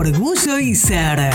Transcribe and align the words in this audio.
Orgullo 0.00 0.58
y 0.58 0.74
ser. 0.74 1.30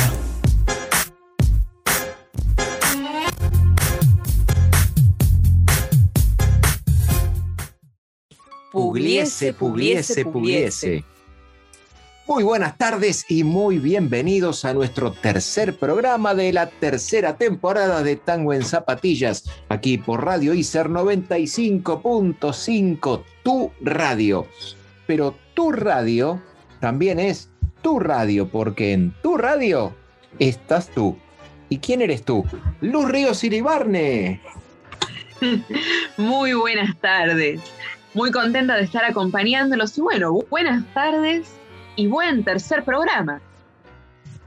Pugliese, 8.71 9.53
pugliese, 9.53 10.25
pugliese. 10.25 11.03
Muy 12.27 12.43
buenas 12.43 12.75
tardes 12.79 13.23
y 13.29 13.43
muy 13.43 13.77
bienvenidos 13.77 14.65
a 14.65 14.73
nuestro 14.73 15.11
tercer 15.11 15.77
programa 15.77 16.33
de 16.33 16.51
la 16.51 16.71
tercera 16.71 17.37
temporada 17.37 18.01
de 18.01 18.15
Tango 18.15 18.51
en 18.51 18.63
Zapatillas, 18.63 19.43
aquí 19.69 19.99
por 19.99 20.25
Radio 20.25 20.55
ICER 20.55 20.89
95.5, 20.89 23.23
tu 23.43 23.71
radio. 23.81 24.47
Pero 25.05 25.35
tu 25.53 25.71
radio 25.71 26.41
también 26.79 27.19
es 27.19 27.51
tu 27.85 27.99
radio, 27.99 28.47
porque 28.49 28.93
en 28.93 29.11
tu 29.21 29.37
radio 29.37 29.93
estás 30.39 30.89
tú. 30.89 31.15
¿Y 31.69 31.77
quién 31.77 32.01
eres 32.01 32.25
tú? 32.25 32.43
Luz 32.81 33.07
Ríos 33.07 33.43
Iribarne. 33.43 34.41
Muy 36.17 36.53
buenas 36.55 36.97
tardes. 36.97 37.61
Muy 38.15 38.31
contenta 38.31 38.75
de 38.75 38.85
estar 38.85 39.05
acompañándolos 39.05 39.95
y 39.99 40.01
bueno, 40.01 40.33
buenas 40.49 40.83
tardes 40.95 41.47
y 41.95 42.07
buen 42.07 42.43
tercer 42.43 42.83
programa. 42.83 43.39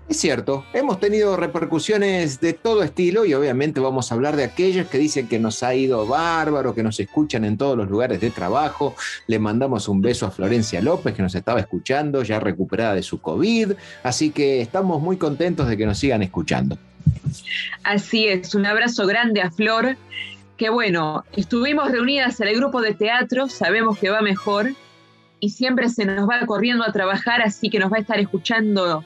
Es 0.09 0.17
cierto, 0.17 0.65
hemos 0.73 1.01
tenido 1.01 1.37
repercusiones 1.37 2.41
de 2.41 2.55
todo 2.55 2.83
estilo 2.83 3.27
y 3.27 3.35
obviamente 3.35 3.79
vamos 3.79 4.11
a 4.11 4.15
hablar 4.15 4.37
de 4.37 4.45
aquellos 4.45 4.89
que 4.89 4.97
dicen 4.97 5.29
que 5.29 5.39
nos 5.39 5.63
ha 5.63 5.75
ido 5.75 6.07
bárbaro, 6.07 6.75
que 6.75 6.83
nos 6.83 6.99
escuchan 6.99 7.45
en 7.45 7.59
todos 7.59 7.77
los 7.77 7.91
lugares 7.91 8.19
de 8.19 8.31
trabajo. 8.31 8.97
Le 9.27 9.39
mandamos 9.39 9.87
un 9.87 10.01
beso 10.01 10.25
a 10.25 10.31
Florencia 10.31 10.81
López 10.81 11.15
que 11.15 11.21
nos 11.21 11.35
estaba 11.35 11.61
escuchando, 11.61 12.23
ya 12.23 12.41
recuperada 12.41 12.95
de 12.95 13.03
su 13.03 13.21
COVID, 13.21 13.73
así 14.03 14.31
que 14.31 14.63
estamos 14.63 15.03
muy 15.03 15.19
contentos 15.19 15.69
de 15.69 15.77
que 15.77 15.85
nos 15.85 15.99
sigan 15.99 16.23
escuchando. 16.23 16.79
Así 17.83 18.29
es, 18.29 18.55
un 18.55 18.65
abrazo 18.65 19.07
grande 19.07 19.43
a 19.43 19.51
Flor, 19.51 19.99
que 20.57 20.71
bueno, 20.71 21.27
estuvimos 21.37 21.91
reunidas 21.91 22.41
en 22.41 22.49
el 22.49 22.57
grupo 22.57 22.81
de 22.81 22.95
teatro, 22.95 23.51
sabemos 23.51 23.99
que 23.99 24.09
va 24.09 24.23
mejor 24.23 24.71
y 25.39 25.51
siempre 25.51 25.91
se 25.91 26.07
nos 26.07 26.27
va 26.27 26.47
corriendo 26.47 26.83
a 26.83 26.93
trabajar, 26.93 27.43
así 27.43 27.69
que 27.69 27.79
nos 27.79 27.93
va 27.93 27.99
a 27.99 28.01
estar 28.01 28.19
escuchando 28.19 29.05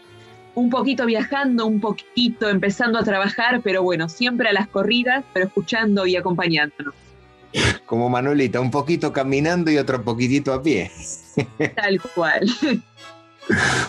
un 0.55 0.71
poquito 0.71 1.07
viajando, 1.07 1.67
un 1.67 1.81
poquito 1.81 2.49
empezando 2.49 2.99
a 2.99 3.03
trabajar, 3.03 3.61
pero 3.63 3.83
bueno, 3.83 4.09
siempre 4.09 4.49
a 4.49 4.53
las 4.53 4.69
corridas, 4.69 5.25
pero 5.33 5.47
escuchando 5.47 6.07
y 6.07 6.17
acompañándonos. 6.17 6.95
Como 7.87 8.09
Manuelita, 8.09 8.61
un 8.61 8.71
poquito 8.71 9.13
caminando 9.13 9.71
y 9.71 9.79
otro 9.79 10.03
poquitito 10.03 10.53
a 10.53 10.63
pie. 10.63 10.91
Tal 11.77 12.01
cual. 12.15 12.49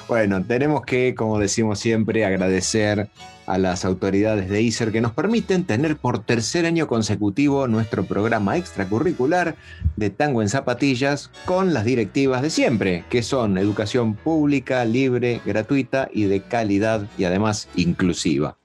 Bueno, 0.07 0.43
tenemos 0.43 0.83
que, 0.83 1.13
como 1.13 1.37
decimos 1.37 1.77
siempre, 1.79 2.25
agradecer 2.25 3.07
a 3.45 3.57
las 3.57 3.85
autoridades 3.85 4.49
de 4.49 4.61
ICER 4.61 4.91
que 4.91 5.01
nos 5.01 5.13
permiten 5.13 5.63
tener 5.65 5.97
por 5.97 6.19
tercer 6.19 6.65
año 6.65 6.87
consecutivo 6.87 7.67
nuestro 7.67 8.05
programa 8.05 8.57
extracurricular 8.57 9.55
de 9.95 10.09
tango 10.09 10.41
en 10.41 10.49
zapatillas 10.49 11.29
con 11.45 11.73
las 11.73 11.85
directivas 11.85 12.41
de 12.41 12.49
siempre, 12.49 13.03
que 13.09 13.23
son 13.23 13.57
educación 13.57 14.15
pública, 14.15 14.85
libre, 14.85 15.41
gratuita 15.45 16.09
y 16.13 16.25
de 16.25 16.41
calidad 16.41 17.07
y 17.17 17.25
además 17.25 17.67
inclusiva. 17.75 18.57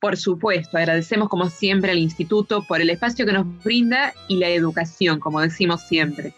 Por 0.00 0.16
supuesto, 0.16 0.78
agradecemos 0.78 1.28
como 1.28 1.50
siempre 1.50 1.90
al 1.92 1.98
instituto 1.98 2.64
por 2.66 2.80
el 2.80 2.88
espacio 2.88 3.26
que 3.26 3.34
nos 3.34 3.46
brinda 3.62 4.14
y 4.28 4.36
la 4.38 4.48
educación, 4.48 5.20
como 5.20 5.42
decimos 5.42 5.82
siempre. 5.82 6.32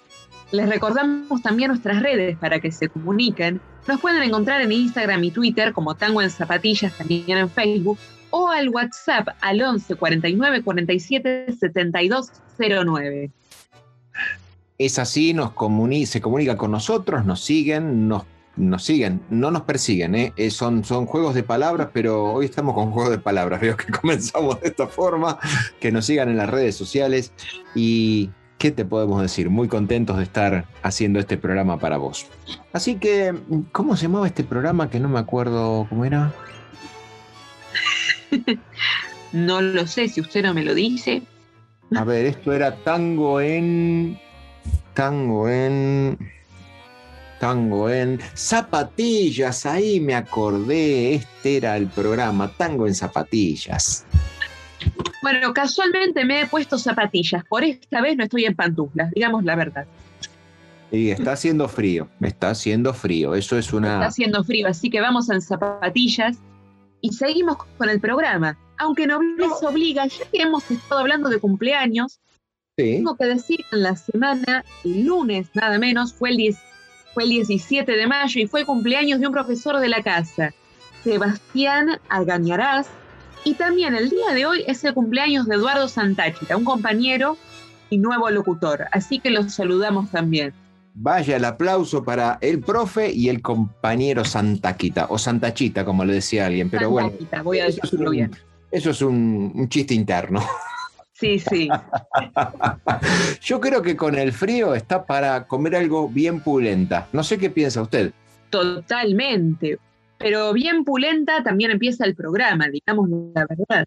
Les 0.52 0.68
recordamos 0.68 1.40
también 1.40 1.68
nuestras 1.68 2.02
redes 2.02 2.36
para 2.36 2.60
que 2.60 2.70
se 2.70 2.88
comuniquen. 2.88 3.60
Nos 3.88 4.00
pueden 4.00 4.22
encontrar 4.22 4.60
en 4.60 4.70
Instagram 4.70 5.24
y 5.24 5.30
Twitter 5.30 5.72
como 5.72 5.94
Tango 5.94 6.20
en 6.20 6.30
Zapatillas, 6.30 6.96
también 6.96 7.38
en 7.38 7.48
Facebook, 7.48 7.98
o 8.30 8.48
al 8.48 8.68
WhatsApp 8.68 9.28
al 9.40 9.62
11 9.62 9.94
49 9.94 10.62
47 10.62 11.54
72 11.58 12.32
09. 12.58 13.30
Es 14.76 14.98
así, 14.98 15.32
nos 15.32 15.52
se 16.06 16.20
comunica 16.20 16.56
con 16.56 16.70
nosotros, 16.70 17.24
nos 17.24 17.42
siguen, 17.42 18.08
nos, 18.08 18.24
nos 18.56 18.84
siguen, 18.84 19.22
no 19.30 19.50
nos 19.50 19.62
persiguen, 19.62 20.14
¿eh? 20.14 20.32
Eh, 20.36 20.50
son, 20.50 20.84
son 20.84 21.06
juegos 21.06 21.34
de 21.34 21.44
palabras, 21.44 21.88
pero 21.94 22.32
hoy 22.32 22.44
estamos 22.44 22.74
con 22.74 22.90
juegos 22.90 23.10
de 23.10 23.18
palabras. 23.18 23.60
Veo 23.60 23.76
que 23.76 23.90
comenzamos 24.00 24.60
de 24.60 24.68
esta 24.68 24.86
forma, 24.86 25.38
que 25.80 25.90
nos 25.90 26.04
sigan 26.04 26.28
en 26.28 26.36
las 26.36 26.50
redes 26.50 26.76
sociales 26.76 27.32
y 27.74 28.28
¿qué 28.62 28.70
te 28.70 28.84
podemos 28.84 29.20
decir? 29.20 29.50
Muy 29.50 29.66
contentos 29.66 30.18
de 30.18 30.22
estar 30.22 30.66
haciendo 30.84 31.18
este 31.18 31.36
programa 31.36 31.80
para 31.80 31.96
vos. 31.96 32.28
Así 32.72 32.94
que, 32.94 33.34
¿cómo 33.72 33.96
se 33.96 34.04
llamaba 34.04 34.28
este 34.28 34.44
programa 34.44 34.88
que 34.88 35.00
no 35.00 35.08
me 35.08 35.18
acuerdo 35.18 35.84
cómo 35.88 36.04
era? 36.04 36.32
no 39.32 39.60
lo 39.60 39.84
sé, 39.88 40.06
si 40.06 40.20
usted 40.20 40.44
no 40.44 40.54
me 40.54 40.62
lo 40.62 40.74
dice. 40.74 41.22
A 41.96 42.04
ver, 42.04 42.24
esto 42.24 42.52
era 42.52 42.76
tango 42.84 43.40
en. 43.40 44.16
Tango 44.94 45.48
en. 45.48 46.16
Tango 47.40 47.90
en. 47.90 48.20
Zapatillas, 48.32 49.66
ahí 49.66 49.98
me 49.98 50.14
acordé. 50.14 51.14
Este 51.14 51.56
era 51.56 51.76
el 51.76 51.88
programa, 51.88 52.52
Tango 52.56 52.86
en 52.86 52.94
Zapatillas. 52.94 54.06
Bueno, 55.22 55.54
casualmente 55.54 56.24
me 56.24 56.42
he 56.42 56.46
puesto 56.46 56.76
zapatillas. 56.78 57.44
Por 57.44 57.64
esta 57.64 58.00
vez 58.00 58.16
no 58.16 58.24
estoy 58.24 58.44
en 58.44 58.56
pantuflas, 58.56 59.10
digamos 59.12 59.44
la 59.44 59.56
verdad. 59.56 59.86
Y 60.90 61.10
está 61.10 61.32
haciendo 61.32 61.68
frío, 61.68 62.08
está 62.20 62.50
haciendo 62.50 62.92
frío. 62.92 63.34
Eso 63.34 63.56
es 63.56 63.72
una. 63.72 63.94
Está 63.94 64.06
haciendo 64.06 64.44
frío, 64.44 64.68
así 64.68 64.90
que 64.90 65.00
vamos 65.00 65.30
en 65.30 65.40
zapatillas 65.40 66.36
y 67.00 67.12
seguimos 67.12 67.56
con 67.78 67.88
el 67.88 68.00
programa. 68.00 68.58
Aunque 68.78 69.06
no 69.06 69.22
les 69.22 69.62
obliga, 69.62 70.06
ya 70.06 70.24
que 70.30 70.42
hemos 70.42 70.68
estado 70.70 71.00
hablando 71.00 71.28
de 71.28 71.38
cumpleaños, 71.38 72.20
tengo 72.76 73.16
que 73.16 73.26
decir 73.26 73.58
que 73.70 73.76
en 73.76 73.82
la 73.82 73.96
semana, 73.96 74.64
el 74.84 75.04
lunes 75.04 75.48
nada 75.54 75.78
menos, 75.78 76.14
fue 76.14 76.30
el, 76.30 76.56
fue 77.14 77.24
el 77.24 77.30
17 77.30 77.92
de 77.92 78.06
mayo 78.06 78.40
y 78.40 78.46
fue 78.46 78.60
el 78.60 78.66
cumpleaños 78.66 79.20
de 79.20 79.26
un 79.26 79.32
profesor 79.32 79.78
de 79.78 79.88
la 79.88 80.02
casa, 80.02 80.52
Sebastián 81.04 82.00
Algañarás, 82.08 82.88
y 83.44 83.54
también 83.54 83.94
el 83.94 84.10
día 84.10 84.32
de 84.32 84.46
hoy 84.46 84.64
es 84.66 84.84
el 84.84 84.94
cumpleaños 84.94 85.46
de 85.46 85.56
Eduardo 85.56 85.88
Santachita, 85.88 86.56
un 86.56 86.64
compañero 86.64 87.36
y 87.90 87.98
nuevo 87.98 88.30
locutor. 88.30 88.86
Así 88.92 89.18
que 89.18 89.30
los 89.30 89.52
saludamos 89.52 90.10
también. 90.10 90.52
Vaya 90.94 91.36
el 91.36 91.44
aplauso 91.44 92.04
para 92.04 92.38
el 92.40 92.60
profe 92.60 93.10
y 93.10 93.28
el 93.28 93.40
compañero 93.40 94.24
Santaquita, 94.24 95.06
o 95.08 95.18
Santachita, 95.18 95.84
como 95.84 96.04
le 96.04 96.14
decía 96.14 96.46
alguien. 96.46 96.70
Pero 96.70 96.90
bueno, 96.90 97.12
voy 97.42 97.60
a 97.60 97.66
decirlo 97.66 98.10
bien. 98.10 98.30
Eso 98.70 98.90
es 98.90 99.02
un, 99.02 99.68
chiste 99.68 99.94
interno. 99.94 100.42
Sí, 101.12 101.38
sí. 101.38 101.68
Yo 103.42 103.60
creo 103.60 103.80
que 103.80 103.96
con 103.96 104.16
el 104.16 104.32
frío 104.32 104.74
está 104.74 105.04
para 105.04 105.46
comer 105.46 105.76
algo 105.76 106.08
bien 106.08 106.40
pulenta. 106.40 107.08
No 107.12 107.22
sé 107.22 107.38
qué 107.38 107.48
piensa 107.48 107.80
usted. 107.80 108.12
Totalmente 108.50 109.78
pero 110.22 110.52
bien 110.52 110.84
pulenta 110.84 111.42
también 111.42 111.72
empieza 111.72 112.04
el 112.04 112.14
programa, 112.14 112.68
digamos 112.68 113.08
la 113.34 113.46
verdad, 113.46 113.86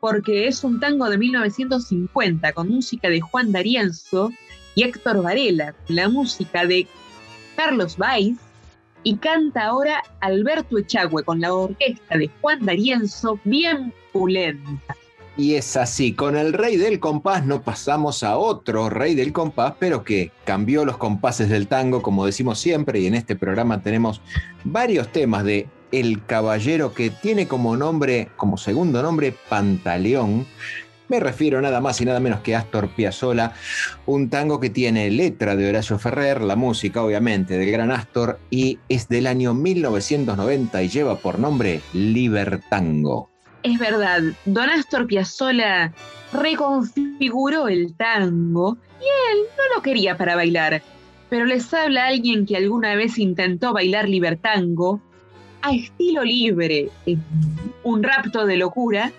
porque 0.00 0.48
es 0.48 0.64
un 0.64 0.80
tango 0.80 1.08
de 1.10 1.18
1950 1.18 2.52
con 2.52 2.68
música 2.68 3.08
de 3.08 3.20
Juan 3.20 3.52
D'Arienzo 3.52 4.32
y 4.74 4.84
Héctor 4.84 5.22
Varela, 5.22 5.74
la 5.88 6.08
música 6.08 6.64
de 6.64 6.86
Carlos 7.54 7.98
Valls, 7.98 8.38
y 9.04 9.16
canta 9.16 9.64
ahora 9.64 10.02
Alberto 10.20 10.78
Echagüe 10.78 11.22
con 11.22 11.40
la 11.40 11.52
orquesta 11.52 12.16
de 12.16 12.30
Juan 12.40 12.64
D'Arienzo, 12.64 13.38
bien 13.44 13.92
pulenta. 14.12 14.96
Y 15.36 15.54
es 15.54 15.78
así, 15.78 16.12
con 16.12 16.36
el 16.36 16.52
rey 16.52 16.76
del 16.76 17.00
compás 17.00 17.46
no 17.46 17.62
pasamos 17.62 18.22
a 18.22 18.36
otro 18.36 18.90
rey 18.90 19.14
del 19.14 19.32
compás, 19.32 19.74
pero 19.78 20.04
que 20.04 20.30
cambió 20.44 20.84
los 20.84 20.98
compases 20.98 21.48
del 21.48 21.68
tango, 21.68 22.02
como 22.02 22.26
decimos 22.26 22.58
siempre, 22.58 23.00
y 23.00 23.06
en 23.06 23.14
este 23.14 23.34
programa 23.34 23.82
tenemos 23.82 24.20
varios 24.62 25.10
temas 25.10 25.44
de 25.44 25.68
El 25.90 26.22
Caballero 26.26 26.92
que 26.92 27.08
tiene 27.08 27.48
como 27.48 27.78
nombre, 27.78 28.28
como 28.36 28.58
segundo 28.58 29.02
nombre, 29.02 29.34
Pantaleón, 29.48 30.46
Me 31.08 31.20
refiero 31.20 31.60
nada 31.60 31.80
más 31.80 32.00
y 32.00 32.04
nada 32.06 32.20
menos 32.20 32.40
que 32.40 32.56
Astor 32.56 32.88
Piazzolla, 32.88 33.52
un 34.06 34.30
tango 34.30 34.60
que 34.60 34.70
tiene 34.70 35.10
letra 35.10 35.56
de 35.56 35.68
Horacio 35.68 35.98
Ferrer, 35.98 36.40
la 36.40 36.56
música 36.56 37.02
obviamente 37.02 37.58
del 37.58 37.70
gran 37.70 37.90
Astor 37.90 38.38
y 38.50 38.78
es 38.88 39.08
del 39.08 39.26
año 39.26 39.52
1990 39.52 40.82
y 40.82 40.88
lleva 40.88 41.16
por 41.16 41.38
nombre 41.38 41.82
Libertango. 41.92 43.31
Es 43.62 43.78
verdad, 43.78 44.22
Don 44.44 44.68
Astor 44.68 45.06
Piazzolla 45.06 45.92
reconfiguró 46.32 47.68
el 47.68 47.94
tango 47.94 48.76
y 49.00 49.04
él 49.04 49.44
no 49.56 49.76
lo 49.76 49.82
quería 49.82 50.16
para 50.16 50.34
bailar, 50.34 50.82
pero 51.28 51.44
les 51.44 51.72
habla 51.72 52.06
alguien 52.06 52.44
que 52.44 52.56
alguna 52.56 52.96
vez 52.96 53.18
intentó 53.18 53.72
bailar 53.72 54.08
libertango 54.08 55.00
a 55.60 55.74
estilo 55.74 56.24
libre, 56.24 56.88
un 57.84 58.02
rapto 58.02 58.46
de 58.46 58.56
locura, 58.56 59.12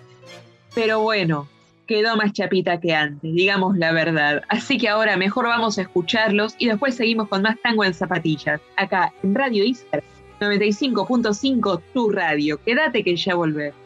pero 0.74 1.00
bueno, 1.00 1.48
quedó 1.86 2.16
más 2.16 2.34
chapita 2.34 2.80
que 2.80 2.94
antes, 2.94 3.34
digamos 3.34 3.78
la 3.78 3.92
verdad. 3.92 4.42
Así 4.48 4.76
que 4.76 4.90
ahora 4.90 5.16
mejor 5.16 5.46
vamos 5.46 5.78
a 5.78 5.82
escucharlos 5.82 6.54
y 6.58 6.66
después 6.66 6.94
seguimos 6.94 7.28
con 7.28 7.40
más 7.40 7.56
tango 7.62 7.84
en 7.84 7.94
zapatillas, 7.94 8.60
acá 8.76 9.12
en 9.22 9.34
Radio 9.34 9.64
Iser 9.64 10.04
95.5, 10.40 11.80
tu 11.94 12.10
radio. 12.10 12.60
Quédate 12.62 13.02
que 13.02 13.16
ya 13.16 13.34
volvemos. 13.34 13.83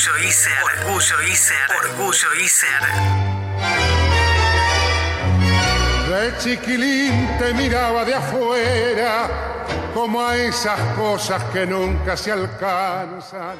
Orgullo 0.00 0.28
Iser, 0.28 0.52
Orgullo 0.64 1.22
Iser, 1.30 1.56
Orgullo 1.84 2.34
Iser. 2.42 2.82
De 6.08 6.38
chiquilín 6.38 7.28
te 7.38 7.52
miraba 7.52 8.02
de 8.06 8.14
afuera, 8.14 9.28
como 9.92 10.22
a 10.22 10.38
esas 10.38 10.80
cosas 10.96 11.44
que 11.52 11.66
nunca 11.66 12.16
se 12.16 12.32
alcanzan. 12.32 13.58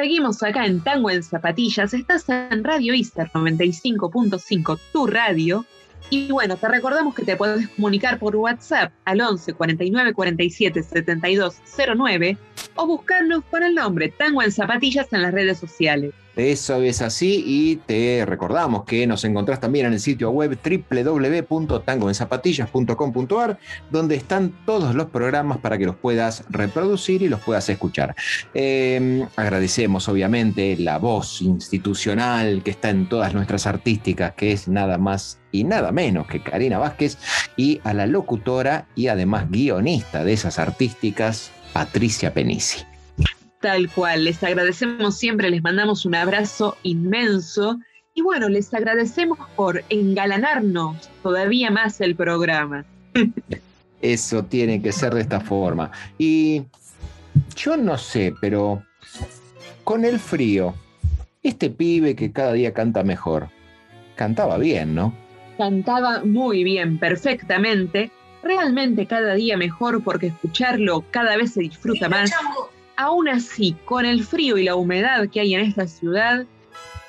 Seguimos 0.00 0.42
acá 0.42 0.64
en 0.64 0.80
Tango 0.80 1.10
en 1.10 1.22
Zapatillas. 1.22 1.92
Estás 1.92 2.26
en 2.30 2.64
Radio 2.64 2.94
Iser 2.94 3.28
95.5, 3.34 4.78
tu 4.94 5.06
radio. 5.06 5.66
Y 6.08 6.32
bueno, 6.32 6.56
te 6.56 6.68
recordamos 6.68 7.14
que 7.14 7.22
te 7.22 7.36
puedes 7.36 7.68
comunicar 7.68 8.18
por 8.18 8.34
WhatsApp 8.34 8.94
al 9.04 9.20
11 9.20 9.52
49 9.52 10.14
47 10.14 10.82
72 10.82 11.56
09 11.98 12.38
o 12.76 12.86
buscarnos 12.86 13.44
con 13.50 13.62
el 13.62 13.74
nombre 13.74 14.08
Tango 14.08 14.42
en 14.42 14.50
Zapatillas 14.50 15.12
en 15.12 15.20
las 15.20 15.34
redes 15.34 15.58
sociales. 15.58 16.14
Eso 16.36 16.76
es 16.76 17.02
así 17.02 17.42
y 17.46 17.76
te 17.76 18.24
recordamos 18.24 18.84
que 18.84 19.06
nos 19.06 19.24
encontrás 19.24 19.60
también 19.60 19.86
en 19.86 19.92
el 19.94 20.00
sitio 20.00 20.30
web 20.30 20.58
www.tangoenzapatillas.com.ar 20.62 23.58
donde 23.90 24.14
están 24.14 24.54
todos 24.64 24.94
los 24.94 25.06
programas 25.06 25.58
para 25.58 25.76
que 25.76 25.86
los 25.86 25.96
puedas 25.96 26.44
reproducir 26.48 27.22
y 27.22 27.28
los 27.28 27.40
puedas 27.40 27.68
escuchar. 27.68 28.14
Em, 28.54 29.26
agradecemos 29.36 30.08
obviamente 30.08 30.76
la 30.78 30.98
voz 30.98 31.42
institucional 31.42 32.62
que 32.62 32.70
está 32.70 32.90
en 32.90 33.08
todas 33.08 33.34
nuestras 33.34 33.66
artísticas, 33.66 34.34
que 34.34 34.52
es 34.52 34.68
nada 34.68 34.98
más 34.98 35.40
y 35.52 35.64
nada 35.64 35.90
menos 35.92 36.28
que 36.28 36.42
Karina 36.42 36.78
Vázquez, 36.78 37.18
y 37.56 37.80
a 37.84 37.92
la 37.92 38.06
locutora 38.06 38.86
y 38.94 39.08
además 39.08 39.50
guionista 39.50 40.24
de 40.24 40.32
esas 40.32 40.58
artísticas, 40.58 41.50
Patricia 41.72 42.32
Penici. 42.32 42.89
Tal 43.60 43.90
cual, 43.90 44.24
les 44.24 44.42
agradecemos 44.42 45.18
siempre, 45.18 45.50
les 45.50 45.62
mandamos 45.62 46.06
un 46.06 46.14
abrazo 46.14 46.78
inmenso 46.82 47.78
y 48.14 48.22
bueno, 48.22 48.48
les 48.48 48.72
agradecemos 48.72 49.38
por 49.54 49.84
engalanarnos 49.90 51.10
todavía 51.22 51.70
más 51.70 52.00
el 52.00 52.16
programa. 52.16 52.84
Eso 54.02 54.44
tiene 54.44 54.80
que 54.80 54.92
ser 54.92 55.14
de 55.14 55.20
esta 55.20 55.40
forma. 55.40 55.90
Y 56.16 56.62
yo 57.54 57.76
no 57.76 57.98
sé, 57.98 58.32
pero 58.40 58.82
con 59.84 60.06
el 60.06 60.18
frío, 60.18 60.74
este 61.42 61.68
pibe 61.68 62.16
que 62.16 62.32
cada 62.32 62.54
día 62.54 62.72
canta 62.72 63.02
mejor, 63.02 63.50
cantaba 64.16 64.56
bien, 64.56 64.94
¿no? 64.94 65.14
Cantaba 65.58 66.24
muy 66.24 66.64
bien, 66.64 66.98
perfectamente, 66.98 68.10
realmente 68.42 69.04
cada 69.04 69.34
día 69.34 69.58
mejor 69.58 70.02
porque 70.02 70.28
escucharlo 70.28 71.04
cada 71.10 71.36
vez 71.36 71.52
se 71.52 71.60
disfruta 71.60 72.08
más. 72.08 72.30
Aún 73.00 73.30
así, 73.30 73.74
con 73.86 74.04
el 74.04 74.24
frío 74.24 74.58
y 74.58 74.64
la 74.64 74.74
humedad 74.74 75.26
que 75.30 75.40
hay 75.40 75.54
en 75.54 75.62
esta 75.62 75.86
ciudad, 75.86 76.44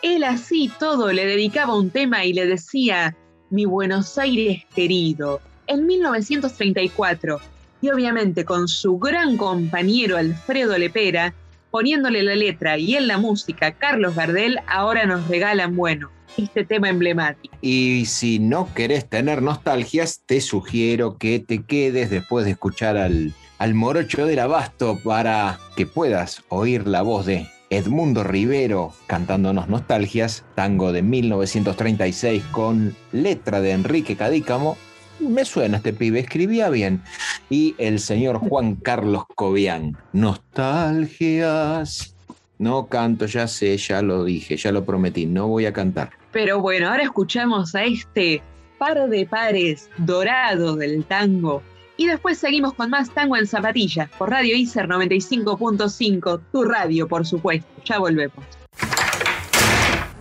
él 0.02 0.24
así 0.24 0.72
todo 0.80 1.12
le 1.12 1.26
dedicaba 1.26 1.76
un 1.76 1.90
tema 1.90 2.24
y 2.24 2.32
le 2.32 2.46
decía, 2.46 3.14
mi 3.50 3.66
Buenos 3.66 4.18
Aires 4.18 4.64
querido, 4.74 5.42
en 5.68 5.86
1934, 5.86 7.42
y 7.82 7.90
obviamente 7.90 8.46
con 8.46 8.70
su 8.70 9.00
gran 9.00 9.36
compañero 9.36 10.16
Alfredo 10.16 10.78
Lepera, 10.78 11.34
poniéndole 11.72 12.24
la 12.24 12.36
letra 12.36 12.78
y 12.78 12.96
en 12.96 13.08
la 13.08 13.18
música 13.18 13.74
Carlos 13.74 14.16
Gardel, 14.16 14.60
ahora 14.68 15.06
nos 15.06 15.28
regalan, 15.28 15.76
bueno, 15.76 16.10
este 16.38 16.64
tema 16.64 16.88
emblemático. 16.88 17.54
Y 17.60 18.06
si 18.06 18.40
no 18.40 18.74
querés 18.74 19.10
tener 19.10 19.42
nostalgias, 19.42 20.22
te 20.26 20.40
sugiero 20.40 21.18
que 21.18 21.40
te 21.40 21.66
quedes 21.66 22.10
después 22.10 22.46
de 22.46 22.52
escuchar 22.52 22.96
al 22.96 23.34
al 23.62 23.76
morocho 23.76 24.26
del 24.26 24.40
abasto 24.40 24.98
para 25.04 25.60
que 25.76 25.86
puedas 25.86 26.44
oír 26.50 26.88
la 26.88 27.04
voz 27.04 27.28
de 27.28 27.48
Edmundo 27.70 28.24
Rivero 28.24 28.92
cantándonos 29.06 29.70
Nostalgias, 29.70 30.44
tango 30.56 30.92
de 30.92 31.04
1936 31.04 32.44
con 32.46 32.96
letra 33.12 33.62
de 33.62 33.74
Enrique 33.74 34.16
Cadícamo. 34.16 34.78
Me 35.20 35.46
suena 35.46 35.78
este 35.78 35.94
pibe, 35.94 36.22
escribía 36.22 36.70
bien. 36.70 37.04
Y 37.52 37.76
el 37.78 38.00
señor 38.00 38.40
Juan 38.40 38.78
Carlos 38.78 39.26
Cobian, 39.36 39.96
Nostalgias. 40.12 42.16
No 42.58 42.88
canto, 42.88 43.28
ya 43.28 43.48
sé, 43.48 43.78
ya 43.78 44.02
lo 44.02 44.24
dije, 44.24 44.58
ya 44.58 44.72
lo 44.72 44.86
prometí, 44.86 45.28
no 45.28 45.48
voy 45.48 45.68
a 45.68 45.74
cantar. 45.74 46.10
Pero 46.32 46.62
bueno, 46.62 46.90
ahora 46.90 47.04
escuchamos 47.04 47.76
a 47.76 47.84
este 47.84 48.42
par 48.80 49.08
de 49.08 49.28
pares 49.28 49.88
dorado 50.00 50.78
del 50.78 51.06
tango 51.06 51.62
y 52.02 52.08
después 52.08 52.40
seguimos 52.40 52.74
con 52.74 52.90
más 52.90 53.12
tango 53.12 53.38
en 53.38 53.46
zapatillas 53.46 54.10
por 54.18 54.32
Radio 54.32 54.56
ICER 54.56 54.88
95.5, 54.88 56.42
tu 56.52 56.64
radio, 56.64 57.08
por 57.08 57.28
supuesto. 57.28 57.68
Ya 57.86 58.00
volvemos. 58.00 58.44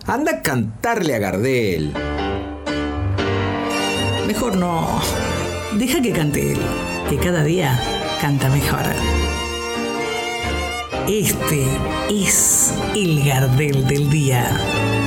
Anda 0.05 0.31
a 0.31 0.41
cantarle 0.43 1.15
a 1.15 1.19
Gardel. 1.19 1.91
Mejor 4.27 4.57
no. 4.57 5.01
Deja 5.79 5.99
que 6.03 6.11
cante 6.11 6.51
él, 6.51 6.59
que 7.09 7.17
cada 7.17 7.43
día 7.43 7.79
canta 8.21 8.47
mejor. 8.49 8.85
Este 11.07 11.65
es 12.11 12.75
el 12.93 13.25
Gardel 13.25 13.87
del 13.87 14.07
día. 14.11 15.00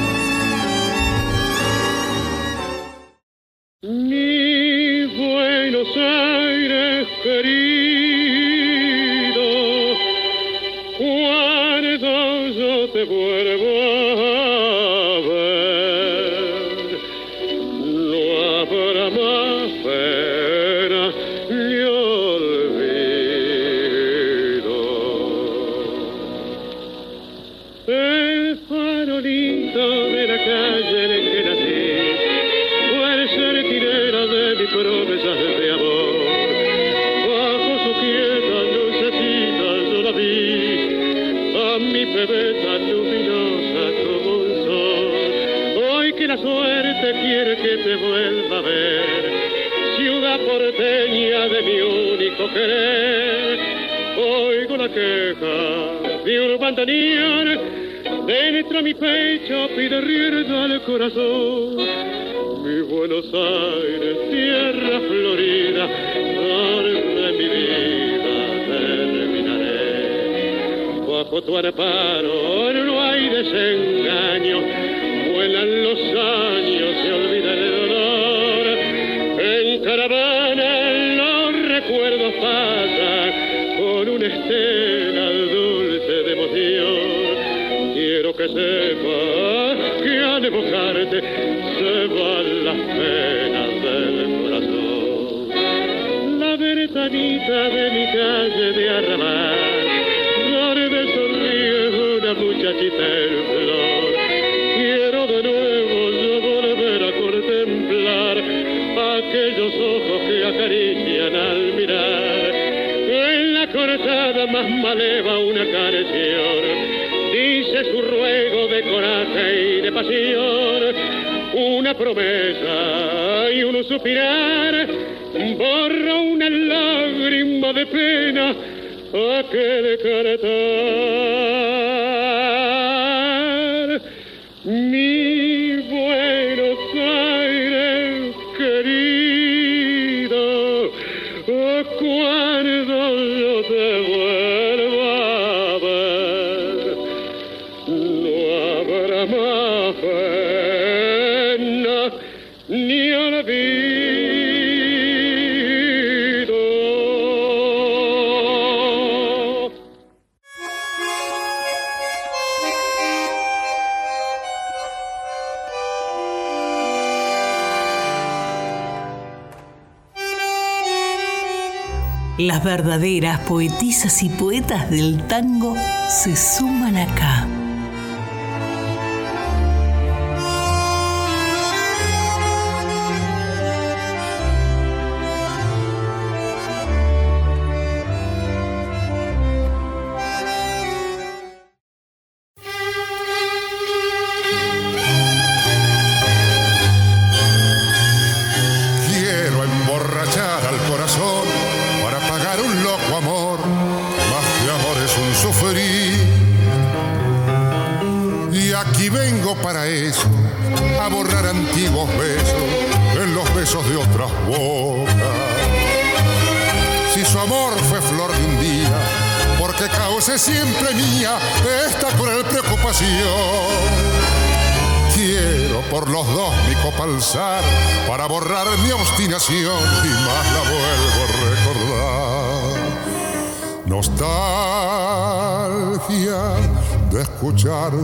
Las 172.39 172.65
verdaderas 172.65 173.39
poetisas 173.41 174.25
y 174.25 174.29
poetas 174.29 174.91
del 174.91 175.23
tango 175.29 175.77
se 176.09 176.35
suman 176.35 176.97
acá. 176.97 177.47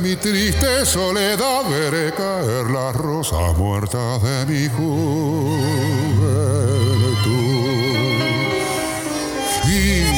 Mi 0.00 0.16
triste 0.16 0.86
soledad 0.86 1.68
veré 1.68 2.12
caer 2.12 2.70
las 2.70 2.96
rosas 2.96 3.56
muertas 3.56 4.22
de 4.22 4.46
mi 4.46 4.68
juventud 4.68 6.22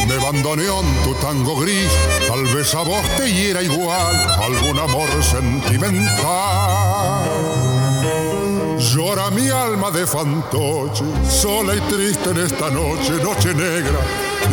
me 0.06 0.18
bandoneón 0.18 0.84
tu 1.04 1.14
tango 1.14 1.56
gris, 1.56 1.90
tal 2.28 2.44
vez 2.54 2.74
a 2.74 2.82
vos 2.82 3.02
te 3.16 3.30
hiera 3.32 3.62
igual 3.62 4.16
algún 4.42 4.78
amor 4.78 5.08
sentimental. 5.22 6.14
Llora 8.78 9.30
mi 9.30 9.48
alma 9.48 9.90
de 9.90 10.06
fantoche, 10.06 11.04
sola 11.28 11.74
y 11.74 11.80
triste 11.80 12.30
en 12.30 12.38
esta 12.38 12.70
noche, 12.70 13.12
noche 13.22 13.54
negra 13.54 14.00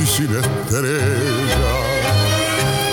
y 0.01 0.05
sin 0.05 0.35
estrella. 0.35 1.80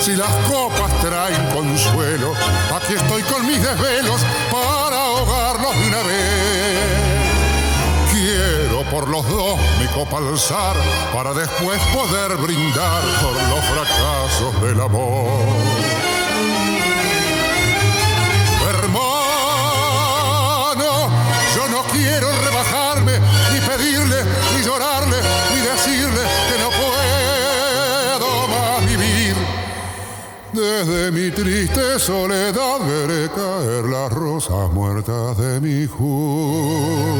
Si 0.09 0.15
las 0.15 0.35
copas 0.49 0.91
traen 1.01 1.45
consuelo, 1.53 2.33
aquí 2.75 2.93
estoy 2.95 3.21
con 3.21 3.45
mis 3.45 3.61
desvelos 3.61 4.19
para 4.51 5.03
ahogarlos 5.03 5.75
de 5.79 5.87
una 5.87 6.01
vez 6.01 7.09
por 8.89 9.07
los 9.07 9.27
dos 9.29 9.59
mi 9.79 9.85
copa 9.87 10.17
alzar 10.17 10.75
para 11.13 11.31
después 11.33 11.79
poder 11.93 12.35
brindar 12.37 13.03
por 13.21 13.33
los 13.33 13.63
fracasos 13.65 14.61
del 14.63 14.81
amor. 14.81 15.43
Hermano, 18.67 19.11
yo 21.55 21.67
no 21.69 21.83
quiero 21.91 22.31
rebajarme, 22.31 22.78
Desde 30.79 31.11
mi 31.11 31.29
triste 31.29 31.99
soledad 31.99 32.79
veré 32.87 33.27
caer 33.35 33.83
las 33.83 34.09
rosas 34.13 34.71
muertas 34.71 35.37
de 35.37 35.59
mi 35.59 35.85
juventud. 35.85 37.19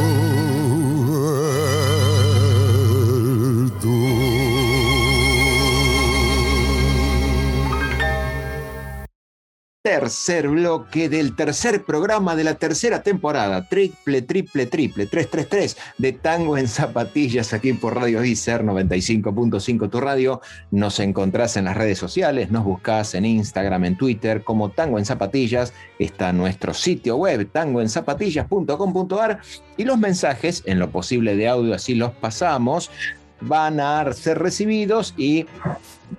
Tercer 9.90 10.46
bloque 10.46 11.08
del 11.08 11.34
tercer 11.34 11.84
programa 11.84 12.36
de 12.36 12.44
la 12.44 12.54
tercera 12.54 13.02
temporada, 13.02 13.66
triple, 13.68 14.22
triple, 14.22 14.66
triple, 14.66 15.06
333 15.06 15.76
de 15.98 16.12
Tango 16.12 16.56
en 16.56 16.68
Zapatillas 16.68 17.52
aquí 17.52 17.72
por 17.72 17.96
Radio 17.96 18.22
Icer 18.22 18.62
95.5 18.62 19.90
tu 19.90 20.00
radio. 20.00 20.40
Nos 20.70 21.00
encontrás 21.00 21.56
en 21.56 21.64
las 21.64 21.76
redes 21.76 21.98
sociales, 21.98 22.52
nos 22.52 22.62
buscás 22.62 23.16
en 23.16 23.24
Instagram, 23.24 23.84
en 23.84 23.96
Twitter 23.96 24.44
como 24.44 24.70
Tango 24.70 24.96
en 24.96 25.06
Zapatillas, 25.06 25.72
está 25.98 26.32
nuestro 26.32 26.72
sitio 26.72 27.16
web 27.16 27.50
tangoenzapatillas.com.ar 27.50 29.40
y 29.76 29.84
los 29.84 29.98
mensajes, 29.98 30.62
en 30.66 30.78
lo 30.78 30.90
posible 30.90 31.34
de 31.34 31.48
audio 31.48 31.74
así 31.74 31.96
los 31.96 32.12
pasamos, 32.12 32.92
van 33.40 33.80
a 33.80 34.12
ser 34.12 34.38
recibidos 34.38 35.14
y 35.16 35.46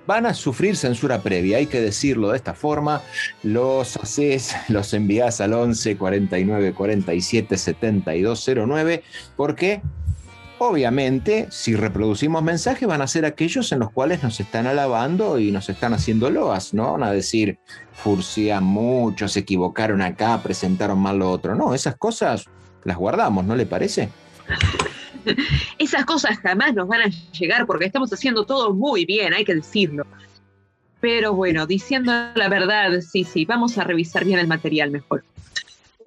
van 0.06 0.26
a 0.26 0.34
sufrir 0.34 0.76
censura 0.76 1.22
previa, 1.22 1.58
hay 1.58 1.66
que 1.66 1.80
decirlo 1.80 2.30
de 2.30 2.36
esta 2.36 2.54
forma. 2.54 3.02
Los 3.42 3.96
haces, 3.96 4.54
los 4.68 4.92
envías 4.94 5.40
al 5.40 5.52
11 5.52 5.96
49 5.96 6.72
47 6.72 7.56
72 7.56 8.50
09, 8.66 9.02
porque 9.36 9.82
obviamente 10.58 11.48
si 11.50 11.74
reproducimos 11.74 12.42
mensajes 12.42 12.86
van 12.86 13.02
a 13.02 13.06
ser 13.06 13.24
aquellos 13.24 13.72
en 13.72 13.80
los 13.80 13.90
cuales 13.90 14.22
nos 14.22 14.38
están 14.38 14.66
alabando 14.66 15.38
y 15.38 15.50
nos 15.50 15.68
están 15.68 15.92
haciendo 15.92 16.30
loas, 16.30 16.72
¿no? 16.72 16.92
Van 16.92 17.02
a 17.02 17.12
decir, 17.12 17.58
furcia 17.92 18.60
mucho, 18.60 19.28
se 19.28 19.40
equivocaron 19.40 20.02
acá, 20.02 20.40
presentaron 20.42 20.98
mal 20.98 21.18
lo 21.18 21.30
otro. 21.30 21.54
No, 21.54 21.74
esas 21.74 21.96
cosas 21.96 22.46
las 22.84 22.96
guardamos, 22.96 23.44
¿no 23.44 23.56
le 23.56 23.66
parece? 23.66 24.08
Esas 25.78 26.04
cosas 26.04 26.38
jamás 26.38 26.74
nos 26.74 26.88
van 26.88 27.02
a 27.02 27.10
llegar 27.32 27.66
porque 27.66 27.86
estamos 27.86 28.12
haciendo 28.12 28.44
todo 28.44 28.74
muy 28.74 29.04
bien, 29.04 29.32
hay 29.34 29.44
que 29.44 29.54
decirlo. 29.54 30.06
Pero 31.00 31.34
bueno, 31.34 31.66
diciendo 31.66 32.12
la 32.34 32.48
verdad, 32.48 33.00
sí, 33.00 33.24
sí, 33.24 33.44
vamos 33.44 33.76
a 33.78 33.84
revisar 33.84 34.24
bien 34.24 34.38
el 34.38 34.46
material 34.46 34.90
mejor. 34.90 35.24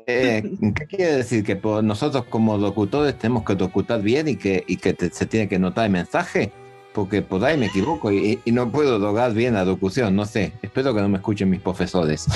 Eh, 0.08 0.44
¿Qué 0.76 0.86
quiere 0.86 1.16
decir? 1.18 1.44
¿Que 1.44 1.60
nosotros 1.82 2.26
como 2.30 2.58
locutores 2.58 3.18
tenemos 3.18 3.44
que 3.44 3.56
locutar 3.56 4.02
bien 4.02 4.28
y 4.28 4.36
que, 4.36 4.64
y 4.68 4.78
que 4.78 4.96
se 5.12 5.26
tiene 5.26 5.50
que 5.50 5.60
notar 5.60 5.86
el 5.86 5.92
mensaje? 5.92 6.52
Porque 6.94 7.22
por 7.22 7.44
ahí 7.44 7.58
me 7.58 7.66
equivoco 7.66 8.12
y, 8.12 8.40
no 8.46 8.72
puedo 8.72 9.00
dogar 9.00 9.34
bien 9.34 9.56
la 9.56 9.66
locución, 9.66 10.16
no 10.16 10.26
sé. 10.26 10.54
Espero 10.62 10.94
que 10.94 11.02
no 11.02 11.10
me 11.10 11.18
escuchen 11.18 11.50
mis 11.50 11.62
profesores. 11.62 12.26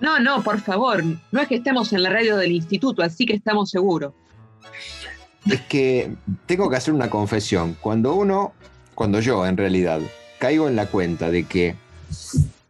No, 0.00 0.20
no, 0.20 0.42
por 0.42 0.60
favor. 0.60 1.02
No 1.32 1.40
es 1.40 1.48
que 1.48 1.56
estemos 1.56 1.92
en 1.94 2.02
la 2.02 2.10
radio 2.10 2.36
del 2.36 2.52
instituto, 2.52 3.02
así 3.02 3.24
que 3.24 3.34
estamos 3.34 3.70
seguros 3.70 4.12
es 5.50 5.60
que 5.62 6.12
tengo 6.46 6.68
que 6.68 6.76
hacer 6.76 6.94
una 6.94 7.10
confesión. 7.10 7.76
Cuando 7.80 8.14
uno, 8.14 8.52
cuando 8.94 9.20
yo 9.20 9.46
en 9.46 9.56
realidad, 9.56 10.00
caigo 10.38 10.68
en 10.68 10.76
la 10.76 10.86
cuenta 10.86 11.30
de 11.30 11.44
que 11.44 11.76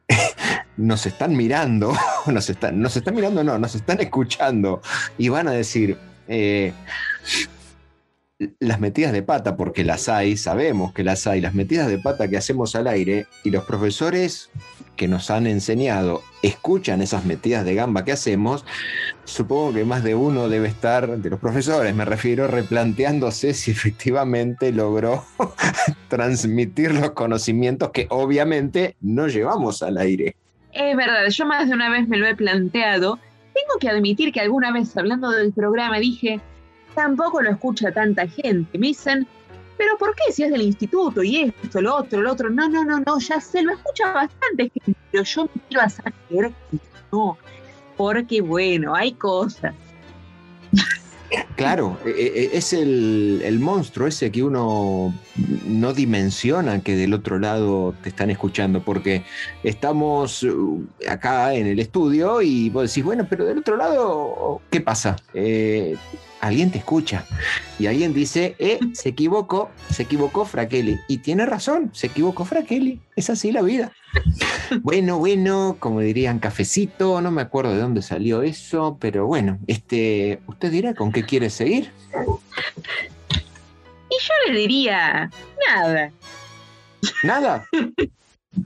nos 0.77 1.07
están 1.07 1.37
mirando, 1.37 1.97
nos 2.27 2.51
están, 2.51 2.81
nos 2.81 2.97
están 2.97 3.15
mirando, 3.15 3.43
no, 3.43 3.59
nos 3.59 3.75
están 3.75 4.01
escuchando 4.01 4.83
y 5.19 5.29
van 5.29 5.49
a 5.49 5.53
decir, 5.53 5.97
eh, 6.29 6.73
las 8.61 8.81
metidas 8.81 9.13
de 9.13 9.23
pata, 9.23 9.57
porque 9.57 9.85
las 9.85 10.09
hay, 10.09 10.37
sabemos 10.37 10.93
que 10.93 11.05
las 11.05 11.27
hay, 11.27 11.41
las 11.41 11.55
metidas 11.55 11.89
de 11.89 11.99
pata 11.99 12.29
que 12.29 12.37
hacemos 12.37 12.77
al 12.77 12.87
aire 12.87 13.27
y 13.45 13.51
los 13.51 13.65
profesores 13.65 14.51
que 14.97 15.09
nos 15.09 15.31
han 15.31 15.47
enseñado 15.47 16.23
escuchan 16.43 17.03
esas 17.03 17.25
metidas 17.25 17.65
de 17.65 17.75
gamba 17.75 18.05
que 18.05 18.13
hacemos, 18.13 18.65
supongo 19.25 19.75
que 19.75 19.85
más 19.85 20.03
de 20.03 20.15
uno 20.15 20.49
debe 20.49 20.69
estar, 20.69 21.19
de 21.19 21.31
los 21.31 21.41
profesores 21.41 21.95
me 21.95 22.05
refiero, 22.05 22.47
replanteándose 22.47 23.55
si 23.55 23.71
efectivamente 23.71 24.73
logró 24.73 25.25
transmitir 26.09 26.95
los 26.95 27.11
conocimientos 27.13 27.91
que 27.91 28.07
obviamente 28.11 28.97
no 29.01 29.29
llevamos 29.29 29.83
al 29.83 29.99
aire. 29.99 30.37
Es 30.73 30.95
verdad, 30.95 31.27
yo 31.29 31.47
más 31.47 31.69
de 31.69 31.75
una 31.75 31.89
vez 31.89 32.07
me 32.07 32.19
lo 32.19 32.27
he 32.27 32.35
planteado. 32.35 33.19
Tengo 33.55 33.79
que 33.81 33.89
admitir 33.89 34.31
que 34.31 34.41
alguna 34.41 34.73
vez 34.73 34.95
hablando 34.95 35.31
del 35.31 35.53
programa 35.53 35.99
dije, 35.99 36.41
tampoco 36.97 37.41
lo 37.41 37.51
escucha 37.51 37.93
tanta 37.93 38.27
gente. 38.27 38.77
Me 38.77 38.89
dicen, 38.89 39.29
pero 39.79 39.97
¿por 39.99 40.17
qué 40.17 40.33
si 40.33 40.43
es 40.43 40.51
del 40.51 40.63
instituto 40.63 41.23
y 41.23 41.53
esto, 41.63 41.81
lo 41.81 41.95
otro, 41.95 42.21
lo 42.21 42.33
otro? 42.33 42.51
No, 42.51 42.69
no, 42.69 42.85
no, 42.85 42.99
no, 42.99 43.19
ya 43.21 43.41
sé, 43.41 43.63
lo 43.63 43.75
escucha 43.75 44.13
bastante 44.13 44.73
gente, 44.75 44.99
pero 45.13 45.23
yo 45.23 45.45
me 45.45 45.61
quiero 45.69 45.85
hacer 45.85 46.13
que 46.29 46.51
no, 47.13 47.39
porque 47.97 48.41
bueno, 48.41 48.95
hay 48.95 49.13
cosas. 49.13 49.75
Claro, 51.57 51.99
e, 52.05 52.11
e, 52.11 52.45
e, 52.45 52.57
es 52.57 52.73
el, 52.73 53.59
monstruo 53.61 54.07
ese 54.07 54.31
que 54.31 54.43
uno 54.43 55.13
no 55.67 55.93
dimensiona 55.93 56.81
que 56.83 56.95
del 56.95 57.15
otro 57.15 57.39
lado 57.39 57.95
te 58.03 58.11
están 58.11 58.31
escuchando, 58.31 58.83
porque 58.83 59.25
estamos 59.65 60.45
uh, 60.45 60.87
acá 61.09 61.55
en 61.55 61.67
el 61.67 61.81
estudio 61.81 62.43
y 62.43 62.71
vos 62.71 62.89
decís, 62.89 63.05
bueno, 63.05 63.27
pero 63.29 63.45
del 63.45 63.59
otro 63.59 63.77
lado, 63.77 64.61
¿qué 64.71 64.81
pasa? 64.81 65.17
Eh, 65.35 65.97
alguien 66.41 66.71
te 66.71 66.79
escucha 66.79 67.25
y 67.79 67.87
alguien 67.87 68.15
dice, 68.15 68.57
eh, 68.59 68.79
se 68.93 69.11
equivocó, 69.11 69.71
se 69.91 70.05
equivocó 70.05 70.45
Frakelli. 70.45 70.99
Y 71.09 71.19
tiene 71.19 71.47
razón, 71.47 71.91
se 71.93 72.09
equivocó 72.09 72.45
Frakelli. 72.45 73.01
Es 73.17 73.31
así 73.31 73.53
la 73.53 73.63
vida. 73.63 73.93
Bueno, 74.83 75.19
bueno, 75.19 75.77
como 75.79 76.01
dirían 76.01 76.39
cafecito, 76.39 77.21
no 77.21 77.31
me 77.31 77.43
acuerdo 77.43 77.73
de 77.73 77.81
dónde 77.81 78.03
salió 78.03 78.43
eso, 78.43 78.97
pero 79.01 79.27
bueno, 79.27 79.59
este, 79.67 80.41
usted 80.47 80.71
dirá 80.71 80.95
con 80.95 81.13
qué 81.13 81.25
quiere 81.25 81.51
seguir. 81.51 81.93
Y 84.09 84.15
yo 84.21 84.53
le 84.53 84.59
diría, 84.59 85.31
nada. 85.69 86.11
¿Nada? 87.23 87.67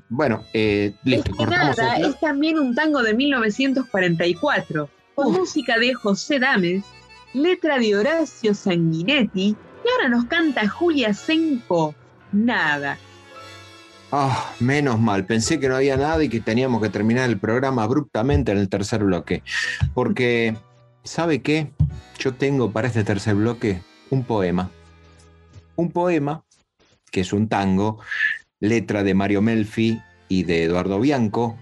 Bueno, 0.08 0.44
eh, 0.52 0.92
listo. 1.04 1.32
Es 1.38 1.48
nada, 1.48 1.96
es 1.96 2.18
también 2.20 2.58
un 2.58 2.74
tango 2.74 3.02
de 3.02 3.14
1944, 3.14 4.88
con 5.14 5.32
música 5.32 5.78
de 5.78 5.94
José 5.94 6.38
Dames, 6.38 6.84
letra 7.32 7.78
de 7.78 7.96
Horacio 7.96 8.54
Sanguinetti, 8.54 9.56
y 9.84 9.90
ahora 9.92 10.08
nos 10.08 10.26
canta 10.26 10.68
Julia 10.68 11.14
Senco, 11.14 11.94
nada. 12.32 12.98
Ah, 14.12 14.52
menos 14.58 14.98
mal, 14.98 15.24
pensé 15.24 15.60
que 15.60 15.68
no 15.68 15.76
había 15.76 15.96
nada 15.96 16.22
y 16.24 16.28
que 16.28 16.40
teníamos 16.40 16.82
que 16.82 16.88
terminar 16.88 17.30
el 17.30 17.38
programa 17.38 17.84
abruptamente 17.84 18.50
en 18.50 18.58
el 18.58 18.68
tercer 18.68 19.04
bloque. 19.04 19.42
Porque, 19.94 20.56
¿sabe 21.04 21.42
qué? 21.42 21.70
Yo 22.18 22.34
tengo 22.34 22.72
para 22.72 22.88
este 22.88 23.04
tercer 23.04 23.36
bloque 23.36 23.80
un 24.10 24.24
poema. 24.24 24.70
Un 25.76 25.90
poema, 25.92 26.44
que 27.10 27.20
es 27.20 27.32
un 27.32 27.48
tango, 27.48 28.00
letra 28.58 29.02
de 29.02 29.14
Mario 29.14 29.42
Melfi 29.42 30.02
y 30.28 30.42
de 30.42 30.64
Eduardo 30.64 31.00
Bianco, 31.00 31.56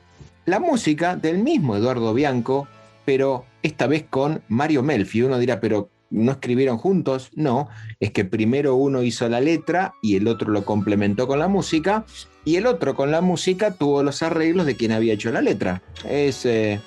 la 0.46 0.58
música 0.58 1.14
del 1.14 1.38
mismo 1.38 1.76
Eduardo 1.76 2.14
Bianco, 2.14 2.66
pero 3.04 3.44
esta 3.62 3.86
vez 3.86 4.04
con 4.08 4.42
Mario 4.48 4.82
Melfi. 4.82 5.22
Uno 5.22 5.38
dirá, 5.38 5.60
pero 5.60 5.90
¿no 6.10 6.32
escribieron 6.32 6.78
juntos? 6.78 7.30
No, 7.34 7.68
es 8.00 8.12
que 8.12 8.24
primero 8.24 8.76
uno 8.76 9.02
hizo 9.02 9.28
la 9.28 9.40
letra 9.40 9.94
y 10.02 10.16
el 10.16 10.28
otro 10.28 10.50
lo 10.50 10.64
complementó 10.64 11.26
con 11.26 11.38
la 11.38 11.48
música 11.48 12.04
y 12.44 12.56
el 12.56 12.66
otro 12.66 12.94
con 12.94 13.10
la 13.10 13.20
música 13.20 13.74
tuvo 13.74 14.02
los 14.02 14.22
arreglos 14.22 14.66
de 14.66 14.76
quien 14.76 14.92
había 14.92 15.14
hecho 15.14 15.30
la 15.30 15.42
letra. 15.42 15.82
Es 16.08 16.46
eh, 16.46 16.80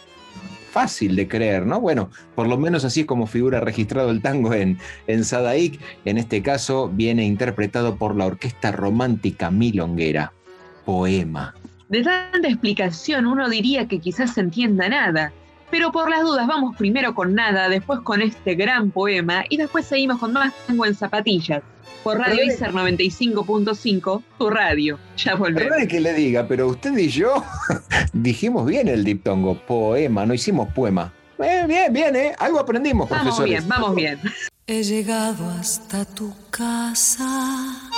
fácil 0.71 1.15
de 1.15 1.27
creer, 1.27 1.65
¿no? 1.65 1.79
Bueno, 1.79 2.10
por 2.34 2.47
lo 2.47 2.57
menos 2.57 2.84
así 2.86 3.01
es 3.01 3.05
como 3.05 3.27
figura 3.27 3.60
registrado 3.60 4.10
el 4.10 4.21
tango 4.21 4.53
en, 4.53 4.79
en 5.07 5.23
Sadaik. 5.23 5.79
En 6.05 6.17
este 6.17 6.41
caso 6.41 6.89
viene 6.89 7.25
interpretado 7.25 7.97
por 7.97 8.15
la 8.15 8.25
Orquesta 8.25 8.71
Romántica 8.71 9.51
Milonguera. 9.51 10.34
Poema. 10.86 11.53
De 11.89 12.03
tanta 12.03 12.47
explicación 12.47 13.27
uno 13.27 13.49
diría 13.49 13.88
que 13.88 13.99
quizás 13.99 14.34
se 14.34 14.41
entienda 14.41 14.89
nada. 14.89 15.34
Pero 15.71 15.91
por 15.93 16.10
las 16.10 16.21
dudas, 16.21 16.45
vamos 16.47 16.75
primero 16.75 17.15
con 17.15 17.34
nada, 17.34 17.69
después 17.69 18.01
con 18.01 18.21
este 18.21 18.55
gran 18.55 18.91
poema 18.91 19.45
y 19.47 19.55
después 19.55 19.86
seguimos 19.86 20.19
con 20.19 20.34
más 20.34 20.53
tango 20.67 20.86
en 20.86 20.93
zapatillas. 20.93 21.63
Por 22.03 22.17
Radio 22.17 22.43
ICER 22.43 22.73
95.5, 22.73 24.23
tu 24.38 24.49
radio. 24.49 24.99
Ya 25.17 25.36
volvemos. 25.36 25.69
Perdón 25.71 25.88
que 25.88 26.01
le 26.01 26.13
diga, 26.13 26.47
pero 26.47 26.67
usted 26.67 26.97
y 26.97 27.07
yo 27.07 27.43
dijimos 28.13 28.65
bien 28.65 28.88
el 28.88 29.03
diptongo, 29.03 29.55
poema, 29.55 30.25
no 30.25 30.34
hicimos 30.34 30.67
poema. 30.73 31.13
Eh, 31.39 31.63
bien, 31.67 31.93
bien, 31.93 32.15
¿eh? 32.15 32.36
Algo 32.38 32.60
aprendimos, 32.60 33.10
vamos 33.10 33.34
Vamos 33.34 33.45
bien, 33.45 33.67
vamos 33.67 33.95
bien. 33.95 34.19
He 34.67 34.84
llegado 34.84 35.49
hasta 35.51 36.05
tu 36.05 36.34
casa. 36.49 37.89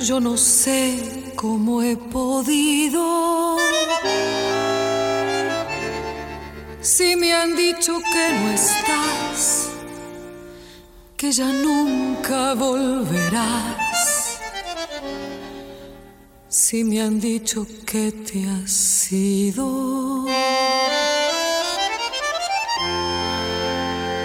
Yo 0.00 0.20
no 0.20 0.36
sé 0.36 1.21
cómo 1.42 1.82
he 1.82 1.96
podido 1.96 3.58
si 6.80 7.16
me 7.16 7.32
han 7.34 7.56
dicho 7.56 7.98
que 7.98 8.24
no 8.38 8.50
estás, 8.50 9.70
que 11.16 11.32
ya 11.32 11.52
nunca 11.52 12.54
volverás. 12.54 14.38
Si 16.48 16.84
me 16.84 17.02
han 17.02 17.18
dicho 17.18 17.66
que 17.86 18.12
te 18.12 18.48
has 18.48 19.10
ido. 19.10 20.26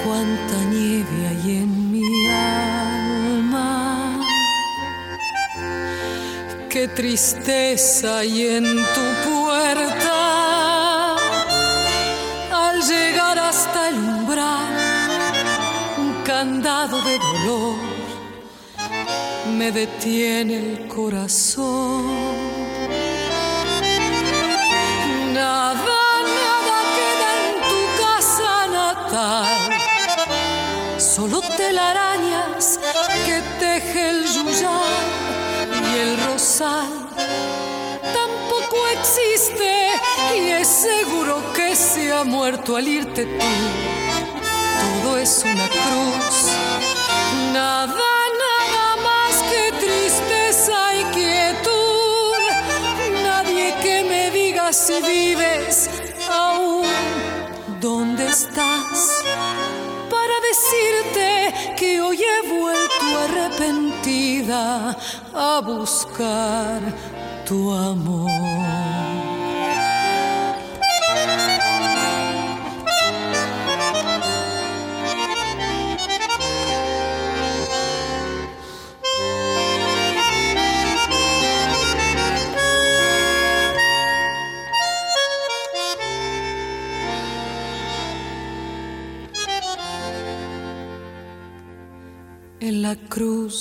Cuánta 0.04 0.58
nieve 0.70 1.28
hay 1.30 1.58
en 1.64 1.87
Qué 6.78 6.88
tristeza 6.90 8.20
hay 8.20 8.46
en 8.58 8.76
tu 8.94 9.06
puerta. 9.28 11.16
Llegar 12.88 13.40
hasta 13.40 13.90
el 13.90 13.96
umbral, 13.96 14.68
un 15.98 16.22
candado 16.24 17.02
de 17.02 17.18
dolor 17.18 17.78
me 19.58 19.72
detiene 19.72 20.56
el 20.58 20.88
corazón. 20.88 22.06
Nada, 25.34 26.00
nada 26.40 26.78
queda 26.98 27.30
en 27.48 27.56
tu 27.72 27.82
casa 28.04 28.54
natal, 28.82 29.70
solo 31.00 31.42
telarañas 31.58 32.80
que 33.26 33.42
teje 33.60 34.10
el 34.12 34.26
yuyal 34.28 35.27
el 35.98 36.16
rosal 36.26 36.88
tampoco 38.14 38.78
existe 38.94 39.90
y 40.36 40.50
es 40.50 40.68
seguro 40.68 41.42
que 41.56 41.76
se 41.76 42.12
ha 42.12 42.24
muerto 42.24 42.76
al 42.76 42.88
irte 42.88 43.26
tú. 43.26 43.46
Todo 45.02 45.18
es 45.18 45.44
una 45.44 45.68
cruz, 45.68 46.38
nada, 47.52 47.88
nada 48.46 48.96
más 49.08 49.34
que 49.50 49.72
tristeza 49.86 50.78
y 51.00 51.04
quietud. 51.16 52.42
Nadie 53.24 53.74
que 53.82 54.04
me 54.04 54.30
diga 54.30 54.72
si 54.72 55.02
vives 55.02 55.90
aún, 56.30 56.86
¿dónde 57.82 58.28
estás? 58.28 59.24
Decirte 60.50 61.76
que 61.76 62.02
hoy 62.02 62.20
he 62.22 62.48
vuelto 62.48 63.06
arrepentida 63.26 64.96
a 65.34 65.62
buscar 65.62 66.82
tu 67.46 67.72
amor. 67.74 68.67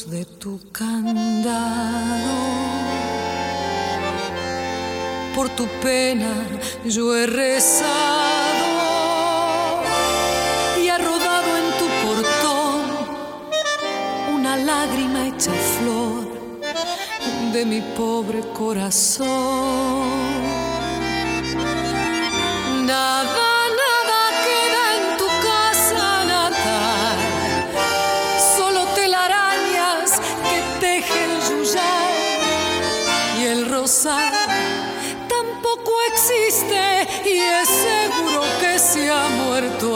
de 0.04 0.26
tu 0.26 0.60
candado. 0.72 1.56
Por 5.34 5.48
tu 5.50 5.66
pena 5.82 6.32
yo 6.84 7.16
he 7.16 7.26
rezado 7.26 8.66
y 10.82 10.88
ha 10.88 10.98
rodado 10.98 11.50
en 11.56 11.68
tu 11.78 11.86
portón 12.04 12.82
una 14.34 14.56
lágrima 14.58 15.28
hecha 15.28 15.52
flor 15.78 16.28
de 17.54 17.64
mi 17.64 17.80
pobre 17.96 18.40
corazón. 18.52 20.25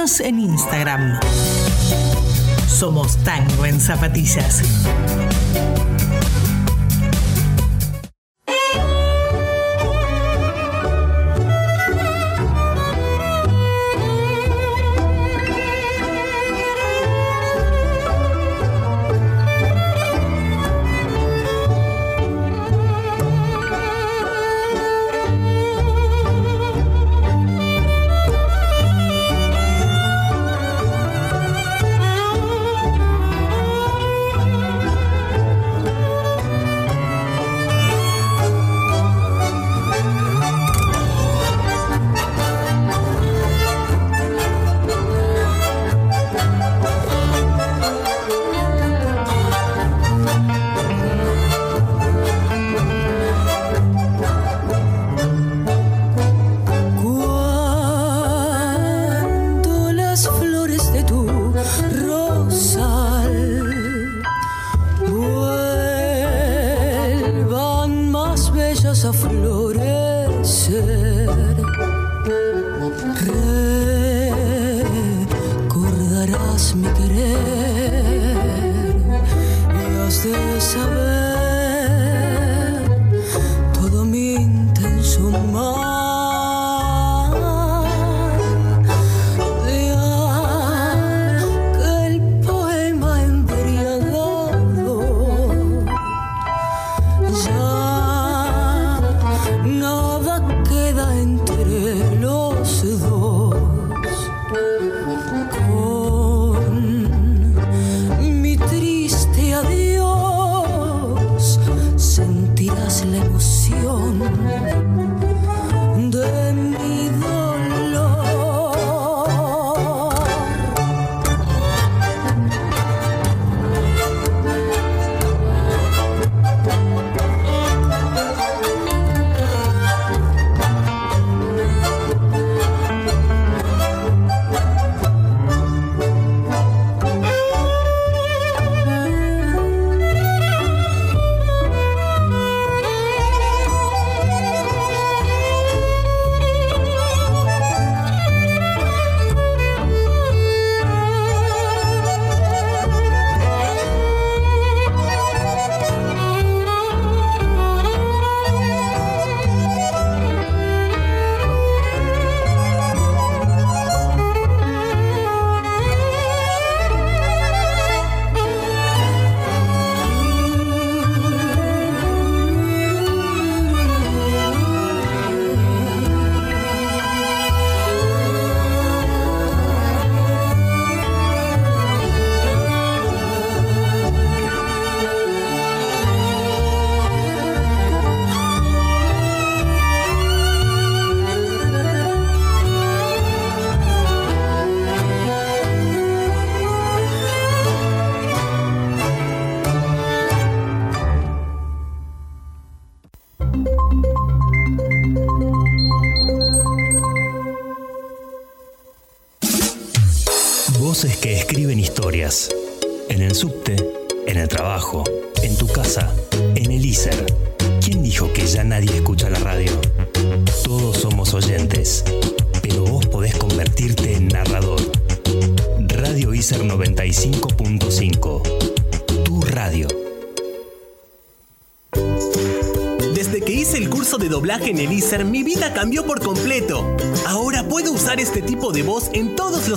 En 0.00 0.38
Instagram. 0.38 1.20
Somos 2.66 3.18
Tango 3.22 3.66
en 3.66 3.78
Zapatillas. 3.78 4.62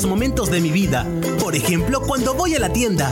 Momentos 0.05 0.49
de 0.49 0.61
mi 0.61 0.71
vida. 0.71 1.05
Por 1.39 1.55
ejemplo, 1.55 2.01
cuando 2.01 2.33
voy 2.33 2.55
a 2.55 2.59
la 2.59 2.71
tienda. 2.71 3.11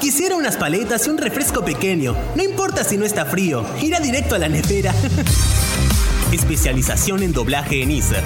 Quisiera 0.00 0.36
unas 0.36 0.56
paletas 0.56 1.06
y 1.06 1.10
un 1.10 1.18
refresco 1.18 1.64
pequeño. 1.64 2.16
No 2.34 2.42
importa 2.42 2.84
si 2.84 2.96
no 2.96 3.04
está 3.04 3.24
frío, 3.24 3.64
irá 3.80 4.00
directo 4.00 4.34
a 4.34 4.38
la 4.38 4.48
nevera. 4.48 4.92
Especialización 6.32 7.22
en 7.22 7.32
doblaje 7.32 7.82
en 7.82 7.90
ISER. 7.90 8.22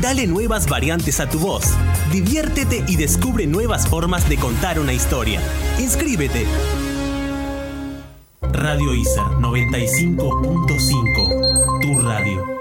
Dale 0.00 0.26
nuevas 0.26 0.68
variantes 0.68 1.20
a 1.20 1.28
tu 1.28 1.38
voz. 1.38 1.64
Diviértete 2.10 2.84
y 2.88 2.96
descubre 2.96 3.46
nuevas 3.46 3.86
formas 3.86 4.28
de 4.28 4.38
contar 4.38 4.80
una 4.80 4.92
historia. 4.92 5.40
Inscríbete. 5.78 6.46
Radio 8.40 8.94
ISER 8.94 9.22
95.5. 9.22 11.80
Tu 11.80 12.00
radio. 12.00 12.59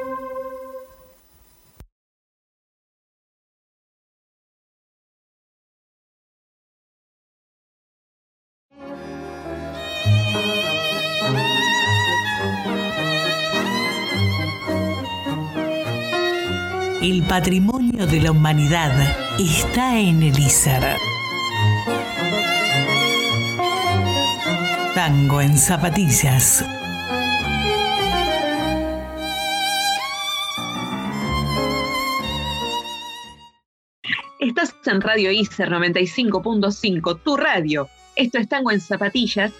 Patrimonio 17.30 18.08
de 18.08 18.22
la 18.22 18.32
humanidad 18.32 18.92
está 19.40 20.00
en 20.00 20.24
el 20.24 20.40
ISER. 20.40 20.98
Tango 24.96 25.40
en 25.40 25.56
zapatillas. 25.56 26.66
Estás 34.40 34.74
en 34.88 35.00
Radio 35.00 35.32
ICER 35.32 35.70
95.5, 35.70 37.22
tu 37.24 37.38
radio. 37.38 37.88
Esto 38.16 38.40
es 38.40 38.50
Tango 38.50 38.72
en 38.72 38.82
Zapatillas. 38.82 39.54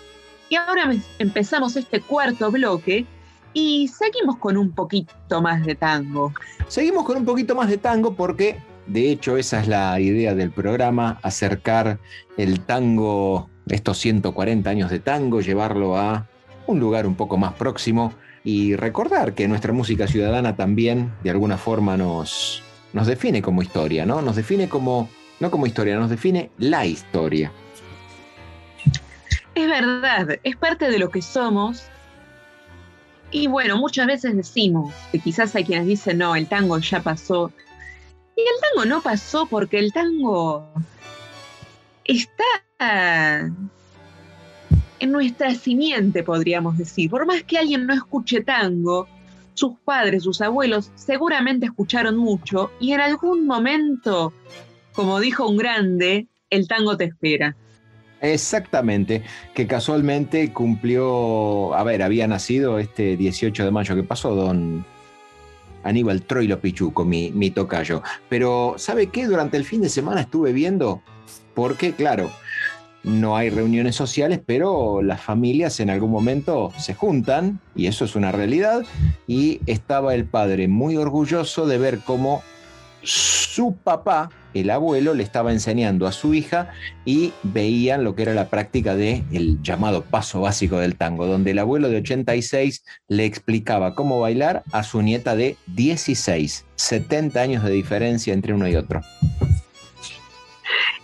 Y 0.50 0.56
ahora 0.56 0.92
empezamos 1.20 1.76
este 1.76 2.02
cuarto 2.02 2.50
bloque 2.50 3.06
y 3.54 3.88
seguimos 3.88 4.38
con 4.38 4.58
un 4.58 4.72
poquito 4.72 5.42
más 5.42 5.66
de 5.66 5.76
tango. 5.76 6.34
Seguimos 6.68 7.06
con 7.06 7.18
un 7.18 7.26
poquito 7.26 7.56
más 7.56 7.70
de 7.70 7.78
tango 7.78 8.14
porque, 8.14 8.60
de 8.88 9.12
hecho, 9.12 9.38
esa 9.38 9.60
es 9.60 9.68
la 9.68 10.00
idea 10.00 10.36
del 10.36 10.52
programa, 10.52 11.20
acercar 11.24 12.00
el 12.38 12.62
tango 12.62 13.50
estos 13.68 13.98
140 14.00 14.70
años 14.70 14.90
de 14.90 15.00
tango, 15.00 15.42
llevarlo 15.42 15.98
a 15.98 16.28
un 16.68 16.80
lugar 16.80 17.06
un 17.06 17.16
poco 17.16 17.38
más 17.38 17.54
próximo 17.54 18.14
y 18.44 18.76
recordar 18.76 19.34
que 19.34 19.48
nuestra 19.48 19.74
música 19.74 20.08
ciudadana 20.08 20.56
también 20.56 21.12
de 21.24 21.30
alguna 21.30 21.58
forma 21.58 21.98
nos, 21.98 22.64
nos 22.94 23.08
define 23.08 23.42
como 23.42 23.62
historia, 23.62 24.06
¿no? 24.06 24.22
Nos 24.22 24.36
define 24.36 24.70
como, 24.70 25.10
no 25.40 25.52
como 25.52 25.68
historia, 25.68 25.98
nos 25.98 26.10
define 26.10 26.52
la 26.58 26.86
historia. 26.86 27.52
Es 29.56 29.68
verdad, 29.68 30.40
es 30.44 30.56
parte 30.56 30.90
de 30.90 31.00
lo 31.00 31.10
que 31.10 31.22
somos. 31.22 31.84
Y 33.32 33.48
bueno, 33.48 33.78
muchas 33.78 34.08
veces 34.08 34.36
decimos 34.36 34.94
que 35.12 35.20
quizás 35.20 35.56
hay 35.56 35.64
quienes 35.64 35.88
dicen, 35.88 36.18
no, 36.18 36.36
el 36.36 36.48
tango 36.48 36.78
ya 36.80 37.02
pasó. 37.02 37.52
Y 38.36 38.42
el 38.42 38.62
tango 38.62 38.86
no 38.86 39.02
pasó 39.02 39.46
porque 39.46 39.80
el 39.80 39.92
tango 39.94 40.66
está 42.06 42.44
en 45.00 45.12
nuestra 45.12 45.54
simiente, 45.54 46.24
podríamos 46.24 46.78
decir. 46.78 47.10
Por 47.10 47.26
más 47.26 47.44
que 47.44 47.58
alguien 47.58 47.86
no 47.86 47.94
escuche 47.94 48.42
tango, 48.42 49.08
sus 49.54 49.74
padres, 49.84 50.24
sus 50.24 50.42
abuelos 50.42 50.92
seguramente 50.96 51.66
escucharon 51.66 52.18
mucho 52.18 52.72
y 52.80 52.94
en 52.94 53.02
algún 53.02 53.46
momento, 53.46 54.34
como 54.94 55.20
dijo 55.20 55.48
un 55.48 55.58
grande, 55.58 56.28
el 56.50 56.68
tango 56.68 56.96
te 56.96 57.06
espera. 57.06 57.56
Exactamente, 58.22 59.24
que 59.54 59.66
casualmente 59.66 60.52
cumplió, 60.52 61.74
a 61.74 61.84
ver, 61.84 62.04
había 62.04 62.28
nacido 62.28 62.78
este 62.78 63.16
18 63.16 63.64
de 63.64 63.72
mayo 63.72 63.96
que 63.96 64.04
pasó, 64.04 64.36
don 64.36 64.86
Aníbal 65.84 66.24
Troilo 66.24 66.60
Pichuco, 66.60 67.06
mi, 67.06 67.32
mi 67.32 67.50
tocayo. 67.50 68.04
Pero, 68.28 68.76
¿sabe 68.78 69.08
qué? 69.08 69.26
Durante 69.26 69.56
el 69.56 69.64
fin 69.64 69.82
de 69.82 69.90
semana 69.90 70.22
estuve 70.22 70.52
viendo, 70.52 71.02
porque, 71.54 71.94
claro, 71.94 72.30
no 73.04 73.38
hay 73.38 73.50
reuniones 73.50 73.96
sociales, 73.96 74.42
pero 74.46 75.02
las 75.02 75.22
familias 75.22 75.80
en 75.80 75.90
algún 75.90 76.12
momento 76.12 76.74
se 76.78 76.96
juntan, 76.96 77.62
y 77.74 77.88
eso 77.88 78.04
es 78.04 78.16
una 78.16 78.34
realidad, 78.34 78.84
y 79.28 79.62
estaba 79.66 80.14
el 80.14 80.26
padre 80.26 80.68
muy 80.68 80.98
orgulloso 80.98 81.66
de 81.66 81.78
ver 81.78 82.00
cómo 82.00 82.44
su 83.04 83.76
papá, 83.76 84.30
el 84.54 84.70
abuelo, 84.70 85.14
le 85.14 85.24
estaba 85.24 85.52
enseñando 85.52 86.08
a 86.08 86.12
su 86.12 86.34
hija 86.34 86.72
y 87.06 87.34
veían 87.44 88.04
lo 88.04 88.16
que 88.16 88.24
era 88.24 88.34
la 88.34 88.50
práctica 88.50 88.96
del 88.96 89.24
el 89.32 89.62
llamado 89.62 90.04
paso 90.04 90.42
básico 90.42 90.78
del 90.78 90.96
tango, 90.96 91.28
donde 91.28 91.52
el 91.52 91.60
abuelo 91.60 91.90
de 91.90 91.98
86 91.98 92.84
le 93.08 93.26
explicaba 93.26 93.96
cómo 93.96 94.20
bailar 94.20 94.64
a 94.72 94.84
su 94.84 95.02
nieta 95.02 95.36
de 95.36 95.56
16, 95.68 96.66
70 96.76 97.40
años 97.40 97.64
de 97.64 97.72
diferencia 97.72 98.34
entre 98.34 98.54
uno 98.54 98.68
y 98.68 98.76
otro. 98.76 99.02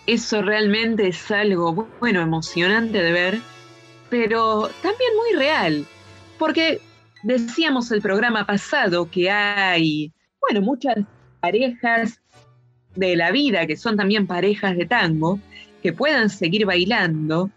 Eso 0.08 0.42
realmente 0.42 1.08
es 1.08 1.32
algo, 1.32 1.88
bueno, 2.00 2.22
emocionante 2.22 3.02
de 3.02 3.12
ver, 3.12 3.40
pero 4.10 4.70
también 4.84 5.12
muy 5.16 5.40
real, 5.40 5.86
porque 6.38 6.80
decíamos 7.24 7.92
el 7.92 8.02
programa 8.02 8.46
pasado 8.46 9.10
que 9.10 9.32
hay, 9.32 10.14
bueno, 10.40 10.62
muchas 10.62 10.96
parejas 11.46 12.20
de 12.96 13.16
la 13.16 13.30
vida 13.30 13.68
que 13.68 13.78
son 13.78 13.96
también 13.98 14.26
parejas 14.26 14.76
de 14.76 14.88
tango, 14.88 15.40
que 15.84 15.94
puedan 15.94 16.32
seguir 16.32 16.66
bailando, 16.66 17.52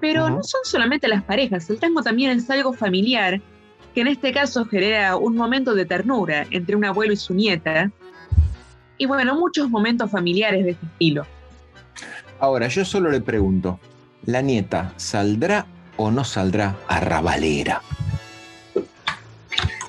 pero 0.00 0.28
no 0.28 0.42
son 0.42 0.60
solamente 0.64 1.08
las 1.08 1.22
parejas, 1.22 1.70
el 1.70 1.78
tango 1.78 2.02
también 2.02 2.32
es 2.32 2.50
algo 2.50 2.74
familiar, 2.74 3.40
que 3.94 4.02
en 4.02 4.08
este 4.08 4.32
caso 4.32 4.66
genera 4.66 5.16
un 5.16 5.34
momento 5.34 5.74
de 5.74 5.86
ternura 5.86 6.46
entre 6.50 6.76
un 6.76 6.84
abuelo 6.84 7.14
y 7.14 7.16
su 7.16 7.32
nieta, 7.32 7.90
y 8.98 9.06
bueno, 9.06 9.34
muchos 9.34 9.70
momentos 9.70 10.10
familiares 10.10 10.64
de 10.64 10.72
este 10.72 10.86
estilo. 10.86 11.26
Ahora, 12.38 12.68
yo 12.68 12.84
solo 12.84 13.10
le 13.10 13.22
pregunto, 13.22 13.80
¿la 14.26 14.42
nieta 14.42 14.92
saldrá 14.96 15.64
o 15.96 16.10
no 16.10 16.24
saldrá 16.24 16.76
a 16.86 17.00
Rabalera? 17.00 17.80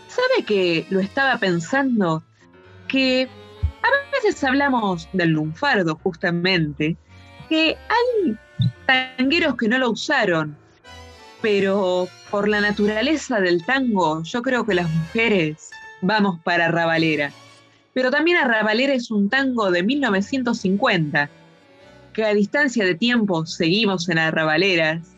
¿Sabe 0.08 0.46
que 0.46 0.86
lo 0.90 1.02
estaba 1.02 1.38
pensando? 1.40 2.24
Que 2.94 3.28
a 3.82 4.22
veces 4.22 4.44
hablamos 4.44 5.10
del 5.14 5.32
lunfardo 5.32 6.00
justamente, 6.04 6.96
que 7.50 7.76
hay 7.90 8.38
tangueros 8.86 9.58
que 9.58 9.68
no 9.68 9.80
lo 9.80 9.90
usaron, 9.90 10.56
pero 11.42 12.08
por 12.30 12.48
la 12.48 12.62
naturaleza 12.62 13.40
del 13.40 13.66
tango, 13.66 14.22
yo 14.22 14.44
creo 14.44 14.64
que 14.64 14.76
las 14.76 14.88
mujeres 14.92 15.72
vamos 16.02 16.40
para 16.44 16.68
Rabalera. 16.68 17.32
Pero 17.96 18.12
también 18.12 18.38
a 18.38 18.46
Rabalera 18.46 18.94
es 18.94 19.10
un 19.10 19.28
tango 19.28 19.72
de 19.72 19.82
1950 19.82 21.32
que 22.14 22.24
a 22.24 22.36
distancia 22.36 22.86
de 22.86 22.94
tiempo 22.94 23.48
seguimos 23.48 24.08
en 24.08 24.20
Arrabaleras. 24.20 25.16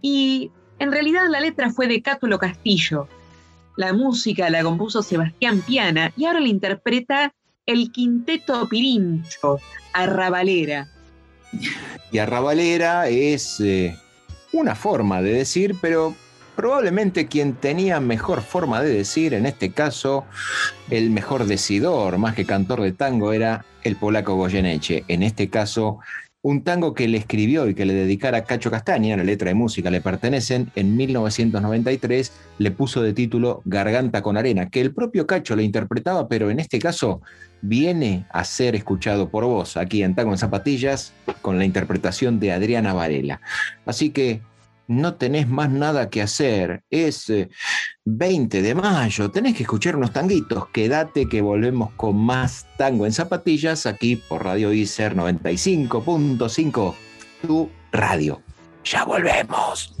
Y 0.00 0.52
en 0.78 0.92
realidad 0.92 1.22
la 1.28 1.40
letra 1.40 1.70
fue 1.70 1.88
de 1.88 2.02
Cátulo 2.02 2.38
Castillo. 2.38 3.08
La 3.76 3.92
música 3.92 4.48
la 4.50 4.62
compuso 4.62 5.02
Sebastián 5.02 5.60
Piana 5.60 6.12
y 6.16 6.24
ahora 6.24 6.40
la 6.40 6.48
interpreta 6.48 7.34
el 7.66 7.92
quinteto 7.92 8.68
Pirincho, 8.68 9.58
Arrabalera. 9.92 10.88
Y 12.12 12.18
Arrabalera 12.18 13.08
es 13.08 13.60
eh, 13.60 13.96
una 14.52 14.74
forma 14.74 15.20
de 15.20 15.32
decir, 15.32 15.76
pero 15.82 16.14
probablemente 16.54 17.26
quien 17.26 17.54
tenía 17.54 18.00
mejor 18.00 18.40
forma 18.40 18.80
de 18.80 18.94
decir, 18.94 19.34
en 19.34 19.44
este 19.44 19.72
caso, 19.72 20.24
el 20.88 21.10
mejor 21.10 21.44
decidor, 21.44 22.18
más 22.18 22.34
que 22.34 22.46
cantor 22.46 22.80
de 22.80 22.92
tango, 22.92 23.32
era 23.32 23.64
el 23.82 23.96
polaco 23.96 24.36
Goyeneche. 24.36 25.04
En 25.08 25.22
este 25.22 25.50
caso, 25.50 25.98
un 26.46 26.62
tango 26.62 26.94
que 26.94 27.08
le 27.08 27.18
escribió 27.18 27.68
y 27.68 27.74
que 27.74 27.84
le 27.84 27.92
dedicara 27.92 28.44
Cacho 28.44 28.70
Castaña, 28.70 29.16
la 29.16 29.24
letra 29.24 29.48
de 29.48 29.56
música 29.56 29.90
le 29.90 30.00
pertenecen, 30.00 30.70
en 30.76 30.96
1993 30.96 32.32
le 32.58 32.70
puso 32.70 33.02
de 33.02 33.12
título 33.12 33.62
Garganta 33.64 34.22
con 34.22 34.36
Arena, 34.36 34.70
que 34.70 34.80
el 34.80 34.94
propio 34.94 35.26
Cacho 35.26 35.56
lo 35.56 35.62
interpretaba, 35.62 36.28
pero 36.28 36.48
en 36.48 36.60
este 36.60 36.78
caso 36.78 37.20
viene 37.62 38.26
a 38.30 38.44
ser 38.44 38.76
escuchado 38.76 39.28
por 39.28 39.42
vos 39.44 39.76
aquí 39.76 40.04
en 40.04 40.14
Tango 40.14 40.30
en 40.30 40.38
Zapatillas 40.38 41.14
con 41.42 41.58
la 41.58 41.64
interpretación 41.64 42.38
de 42.38 42.52
Adriana 42.52 42.92
Varela. 42.92 43.40
Así 43.84 44.10
que 44.10 44.40
no 44.88 45.14
tenés 45.14 45.48
más 45.48 45.70
nada 45.70 46.10
que 46.10 46.22
hacer. 46.22 46.82
Es 46.90 47.32
20 48.04 48.58
eh, 48.58 48.62
de 48.62 48.74
mayo, 48.74 49.30
tenés 49.30 49.56
que 49.56 49.62
escuchar 49.62 49.96
unos 49.96 50.12
tanguitos. 50.12 50.68
Quédate 50.68 51.28
que 51.28 51.40
volvemos 51.40 51.92
con 51.92 52.16
más 52.16 52.66
tango 52.76 53.06
en 53.06 53.12
zapatillas 53.12 53.86
aquí 53.86 54.16
por 54.16 54.44
Radio 54.44 54.72
ICER 54.72 55.16
95.5, 55.16 56.94
tu 57.42 57.70
radio. 57.92 58.40
Ya 58.84 59.04
volvemos. 59.04 59.94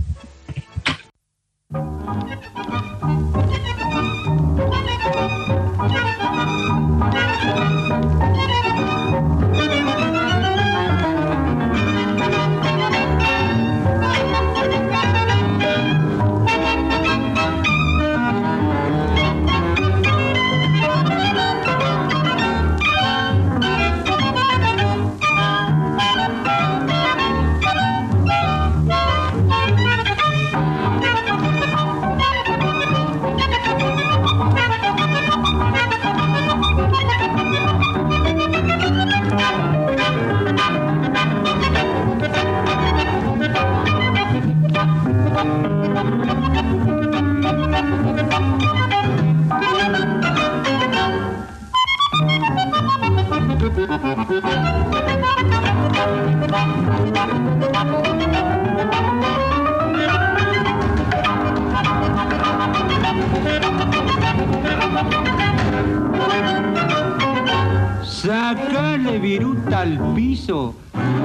Viruta 69.66 69.80
al 69.80 70.14
piso 70.14 70.74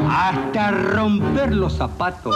hasta 0.10 0.72
romper 0.72 1.54
los 1.54 1.74
zapatos. 1.74 2.36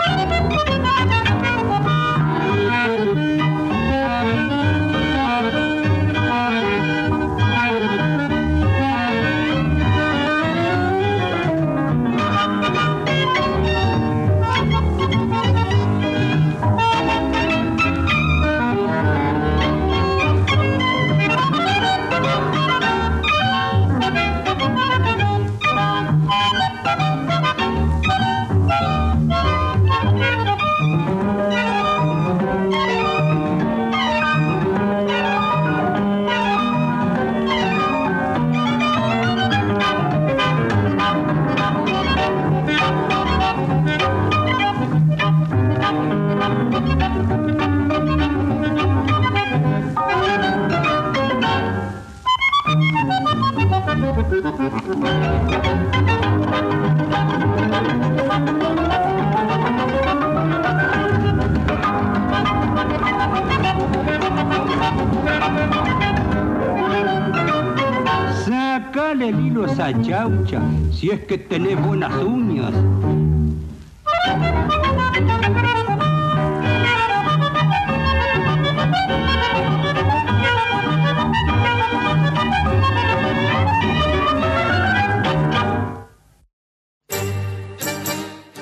Si 70.92 71.10
es 71.10 71.22
que 71.22 71.38
tenés 71.38 71.84
buenas 71.84 72.14
uñas. 72.24 72.72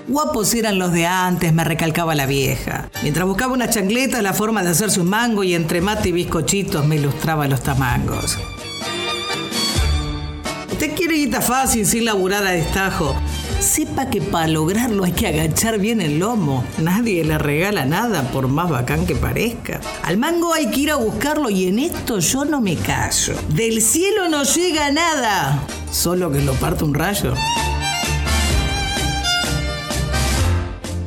Guapos 0.07 0.53
eran 0.53 0.80
los 0.80 0.93
de 0.93 1.07
antes, 1.07 1.51
me 1.51 1.66
recalcaba 1.66 2.16
la 2.16 2.26
vieja. 2.26 2.89
Mientras 3.01 3.28
buscaba 3.28 3.51
una 3.53 3.70
chancleta, 3.70 4.22
la 4.22 4.32
forma 4.32 4.64
de 4.64 4.70
hacerse 4.70 5.01
un 5.01 5.09
mango 5.09 5.43
y 5.43 5.55
entre 5.55 5.82
mate 5.82 6.09
y 6.09 6.11
bizcochitos 6.14 6.86
me 6.86 6.95
ilustraba 6.95 7.47
los 7.47 7.61
tamangos. 7.61 8.38
Usted 10.84 10.97
quiere 10.97 11.15
guita 11.15 11.39
fácil 11.39 11.86
sin 11.86 12.03
laburar 12.03 12.45
a 12.45 12.51
destajo. 12.51 13.15
Sepa 13.61 14.09
que 14.09 14.19
para 14.19 14.49
lograrlo 14.49 15.05
hay 15.05 15.13
que 15.13 15.27
agachar 15.27 15.79
bien 15.79 16.01
el 16.01 16.19
lomo. 16.19 16.65
Nadie 16.77 17.23
le 17.23 17.38
regala 17.38 17.86
nada 17.86 18.29
por 18.34 18.49
más 18.49 18.69
bacán 18.69 19.05
que 19.05 19.15
parezca. 19.15 19.79
Al 20.03 20.17
mango 20.17 20.53
hay 20.53 20.69
que 20.71 20.81
ir 20.81 20.91
a 20.91 20.97
buscarlo 20.97 21.49
y 21.49 21.67
en 21.67 21.79
esto 21.79 22.19
yo 22.19 22.43
no 22.43 22.59
me 22.59 22.75
callo. 22.75 23.34
Del 23.55 23.81
cielo 23.81 24.27
no 24.27 24.43
llega 24.43 24.91
nada. 24.91 25.65
Solo 25.89 26.29
que 26.29 26.41
lo 26.41 26.51
parte 26.55 26.84
un 26.84 26.93
rayo. 26.93 27.34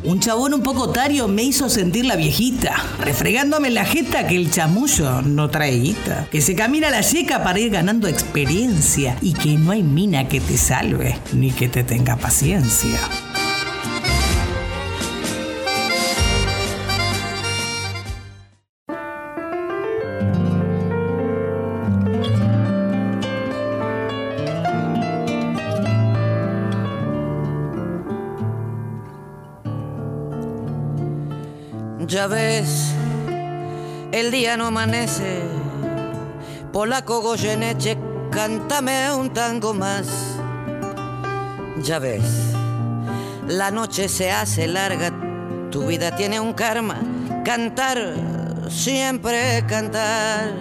Un 0.07 0.21
chabón 0.21 0.55
un 0.55 0.63
poco 0.63 0.91
tario 0.91 1.27
me 1.27 1.43
hizo 1.43 1.69
sentir 1.69 2.07
la 2.07 2.15
viejita, 2.15 2.77
refregándome 3.01 3.71
la 3.71 3.85
jeta 3.85 4.29
que 4.29 4.37
el 4.37 4.53
chamullo 4.53 5.21
no 5.23 5.51
trae 5.51 5.81
guita, 5.81 6.29
que 6.31 6.41
se 6.41 6.55
camina 6.55 6.91
la 6.91 7.01
yeca 7.01 7.43
para 7.43 7.59
ir 7.59 7.73
ganando 7.73 8.07
experiencia 8.07 9.19
y 9.21 9.33
que 9.33 9.59
no 9.59 9.73
hay 9.73 9.83
mina 9.83 10.29
que 10.29 10.39
te 10.41 10.57
salve 10.59 11.19
ni 11.33 11.51
que 11.51 11.69
te 11.69 11.83
tenga 11.83 12.15
paciencia. 12.17 13.01
Ves, 32.29 32.93
el 34.11 34.33
día 34.33 34.57
no 34.57 34.67
amanece. 34.67 35.43
Polaco 36.73 37.21
Goyeneche, 37.21 37.97
cántame 38.33 39.13
un 39.13 39.33
tango 39.33 39.73
más. 39.73 40.09
Ya 41.83 42.01
ves, 42.01 42.25
la 43.47 43.71
noche 43.71 44.09
se 44.09 44.33
hace 44.33 44.67
larga, 44.67 45.13
tu 45.71 45.87
vida 45.87 46.17
tiene 46.17 46.41
un 46.41 46.53
karma. 46.53 47.01
Cantar, 47.45 48.15
siempre 48.71 49.65
cantar. 49.69 50.53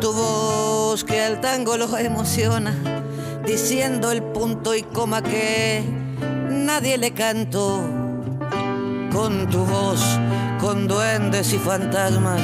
Tu 0.00 0.10
voz 0.10 1.04
que 1.04 1.20
al 1.20 1.42
tango 1.42 1.76
lo 1.76 1.98
emociona, 1.98 2.74
diciendo 3.44 4.10
el 4.10 4.22
punto 4.22 4.74
y 4.74 4.82
coma 4.84 5.22
que 5.22 5.84
nadie 6.48 6.96
le 6.96 7.12
cantó 7.12 8.06
con 9.16 9.48
tu 9.48 9.64
voz, 9.64 10.18
con 10.66 10.88
duendes 10.88 11.52
y 11.52 11.58
fantasmas. 11.58 12.40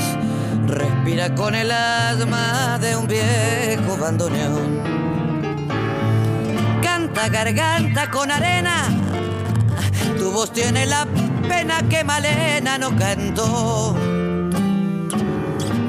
Respira 0.69 1.35
con 1.35 1.57
el 1.57 1.73
asma 1.73 2.79
de 2.79 2.95
un 2.95 3.09
viejo 3.09 3.97
bandoneón. 4.01 4.81
Canta 6.81 7.29
garganta 7.29 8.09
con 8.13 8.31
arena, 8.31 8.85
tu 10.17 10.31
voz 10.31 10.53
tiene 10.53 10.87
la 10.87 11.05
pena 11.49 11.83
que 11.89 12.05
Malena 12.05 12.79
no 12.79 12.95
cantó. 12.97 13.97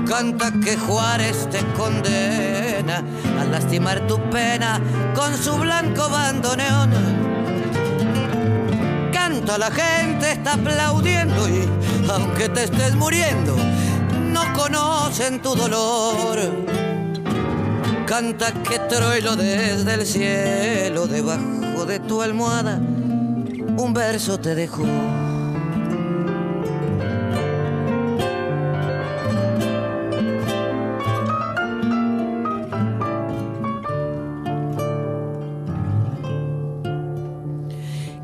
Canta 0.08 0.54
que 0.64 0.76
Juárez 0.76 1.48
te 1.52 1.60
condena 1.78 3.04
a 3.40 3.46
lastimar 3.46 4.08
tu 4.08 4.18
pena 4.32 4.82
con 5.14 5.38
su 5.38 5.56
blanco 5.56 6.10
bandoneón 6.10 7.23
La 9.46 9.70
gente, 9.70 10.32
está 10.32 10.54
aplaudiendo 10.54 11.48
y 11.48 11.70
aunque 12.10 12.50
te 12.50 12.64
estés 12.64 12.96
muriendo, 12.96 13.56
no 14.32 14.42
conocen 14.54 15.42
tu 15.42 15.54
dolor. 15.56 16.40
Canta 18.08 18.52
que 18.52 18.80
troilo 18.80 19.36
desde 19.36 19.94
el 19.94 20.06
cielo, 20.08 21.08
debajo 21.08 21.86
de 21.86 22.00
tu 22.00 22.22
almohada, 22.24 22.78
un 22.78 23.94
verso 23.94 24.40
te 24.40 24.56
dejó. 24.56 24.84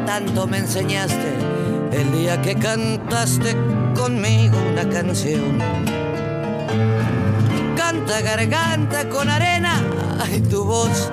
Tanto 0.00 0.46
me 0.46 0.58
enseñaste 0.58 1.32
el 1.92 2.12
día 2.12 2.40
que 2.42 2.54
cantaste 2.56 3.56
conmigo 3.94 4.56
una 4.72 4.88
canción. 4.88 5.58
Canta 7.76 8.20
garganta 8.20 9.08
con 9.08 9.28
arena, 9.28 9.80
ay 10.20 10.40
tu 10.40 10.64
voz 10.64 11.10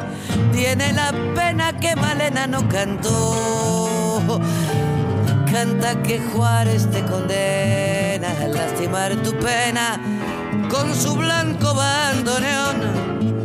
tiene 0.51 0.93
la 0.93 1.11
pena 1.35 1.77
que 1.79 1.95
Malena 1.95 2.47
no 2.47 2.67
cantó. 2.69 4.39
Canta 5.51 6.01
que 6.01 6.19
Juárez 6.19 6.89
te 6.91 7.03
condena 7.03 8.29
a 8.29 8.47
lastimar 8.47 9.15
tu 9.17 9.33
pena 9.37 9.99
con 10.69 10.95
su 10.95 11.15
blanco 11.15 11.73
bandoneón 11.73 13.40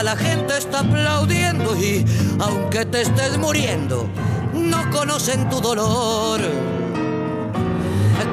la 0.00 0.16
gente 0.16 0.56
está 0.56 0.80
aplaudiendo 0.80 1.76
y 1.76 2.04
aunque 2.40 2.84
te 2.86 3.02
estés 3.02 3.36
muriendo, 3.36 4.08
no 4.54 4.90
conocen 4.90 5.48
tu 5.48 5.60
dolor. 5.60 6.40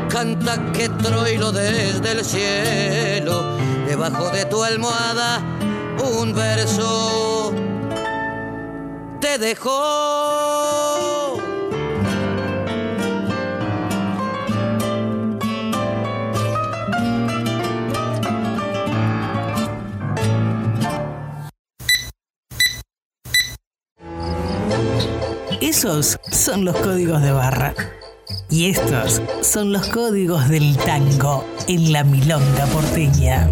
Canta 0.10 0.72
que 0.72 0.90
troilo 0.90 1.52
desde 1.52 2.12
el 2.12 2.26
cielo, 2.26 3.58
debajo 3.86 4.30
de 4.32 4.46
tu 4.46 4.64
almohada, 4.64 5.40
un 6.20 6.34
verso 6.34 7.54
te 9.20 9.38
dejó. 9.38 10.19
Esos 25.80 26.20
son 26.30 26.66
los 26.66 26.76
códigos 26.76 27.22
de 27.22 27.32
barra. 27.32 27.74
Y 28.50 28.70
estos 28.70 29.22
son 29.40 29.72
los 29.72 29.88
códigos 29.88 30.50
del 30.50 30.76
tango 30.76 31.46
en 31.70 31.94
la 31.94 32.04
milonga 32.04 32.66
porteña. 32.66 33.50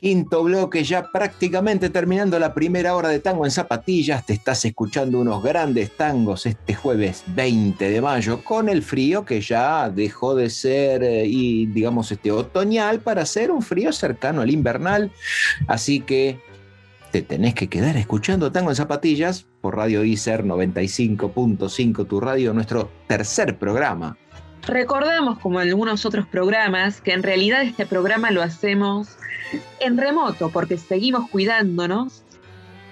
Quinto 0.00 0.44
bloque, 0.44 0.84
ya 0.84 1.10
prácticamente 1.10 1.90
terminando 1.90 2.38
la 2.38 2.54
primera 2.54 2.94
hora 2.94 3.08
de 3.08 3.18
tango 3.18 3.44
en 3.44 3.50
zapatillas. 3.50 4.24
Te 4.24 4.32
estás 4.32 4.64
escuchando 4.64 5.18
unos 5.18 5.42
grandes 5.42 5.96
tangos 5.96 6.46
este 6.46 6.74
jueves 6.74 7.24
20 7.34 7.90
de 7.90 8.00
mayo, 8.00 8.44
con 8.44 8.68
el 8.68 8.84
frío 8.84 9.24
que 9.24 9.40
ya 9.40 9.90
dejó 9.90 10.36
de 10.36 10.50
ser, 10.50 11.02
eh, 11.02 11.24
y 11.26 11.66
digamos, 11.66 12.12
este 12.12 12.30
otoñal 12.30 13.00
para 13.00 13.26
ser 13.26 13.50
un 13.50 13.60
frío 13.60 13.92
cercano 13.92 14.42
al 14.42 14.50
invernal. 14.50 15.10
Así 15.66 15.98
que 15.98 16.38
te 17.10 17.22
tenés 17.22 17.54
que 17.54 17.68
quedar 17.68 17.96
escuchando 17.96 18.52
Tango 18.52 18.70
en 18.70 18.76
Zapatillas 18.76 19.46
por 19.60 19.76
Radio 19.76 20.04
ICER 20.04 20.44
95.5, 20.44 22.06
tu 22.06 22.20
radio, 22.20 22.54
nuestro 22.54 22.90
tercer 23.08 23.58
programa. 23.58 24.16
Recordamos, 24.68 25.38
como 25.38 25.62
en 25.62 25.68
algunos 25.68 26.04
otros 26.04 26.26
programas, 26.26 27.00
que 27.00 27.14
en 27.14 27.22
realidad 27.22 27.62
este 27.62 27.86
programa 27.86 28.30
lo 28.30 28.42
hacemos 28.42 29.16
en 29.80 29.96
remoto 29.96 30.50
porque 30.50 30.76
seguimos 30.76 31.30
cuidándonos. 31.30 32.22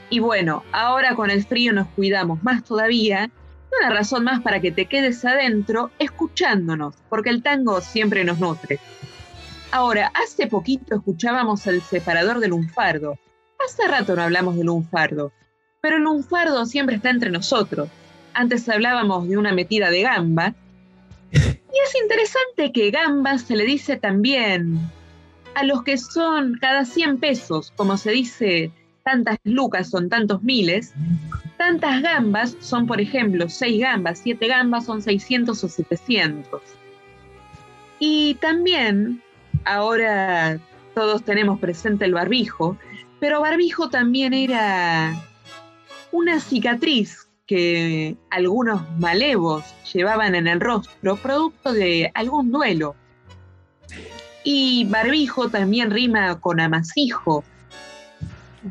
Y 0.09 0.21
bueno, 0.21 0.65
ahora 0.73 1.15
con 1.15 1.31
el 1.31 1.45
frío 1.45 1.75
nos 1.75 1.87
cuidamos 1.89 2.43
más 2.43 2.65
todavía. 2.65 3.31
Una 3.79 3.91
razón 3.91 4.25
más 4.25 4.41
para 4.41 4.61
que 4.61 4.73
te 4.73 4.87
quedes 4.87 5.23
adentro 5.27 5.91
escuchándonos, 5.99 6.95
porque 7.11 7.29
el 7.29 7.43
tango 7.43 7.83
siempre 7.83 8.25
nos 8.25 8.39
nutre. 8.39 8.81
Ahora, 9.71 10.11
hace 10.15 10.47
poquito 10.47 10.95
escuchábamos 10.95 11.67
el 11.67 11.83
separador 11.83 12.41
del 12.41 12.53
lunfardo. 12.53 13.19
Hace 13.63 13.87
rato 13.87 14.17
no 14.17 14.23
hablamos 14.23 14.57
del 14.57 14.69
lunfardo, 14.69 15.31
pero 15.83 15.97
el 15.97 16.05
lunfardo 16.05 16.65
siempre 16.65 16.97
está 16.97 17.11
entre 17.11 17.29
nosotros. 17.29 17.91
Antes 18.33 18.67
hablábamos 18.67 19.29
de 19.29 19.37
una 19.37 19.53
metida 19.53 19.91
de 19.91 20.01
gamba. 20.01 20.55
Y 21.77 21.79
es 21.89 22.03
interesante 22.03 22.73
que 22.73 22.91
gamba 22.91 23.37
se 23.37 23.55
le 23.55 23.67
dice 23.67 23.99
también 23.99 24.79
a 25.55 25.63
los 25.63 25.83
que 25.83 25.99
son 25.99 26.57
cada 26.59 26.87
100 26.87 27.19
pesos, 27.19 27.71
como 27.77 27.99
se 27.99 28.13
dice, 28.13 28.71
tantas 29.05 29.37
lucas 29.45 29.91
son 29.91 30.09
tantos 30.09 30.43
miles, 30.43 30.95
tantas 31.59 32.01
gambas 32.01 32.57
son, 32.61 32.87
por 32.87 32.99
ejemplo, 32.99 33.51
6 33.51 33.79
gambas, 33.79 34.21
7 34.23 34.49
gambas 34.49 34.87
son 34.87 35.03
600 35.03 35.65
o 35.65 35.69
700. 35.69 36.63
Y 37.99 38.37
también, 38.37 39.23
ahora 39.67 40.59
todos 40.95 41.25
tenemos 41.25 41.61
presente 41.61 42.07
el 42.07 42.15
barbijo, 42.15 42.79
pero 43.21 43.43
barbijo 43.43 43.91
también 43.91 44.33
era 44.33 45.15
una 46.11 46.41
cicatriz 46.41 47.26
que 47.47 48.17
algunos 48.31 48.83
malevos 48.99 49.65
llevaban 49.93 50.35
en 50.35 50.47
el 50.49 50.61
rostro 50.61 51.17
producto 51.17 51.73
de 51.73 52.11
algún 52.15 52.51
duelo 52.51 52.97
y 54.43 54.85
barbijo 54.85 55.49
también 55.49 55.91
rima 55.91 56.41
con 56.41 56.61
amasijo, 56.61 57.43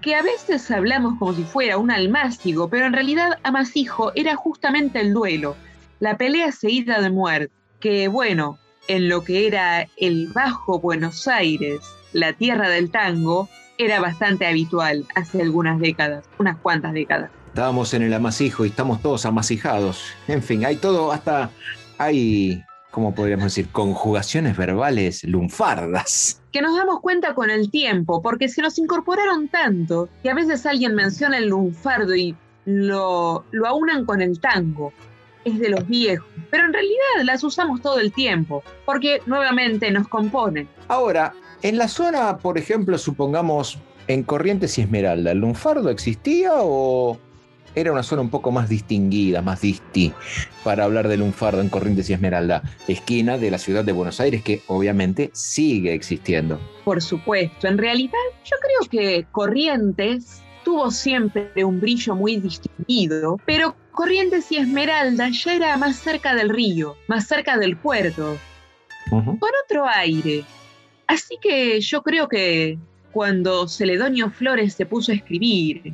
que 0.02 0.16
a 0.16 0.22
veces 0.22 0.72
hablamos 0.72 1.18
como 1.20 1.34
si 1.34 1.44
fuera 1.44 1.78
un 1.78 1.92
almácigo, 1.92 2.70
pero 2.70 2.86
en 2.86 2.94
realidad 2.94 3.40
amasijo 3.44 4.12
era 4.16 4.36
justamente 4.36 5.02
el 5.02 5.14
duelo, 5.14 5.56
la 6.00 6.18
pelea 6.18 6.52
seguida 6.52 7.02
de 7.02 7.10
muerte, 7.10 7.54
que 7.80 8.08
bueno, 8.08 8.58
en 8.88 9.10
lo 9.10 9.24
que 9.24 9.48
era 9.48 9.88
el 9.98 10.30
Bajo 10.34 10.80
Buenos 10.80 11.28
Aires, 11.28 11.82
la 12.14 12.34
tierra 12.34 12.70
del 12.70 12.92
tango, 12.92 13.50
era 13.78 14.00
bastante 14.00 14.46
habitual 14.46 15.06
hace 15.16 15.42
algunas 15.42 15.80
décadas, 15.80 16.26
unas 16.38 16.58
cuantas 16.58 16.94
décadas. 16.94 17.32
Estábamos 17.56 17.93
en 17.93 18.01
el 18.01 18.14
amasijo 18.14 18.66
y 18.66 18.68
estamos 18.68 19.01
todos 19.01 19.26
amasijados. 19.26 20.08
En 20.28 20.43
fin, 20.43 20.66
hay 20.66 20.76
todo, 20.76 21.14
hasta 21.14 21.51
hay 21.97 22.62
¿cómo 22.91 23.16
podríamos 23.16 23.45
decir? 23.45 23.70
Conjugaciones 23.70 24.58
verbales 24.58 25.24
lunfardas. 25.24 26.41
Que 26.51 26.62
nos 26.62 26.76
damos 26.76 26.99
cuenta 26.99 27.34
con 27.34 27.49
el 27.49 27.72
tiempo, 27.72 28.22
porque 28.22 28.49
se 28.49 28.62
nos 28.62 28.78
incorporaron 28.78 29.47
tanto 29.47 30.10
que 30.22 30.30
a 30.30 30.34
veces 30.34 30.66
alguien 30.66 30.95
menciona 30.95 31.38
el 31.38 31.47
lunfardo 31.47 32.14
y 32.14 32.36
lo, 32.66 33.45
lo 33.51 33.68
aunan 33.68 34.03
con 34.03 34.22
el 34.22 34.38
tango. 34.41 34.91
Es 35.45 35.58
de 35.58 35.70
los 35.70 35.88
viejos, 35.88 36.28
pero 36.51 36.66
en 36.66 36.74
realidad 36.74 37.24
las 37.24 37.41
usamos 37.41 37.82
todo 37.82 38.01
el 38.01 38.12
tiempo, 38.12 38.64
porque 38.86 39.22
nuevamente 39.28 39.89
nos 39.91 40.10
componen. 40.10 40.68
Ahora, 40.89 41.34
en 41.62 41.78
la 41.78 41.88
zona, 41.88 42.38
por 42.38 42.58
ejemplo, 42.58 42.97
supongamos 42.97 43.80
en 44.08 44.24
Corrientes 44.24 44.78
y 44.78 44.82
Esmeralda, 44.82 45.32
¿el 45.32 45.38
lunfardo 45.38 45.89
existía 45.89 46.51
o 46.56 47.18
era 47.76 47.92
una 47.92 48.04
zona 48.04 48.22
un 48.22 48.30
poco 48.30 48.52
más 48.52 48.70
distinguida, 48.70 49.42
más 49.42 49.62
disti, 49.62 50.14
para 50.64 50.86
hablar 50.86 51.08
de 51.08 51.18
lunfardo 51.18 51.62
en 51.62 51.70
Corrientes 51.70 52.10
y 52.10 52.14
Esmeralda, 52.14 52.64
esquina 52.88 53.38
de 53.38 53.52
la 53.52 53.58
ciudad 53.58 53.84
de 53.84 53.92
Buenos 53.92 54.20
Aires, 54.20 54.42
que 54.44 54.62
obviamente 54.68 55.30
sigue 55.34 55.94
existiendo. 55.94 56.60
Por 56.84 57.02
supuesto, 57.02 57.68
en 57.68 57.78
realidad 57.78 58.14
yo 58.44 58.56
creo 58.62 58.90
que 58.90 59.28
Corrientes 59.32 60.42
tuvo 60.64 60.90
siempre 60.90 61.64
un 61.64 61.80
brillo 61.80 62.16
muy 62.16 62.38
distinguido, 62.38 63.40
pero 63.46 63.76
Corrientes 63.92 64.52
y 64.52 64.58
Esmeralda 64.58 65.30
ya 65.30 65.56
era 65.56 65.78
más 65.78 65.98
cerca 65.98 66.34
del 66.34 66.50
río, 66.50 66.96
más 67.08 67.28
cerca 67.28 67.58
del 67.58 67.78
puerto, 67.78 68.38
con 69.10 69.52
otro 69.64 69.86
aire. 69.88 70.44
Así 71.08 71.38
que 71.40 71.80
yo 71.82 72.02
creo 72.02 72.28
que 72.28 72.80
cuando 73.12 73.68
Celedonio 73.68 74.32
Flores 74.32 74.74
se 74.74 74.86
puso 74.86 75.12
a 75.12 75.16
escribir 75.16 75.94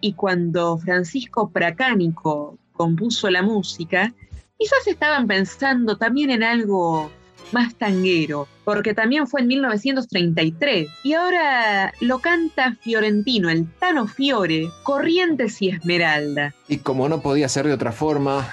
y 0.00 0.12
cuando 0.14 0.78
Francisco 0.78 1.50
Pracánico 1.50 2.58
compuso 2.72 3.30
la 3.30 3.42
música, 3.42 4.12
quizás 4.58 4.86
estaban 4.86 5.26
pensando 5.26 5.96
también 5.96 6.30
en 6.30 6.42
algo 6.42 7.10
más 7.52 7.74
tanguero, 7.76 8.48
porque 8.64 8.94
también 8.94 9.26
fue 9.26 9.40
en 9.40 9.48
1933 9.48 10.88
y 11.04 11.12
ahora 11.14 11.92
lo 12.00 12.18
canta 12.18 12.76
Fiorentino, 12.80 13.50
el 13.50 13.70
Tano 13.78 14.06
Fiore, 14.06 14.68
Corrientes 14.82 15.62
y 15.62 15.68
Esmeralda. 15.68 16.54
Y 16.68 16.78
como 16.78 17.08
no 17.08 17.20
podía 17.20 17.48
ser 17.48 17.66
de 17.66 17.72
otra 17.72 17.92
forma, 17.92 18.52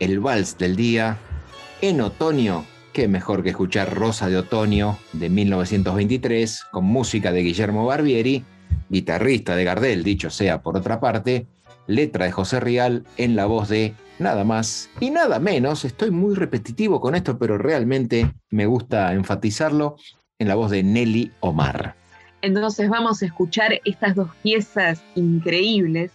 el 0.00 0.20
vals 0.20 0.58
del 0.58 0.76
día, 0.76 1.18
en 1.80 2.00
otoño, 2.00 2.64
qué 2.92 3.08
mejor 3.08 3.42
que 3.42 3.50
escuchar 3.50 3.94
Rosa 3.94 4.28
de 4.28 4.36
Otoño 4.36 4.98
de 5.12 5.28
1923 5.28 6.64
con 6.70 6.84
música 6.84 7.32
de 7.32 7.42
Guillermo 7.42 7.86
Barbieri, 7.86 8.44
guitarrista 8.88 9.56
de 9.56 9.64
Gardel, 9.64 10.04
dicho 10.04 10.30
sea 10.30 10.62
por 10.62 10.76
otra 10.76 11.00
parte, 11.00 11.46
letra 11.86 12.26
de 12.26 12.32
José 12.32 12.60
Rial 12.60 13.04
en 13.16 13.36
la 13.36 13.46
voz 13.46 13.68
de 13.68 13.94
nada 14.18 14.44
más 14.44 14.90
y 15.00 15.10
nada 15.10 15.38
menos, 15.38 15.84
estoy 15.84 16.10
muy 16.10 16.34
repetitivo 16.34 17.00
con 17.00 17.14
esto, 17.14 17.38
pero 17.38 17.58
realmente 17.58 18.32
me 18.50 18.66
gusta 18.66 19.12
enfatizarlo, 19.12 19.96
en 20.38 20.48
la 20.48 20.54
voz 20.54 20.70
de 20.70 20.82
Nelly 20.82 21.32
Omar. 21.40 21.94
Entonces 22.42 22.88
vamos 22.90 23.22
a 23.22 23.26
escuchar 23.26 23.80
estas 23.84 24.14
dos 24.14 24.28
piezas 24.42 25.02
increíbles 25.14 26.10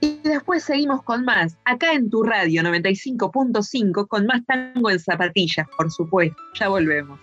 y 0.00 0.18
después 0.24 0.64
seguimos 0.64 1.02
con 1.02 1.24
más, 1.24 1.56
acá 1.64 1.92
en 1.92 2.10
tu 2.10 2.24
radio 2.24 2.62
95.5, 2.62 4.08
con 4.08 4.26
más 4.26 4.44
tango 4.44 4.90
en 4.90 4.98
zapatillas, 4.98 5.66
por 5.76 5.90
supuesto. 5.90 6.36
Ya 6.58 6.68
volvemos. 6.68 7.20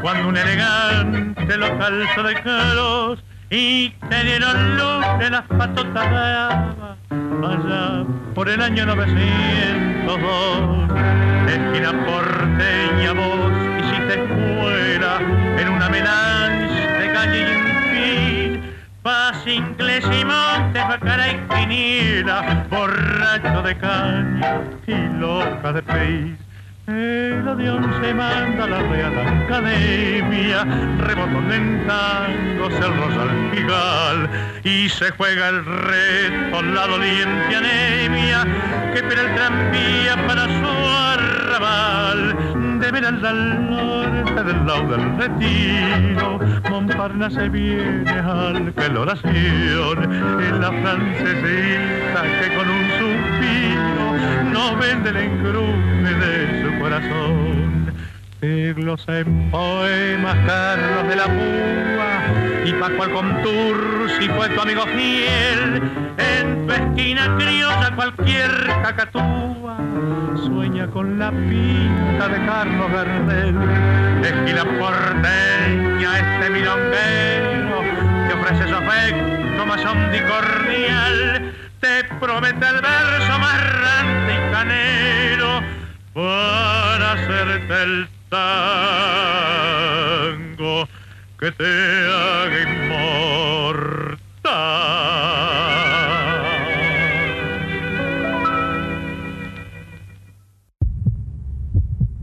Cuando 0.00 0.28
un 0.28 0.36
elegante 0.36 1.56
lo 1.56 1.78
calza 1.78 2.22
de 2.22 2.34
caros 2.42 3.24
y 3.50 3.90
te 3.90 4.24
dieron 4.24 4.76
luz 4.76 5.04
de 5.18 5.30
las 5.30 5.42
patotas 5.42 6.10
de 6.10 6.16
allá 6.16 6.74
por 8.34 8.48
el 8.48 8.60
año 8.60 8.84
902. 8.86 10.90
Esquina 11.48 11.92
porteña 12.06 13.12
vos 13.12 13.52
hiciste 13.80 14.14
escuela 14.14 15.20
en 15.58 15.68
una 15.68 15.88
melange 15.88 16.88
de 16.88 17.12
calle 17.12 17.42
y 17.42 17.46
fin. 17.92 18.60
Paz 19.02 19.46
inglés 19.46 20.04
y 20.04 20.24
montes, 20.24 20.88
bacara 20.88 21.30
y 21.30 21.36
quiniela, 21.48 22.64
borracho 22.70 23.62
de 23.62 23.76
caña 23.76 24.60
y 24.86 24.94
loca 25.20 25.72
de 25.72 25.82
pez. 25.82 26.38
El 26.86 27.48
avión 27.48 27.82
se 28.02 28.12
manda 28.12 28.64
a 28.64 28.66
la 28.66 28.82
Real 28.82 29.18
Academia, 29.18 30.64
rebotón 30.98 31.50
en 31.50 31.86
tangos 31.86 32.74
el 32.74 32.96
rosal 32.98 33.50
figal, 33.54 34.28
y 34.64 34.90
se 34.90 35.10
juega 35.12 35.48
el 35.48 35.64
reto 35.64 36.62
la 36.62 36.86
doliente 36.86 37.56
anemia, 37.56 38.44
que 38.92 38.98
espera 38.98 39.22
el 39.22 39.34
tranvía 39.34 40.26
para 40.26 40.44
su 40.44 40.66
arrabal, 41.14 42.80
de 42.80 42.90
ver 42.92 43.06
al 43.06 43.70
norte 43.70 44.44
del 44.44 44.66
lado 44.66 44.88
del 44.88 45.18
retiro, 45.18 46.38
Montparnasse 46.68 47.48
viene 47.48 48.10
al 48.10 48.74
que 48.74 48.88
la 48.90 49.00
oración, 49.00 50.12
en 50.12 50.60
la 50.60 50.70
francesita 50.70 52.22
que 52.40 52.54
con 52.54 52.68
un 52.68 52.84
suspiro 52.98 53.94
no 54.52 54.76
vende 54.76 55.10
el 55.10 55.16
encruce 55.16 56.14
de 56.14 56.63
corazón. 56.84 57.94
Siglos 58.42 59.02
en 59.08 59.50
poemas, 59.50 60.36
Carlos 60.46 61.08
de 61.08 61.16
la 61.16 61.24
Púa 61.24 62.66
y 62.66 62.72
Pascual 62.74 63.10
Contur, 63.10 64.10
si 64.18 64.28
fue 64.28 64.50
tu 64.50 64.60
amigo 64.60 64.82
fiel, 64.88 65.82
en 66.18 66.66
tu 66.66 66.72
esquina 66.74 67.36
criolla 67.38 67.90
cualquier 67.96 68.50
cacatúa 68.82 69.78
sueña 70.44 70.86
con 70.88 71.18
la 71.18 71.30
pinta 71.30 72.28
de 72.28 72.44
Carlos 72.44 72.92
Gardel, 72.92 73.56
esquina 74.22 74.64
porteña, 74.78 76.18
este 76.18 76.50
milonguero 76.50 77.80
que 78.28 78.34
ofrece 78.34 78.68
su 78.68 78.74
afecto 78.74 79.66
más 79.66 79.80
cordial, 79.80 81.54
te 81.80 82.04
promete 82.20 82.66
el 82.66 82.80
verso 82.82 83.38
más 83.38 83.58
rante 83.80 84.34
y 84.34 84.52
canero 84.52 85.83
para 86.14 87.12
hacerte 87.12 87.82
el 87.82 88.08
tango 88.30 88.48
que 91.38 91.50
te 91.52 91.64
haga 92.08 92.62
inmortal. 92.62 94.14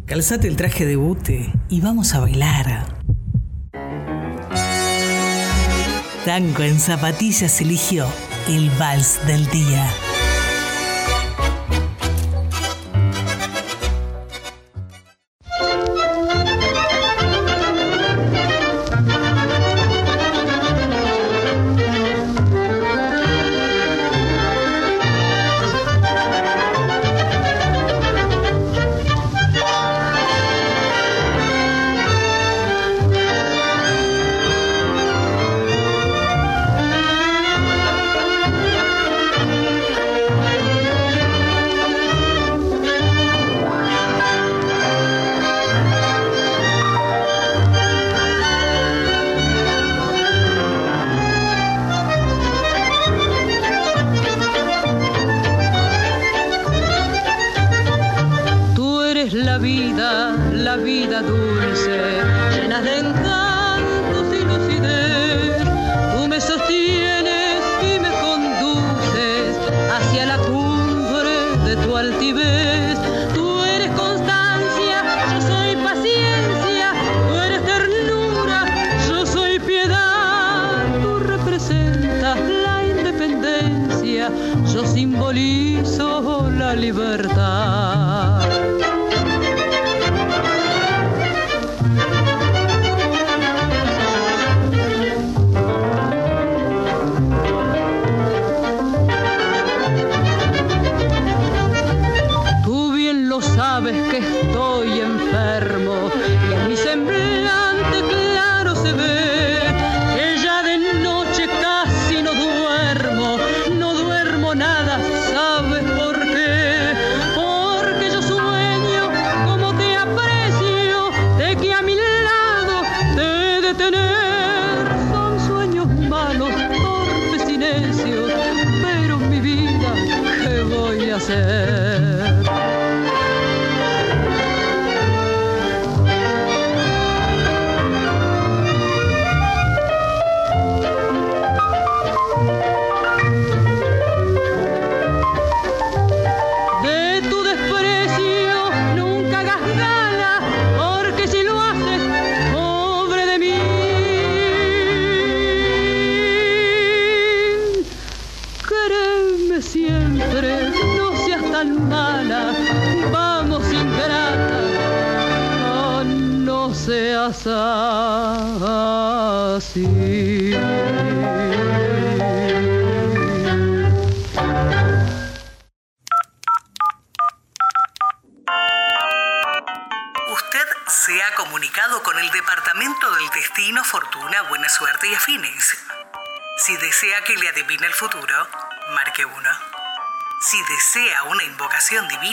Calzate 0.05 0.47
el 0.47 0.55
traje 0.55 0.85
de 0.85 0.95
bute 0.95 1.51
y 1.69 1.81
vamos 1.81 2.15
a 2.15 2.21
bailar. 2.21 2.85
Tango 6.25 6.63
en 6.63 6.79
zapatillas 6.79 7.59
eligió 7.61 8.07
el 8.47 8.69
vals 8.71 9.19
del 9.25 9.47
día. 9.49 9.89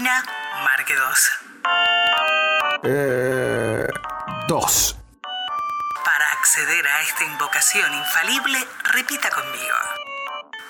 Marque 0.01 0.95
2. 0.95 1.31
Eh, 2.85 3.87
dos. 4.47 4.97
Para 6.05 6.33
acceder 6.39 6.87
a 6.87 7.03
esta 7.03 7.25
invocación 7.25 7.93
infalible, 7.95 8.59
repita 8.93 9.29
conmigo. 9.31 9.75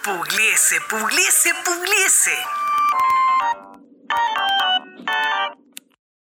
Pugliese, 0.03 0.76
pugliese, 0.89 1.53
pugliese. 1.64 2.33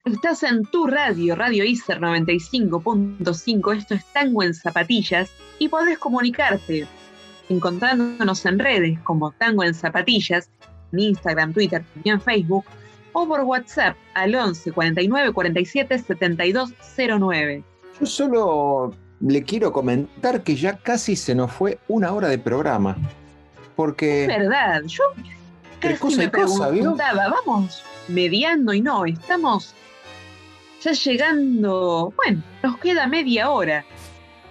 Estás 0.04 0.42
en 0.42 0.62
tu 0.66 0.86
radio, 0.86 1.34
Radio 1.34 1.64
ICER 1.64 1.98
95.5. 1.98 3.78
Esto 3.78 3.94
es 3.94 4.04
Tango 4.12 4.42
en 4.42 4.52
Zapatillas 4.52 5.30
y 5.58 5.68
podés 5.68 5.98
comunicarte 5.98 6.86
encontrándonos 7.48 8.44
en 8.44 8.58
redes 8.58 9.00
como 9.00 9.30
Tango 9.32 9.64
en 9.64 9.72
Zapatillas, 9.74 10.50
en 10.92 10.98
Instagram, 10.98 11.54
Twitter 11.54 11.82
y 12.04 12.10
en 12.10 12.20
Facebook, 12.20 12.66
o 13.12 13.26
por 13.26 13.40
WhatsApp 13.40 13.96
al 14.14 14.34
11 14.34 14.72
49 14.72 15.32
47 15.32 15.98
72 15.98 16.72
09. 16.96 17.64
Yo 18.00 18.06
solo 18.06 18.92
le 19.20 19.42
quiero 19.42 19.72
comentar 19.72 20.42
que 20.42 20.56
ya 20.56 20.76
casi 20.76 21.16
se 21.16 21.34
nos 21.34 21.52
fue 21.52 21.78
una 21.88 22.12
hora 22.12 22.28
de 22.28 22.38
programa. 22.38 22.96
Porque. 23.76 24.22
Es 24.22 24.28
verdad, 24.28 24.82
yo 24.86 25.04
casi 25.80 25.96
cosa 25.96 26.16
me 26.18 26.28
preguntaba, 26.28 27.28
vamos 27.28 27.82
mediando 28.08 28.72
y 28.74 28.80
no, 28.80 29.04
estamos 29.04 29.74
ya 30.82 30.92
llegando, 30.92 32.12
bueno, 32.16 32.42
nos 32.62 32.78
queda 32.78 33.06
media 33.06 33.50
hora. 33.50 33.84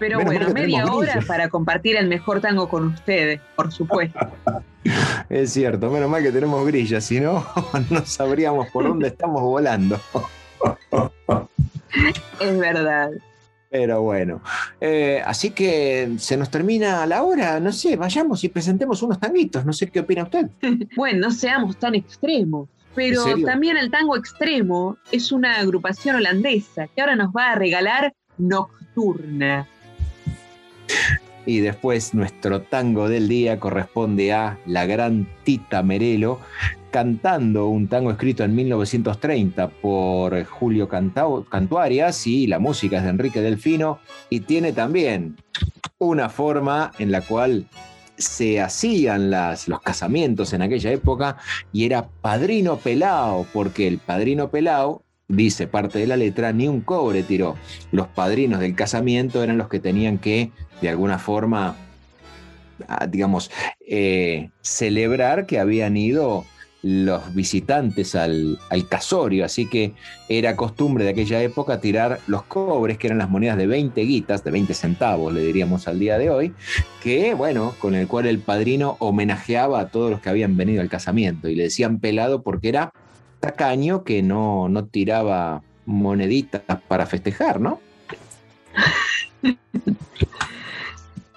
Pero 0.02 0.18
Menos 0.18 0.34
bueno, 0.34 0.54
media 0.56 0.86
hora 0.88 1.22
para 1.28 1.48
compartir 1.48 1.96
el 1.96 2.08
mejor 2.08 2.42
tango 2.42 2.68
con 2.68 2.88
ustedes, 2.88 3.40
por 3.56 3.72
supuesto. 3.72 4.20
Es 5.30 5.54
cierto, 5.54 5.92
menos 5.92 6.10
mal 6.10 6.24
que 6.24 6.32
tenemos 6.32 6.66
grillas, 6.66 7.06
si 7.06 7.20
no, 7.20 7.46
no 7.92 8.04
sabríamos 8.04 8.68
por 8.72 8.84
dónde 8.84 9.10
estamos 9.10 9.44
volando. 9.44 10.02
es 12.40 12.58
verdad. 12.58 13.12
Pero 13.70 14.02
bueno, 14.02 14.42
eh, 14.82 15.22
así 15.24 15.52
que 15.52 16.16
se 16.18 16.36
nos 16.36 16.50
termina 16.50 17.06
la 17.06 17.22
hora, 17.22 17.60
no 17.60 17.72
sé, 17.72 17.96
vayamos 17.96 18.44
y 18.44 18.50
presentemos 18.50 19.04
unos 19.04 19.20
tanguitos, 19.20 19.64
no 19.68 19.72
sé 19.72 19.92
qué 19.92 20.00
opina 20.00 20.24
usted. 20.24 20.50
Bueno, 20.96 21.28
no 21.28 21.32
seamos 21.32 21.78
tan 21.78 21.94
extremos. 21.94 22.68
Pero 22.96 23.24
también 23.46 23.78
el 23.78 23.92
tango 23.92 24.18
extremo 24.18 24.98
es 25.12 25.32
una 25.32 25.60
agrupación 25.60 26.16
holandesa 26.16 26.88
que 26.88 27.02
ahora 27.02 27.16
nos 27.16 27.30
va 27.30 27.52
a 27.52 27.56
regalar 27.56 28.16
Nocturna. 28.40 29.68
Y 31.46 31.60
después 31.60 32.14
nuestro 32.14 32.62
tango 32.62 33.10
del 33.10 33.28
día 33.28 33.60
corresponde 33.60 34.32
a 34.32 34.60
la 34.66 34.86
gran 34.86 35.28
Tita 35.44 35.82
Merelo, 35.82 36.40
cantando 36.92 37.68
un 37.68 37.88
tango 37.88 38.12
escrito 38.12 38.44
en 38.44 38.54
1930 38.54 39.70
por 39.70 40.44
Julio 40.46 40.88
Cantuarias 40.88 42.28
y 42.28 42.48
la 42.48 42.60
música 42.60 42.98
es 42.98 43.04
de 43.04 43.10
Enrique 43.10 43.42
Delfino 43.42 44.00
y 44.30 44.42
tiene 44.42 44.74
también 44.74 45.38
una 45.98 46.30
forma 46.30 46.92
en 47.00 47.12
la 47.12 47.22
cual 47.22 47.66
se 48.18 48.62
hacían 48.62 49.32
los 49.32 49.82
casamientos 49.82 50.54
en 50.54 50.62
aquella 50.62 50.92
época 50.92 51.38
y 51.72 51.86
era 51.86 52.08
padrino 52.08 52.78
pelao, 52.78 53.48
porque 53.54 53.88
el 53.88 53.98
padrino 53.98 54.50
pelao, 54.50 55.04
dice 55.32 55.68
parte 55.68 56.00
de 56.00 56.08
la 56.08 56.18
letra, 56.18 56.52
ni 56.52 56.68
un 56.68 56.82
cobre 56.82 57.24
tiró. 57.24 57.56
Los 57.92 58.08
padrinos 58.08 58.60
del 58.60 58.76
casamiento 58.76 59.44
eran 59.44 59.58
los 59.58 59.70
que 59.70 59.80
tenían 59.80 60.18
que, 60.18 60.52
de 60.82 60.90
alguna 60.90 61.18
forma, 61.18 61.76
ah, 62.88 63.08
digamos, 63.08 63.52
eh, 63.88 64.50
celebrar 64.62 65.46
que 65.46 65.60
habían 65.60 65.98
ido 65.98 66.46
los 66.84 67.36
visitantes 67.36 68.16
al, 68.16 68.58
al 68.72 68.88
casorio, 68.88 69.46
así 69.46 69.70
que 69.70 69.94
era 70.28 70.56
costumbre 70.56 71.04
de 71.04 71.12
aquella 71.12 71.40
época 71.44 71.80
tirar 71.80 72.20
los 72.26 72.42
cobres, 72.44 72.98
que 72.98 73.06
eran 73.06 73.20
las 73.20 73.30
monedas 73.30 73.58
de 73.58 73.68
20 73.68 74.02
guitas, 74.02 74.44
de 74.44 74.50
20 74.50 74.74
centavos, 74.74 75.32
le 75.32 75.42
diríamos 75.44 75.88
al 75.88 76.00
día 76.00 76.18
de 76.18 76.32
hoy, 76.32 76.54
que 77.04 77.36
bueno, 77.36 77.76
con 77.78 77.94
el 77.94 78.08
cual 78.08 78.26
el 78.26 78.40
padrino 78.40 78.98
homenajeaba 78.98 79.80
a 79.80 79.90
todos 79.90 80.10
los 80.10 80.22
que 80.22 80.30
habían 80.30 80.58
venido 80.58 80.82
al 80.82 80.90
casamiento 80.90 81.50
y 81.50 81.56
le 81.56 81.64
decían 81.64 82.00
pelado 82.00 82.42
porque 82.42 82.70
era 82.70 82.94
tacaño 83.42 84.06
que 84.06 84.22
no, 84.22 84.70
no 84.70 84.86
tiraba 84.86 85.62
moneditas 85.86 86.62
para 86.88 87.06
festejar, 87.06 87.60
¿no? 87.60 87.82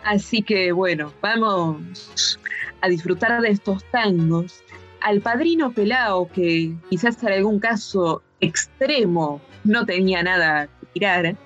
Así 0.05 0.43
que 0.43 0.71
bueno, 0.73 1.13
vamos 1.21 2.39
a 2.83 2.89
disfrutar 2.89 3.41
de 3.41 3.49
estos 3.49 3.83
tangos. 3.91 4.63
Al 5.01 5.21
padrino 5.21 5.73
Pelao, 5.73 6.29
que 6.29 6.75
quizás 6.91 7.21
en 7.23 7.33
algún 7.33 7.59
caso 7.59 8.23
extremo 8.41 9.41
no 9.65 9.87
tenía 9.87 10.23
nada 10.23 10.67
que 10.67 10.87
tirar, 10.93 11.37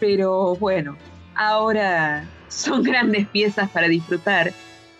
pero 0.00 0.56
bueno, 0.56 0.96
ahora 1.36 2.28
son 2.48 2.82
grandes 2.82 3.28
piezas 3.28 3.70
para 3.70 3.88
disfrutar. 3.88 4.52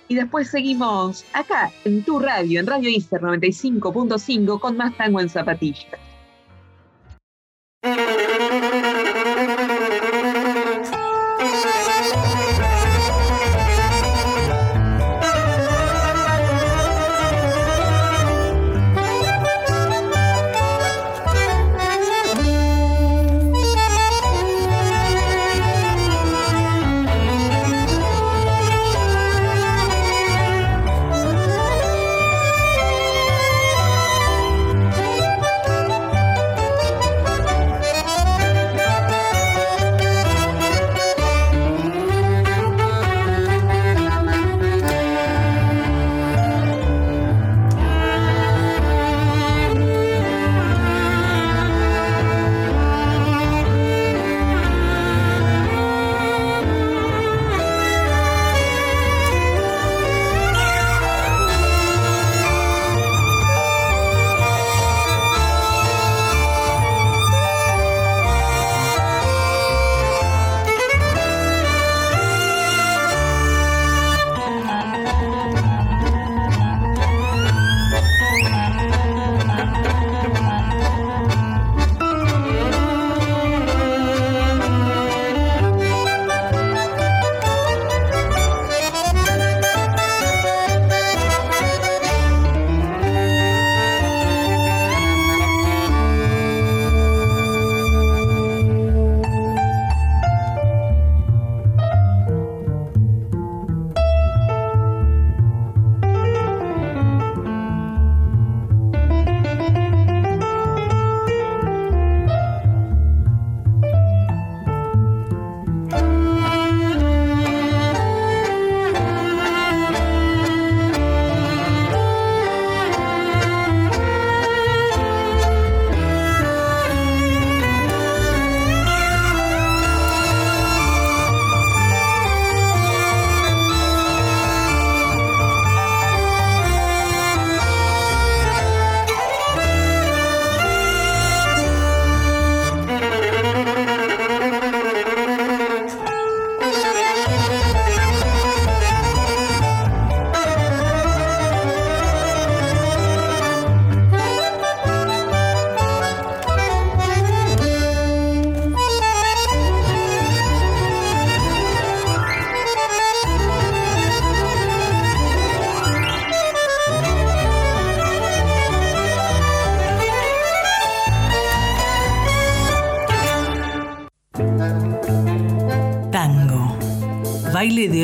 Y 0.08 0.14
después 0.14 0.48
seguimos 0.48 1.24
acá, 1.34 1.70
en 1.84 2.02
tu 2.02 2.18
radio, 2.18 2.60
en 2.60 2.66
Radio 2.66 2.88
Icer 2.88 3.20
95.5, 3.20 4.58
con 4.58 4.76
más 4.76 4.96
tango 4.96 5.20
en 5.20 5.28
zapatillas. 5.28 6.07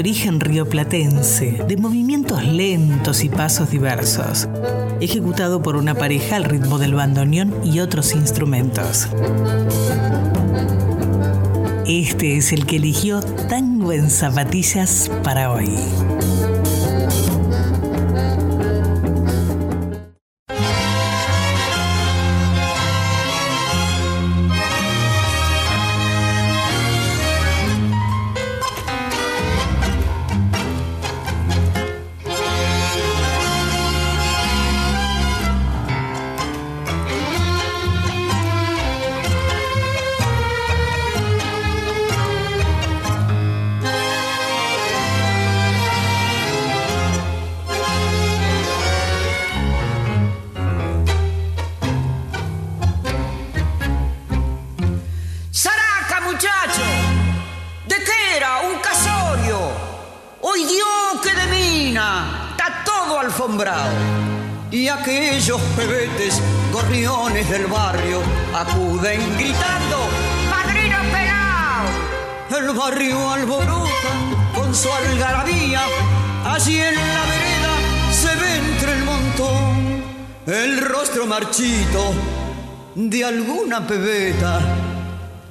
Origen 0.04 0.38
rioplatense, 0.38 1.64
de 1.66 1.78
movimientos 1.78 2.44
lentos 2.44 3.24
y 3.24 3.30
pasos 3.30 3.70
diversos, 3.70 4.50
ejecutado 5.00 5.62
por 5.62 5.76
una 5.76 5.94
pareja 5.94 6.36
al 6.36 6.44
ritmo 6.44 6.78
del 6.78 6.92
bandoneón 6.92 7.54
y 7.64 7.80
otros 7.80 8.12
instrumentos. 8.14 9.08
Este 11.86 12.36
es 12.36 12.52
el 12.52 12.66
que 12.66 12.76
eligió 12.76 13.22
Tango 13.48 13.94
en 13.94 14.10
Zapatillas 14.10 15.10
para 15.22 15.50
hoy. 15.50 15.74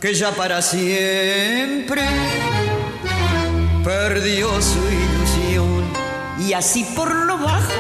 Que 0.04 0.14
ya 0.14 0.32
para 0.32 0.62
siempre 0.62 2.02
perdió 3.86 4.50
su 4.62 4.80
ilusión. 4.80 5.94
Y 6.46 6.52
así 6.52 6.84
por 6.94 7.16
lo 7.16 7.38
bajo, 7.38 7.72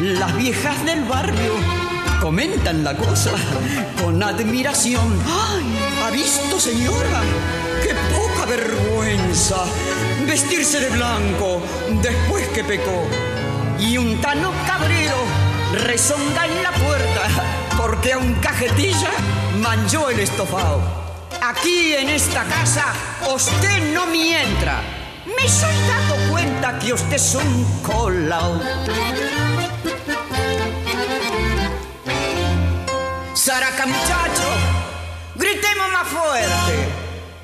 las 0.00 0.36
viejas 0.36 0.84
del 0.84 1.02
barrio 1.02 1.54
comentan 2.20 2.84
la 2.84 2.96
cosa 2.96 3.32
con 4.00 4.22
admiración. 4.22 5.20
¡Ay! 5.26 5.64
¿Ha 6.04 6.10
visto, 6.12 6.60
señora? 6.60 7.22
¡Qué 7.82 7.92
poca 8.14 8.46
vergüenza! 8.46 9.64
Vestirse 10.28 10.78
de 10.78 10.90
blanco 10.90 11.60
después 12.00 12.46
que 12.50 12.62
pecó. 12.62 13.04
Y 13.80 13.98
un 13.98 14.20
tano 14.20 14.52
cabrero 14.64 15.16
rezonga 15.72 16.46
en 16.46 16.62
la 16.62 16.70
puerta 16.70 17.22
porque 17.76 18.12
a 18.12 18.18
un 18.18 18.32
cajetilla 18.34 19.10
manchó 19.60 20.08
el 20.08 20.20
estofado. 20.20 21.03
Aquí 21.64 21.94
en 21.94 22.10
esta 22.10 22.44
casa 22.44 22.84
usted 23.34 23.94
no 23.94 24.04
me 24.04 24.42
entra. 24.42 24.82
Me 25.24 25.48
soy 25.48 25.74
dado 25.88 26.30
cuenta 26.30 26.78
que 26.78 26.92
usted 26.92 27.14
es 27.14 27.34
un 27.34 27.80
colao. 27.80 28.60
Saraca 33.32 33.86
muchacho, 33.86 34.44
gritemos 35.36 35.90
más 35.90 36.06
fuerte. 36.06 36.88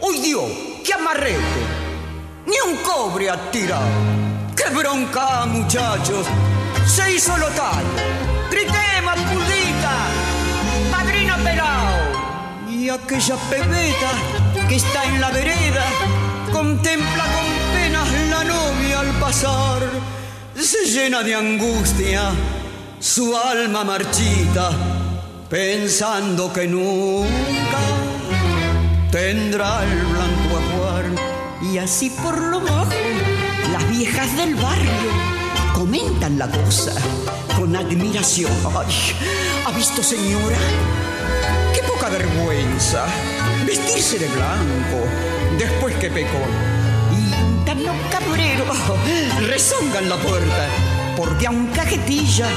¡Uy 0.01 0.19
Dios! 0.19 0.51
¡Qué 0.85 0.93
amarrete! 0.93 1.61
Ni 2.45 2.61
un 2.71 2.77
cobre 2.83 3.31
ha 3.31 3.51
tirado. 3.51 3.89
¡Qué 4.55 4.69
bronca, 4.69 5.47
muchachos! 5.47 6.27
Se 6.85 7.11
hizo 7.11 7.35
lo 7.39 7.49
tal. 7.49 7.85
Gritemos. 8.51 9.50
Aquella 12.91 13.37
pebeta 13.49 14.67
que 14.69 14.75
está 14.75 15.05
en 15.05 15.21
la 15.21 15.31
vereda 15.31 15.85
contempla 16.53 17.25
con 17.25 17.47
penas 17.73 18.09
la 18.29 18.43
novia 18.43 19.01
al 19.01 19.13
pasar. 19.21 19.89
Se 20.57 20.87
llena 20.87 21.23
de 21.23 21.37
angustia 21.37 22.33
su 22.99 23.37
alma 23.37 23.85
marchita, 23.85 24.73
pensando 25.49 26.53
que 26.53 26.67
nunca 26.67 27.79
tendrá 29.13 29.85
el 29.85 30.07
blanco 30.07 30.59
ajuar. 30.59 31.05
Y 31.73 31.79
así 31.79 32.11
por 32.11 32.41
lo 32.41 32.61
bajo, 32.61 32.91
las 33.73 33.89
viejas 33.89 34.37
del 34.37 34.57
barrio 34.57 34.91
comentan 35.75 36.39
la 36.39 36.49
cosa 36.49 36.93
con 37.57 37.77
admiración. 37.77 38.51
¿Ha 39.65 39.71
visto, 39.71 40.03
señora? 40.03 40.59
Vergüenza 42.11 43.07
vestirse 43.65 44.19
de 44.19 44.29
blanco 44.29 45.07
después 45.59 45.95
que 45.97 46.11
pecó. 46.11 46.43
Y 47.13 47.65
tan 47.65 47.79
cabrero 48.11 48.65
rezongan 49.47 50.09
la 50.09 50.17
puerta 50.17 50.69
porque 51.17 51.47
a 51.47 51.51
un 51.51 51.69
cajetilla 51.69 52.49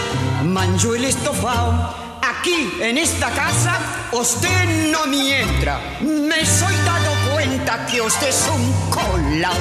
manchó 0.43 0.95
el 0.95 1.03
estofado. 1.03 1.93
Aquí, 2.21 2.71
en 2.81 2.97
esta 2.97 3.29
casa, 3.29 3.79
usted 4.11 4.91
no 4.91 5.05
me 5.05 5.41
entra. 5.41 5.79
Me 6.01 6.45
soy 6.45 6.75
dado 6.85 7.33
cuenta 7.33 7.85
que 7.85 8.01
usted 8.01 8.29
es 8.29 8.49
un 8.53 8.73
colao. 8.89 9.53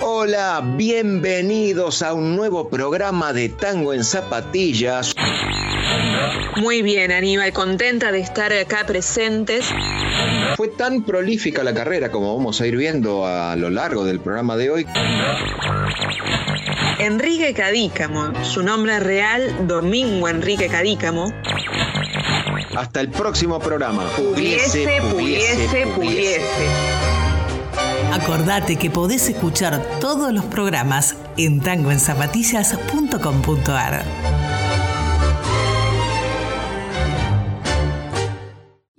Hola, 0.00 0.62
bienvenidos 0.76 2.02
a 2.02 2.12
un 2.12 2.36
nuevo 2.36 2.68
programa 2.68 3.32
de 3.32 3.48
Tango 3.48 3.94
en 3.94 4.04
Zapatillas. 4.04 5.14
Muy 6.56 6.82
bien, 6.82 7.12
Aníbal, 7.12 7.52
contenta 7.52 8.10
de 8.10 8.20
estar 8.20 8.52
acá 8.52 8.84
presentes. 8.86 9.66
Fue 10.56 10.68
tan 10.68 11.04
prolífica 11.04 11.62
la 11.62 11.72
carrera 11.72 12.10
como 12.10 12.36
vamos 12.36 12.60
a 12.60 12.66
ir 12.66 12.76
viendo 12.76 13.26
a 13.26 13.54
lo 13.56 13.70
largo 13.70 14.04
del 14.04 14.20
programa 14.20 14.56
de 14.56 14.70
hoy. 14.70 14.86
Enrique 16.98 17.54
Cadícamo, 17.54 18.32
su 18.44 18.62
nombre 18.62 18.98
real, 18.98 19.68
Domingo 19.68 20.28
Enrique 20.28 20.68
Cadícamo. 20.68 21.32
Hasta 22.76 23.00
el 23.00 23.10
próximo 23.10 23.60
programa. 23.60 24.04
Pudiese, 24.16 25.00
pudiese, 25.10 25.86
pudiese. 25.94 26.66
Acordate 28.12 28.76
que 28.76 28.90
podés 28.90 29.28
escuchar 29.28 29.80
todos 30.00 30.32
los 30.32 30.44
programas 30.46 31.14
en 31.36 31.60
tangoenzapatillas.com.ar. 31.60 34.37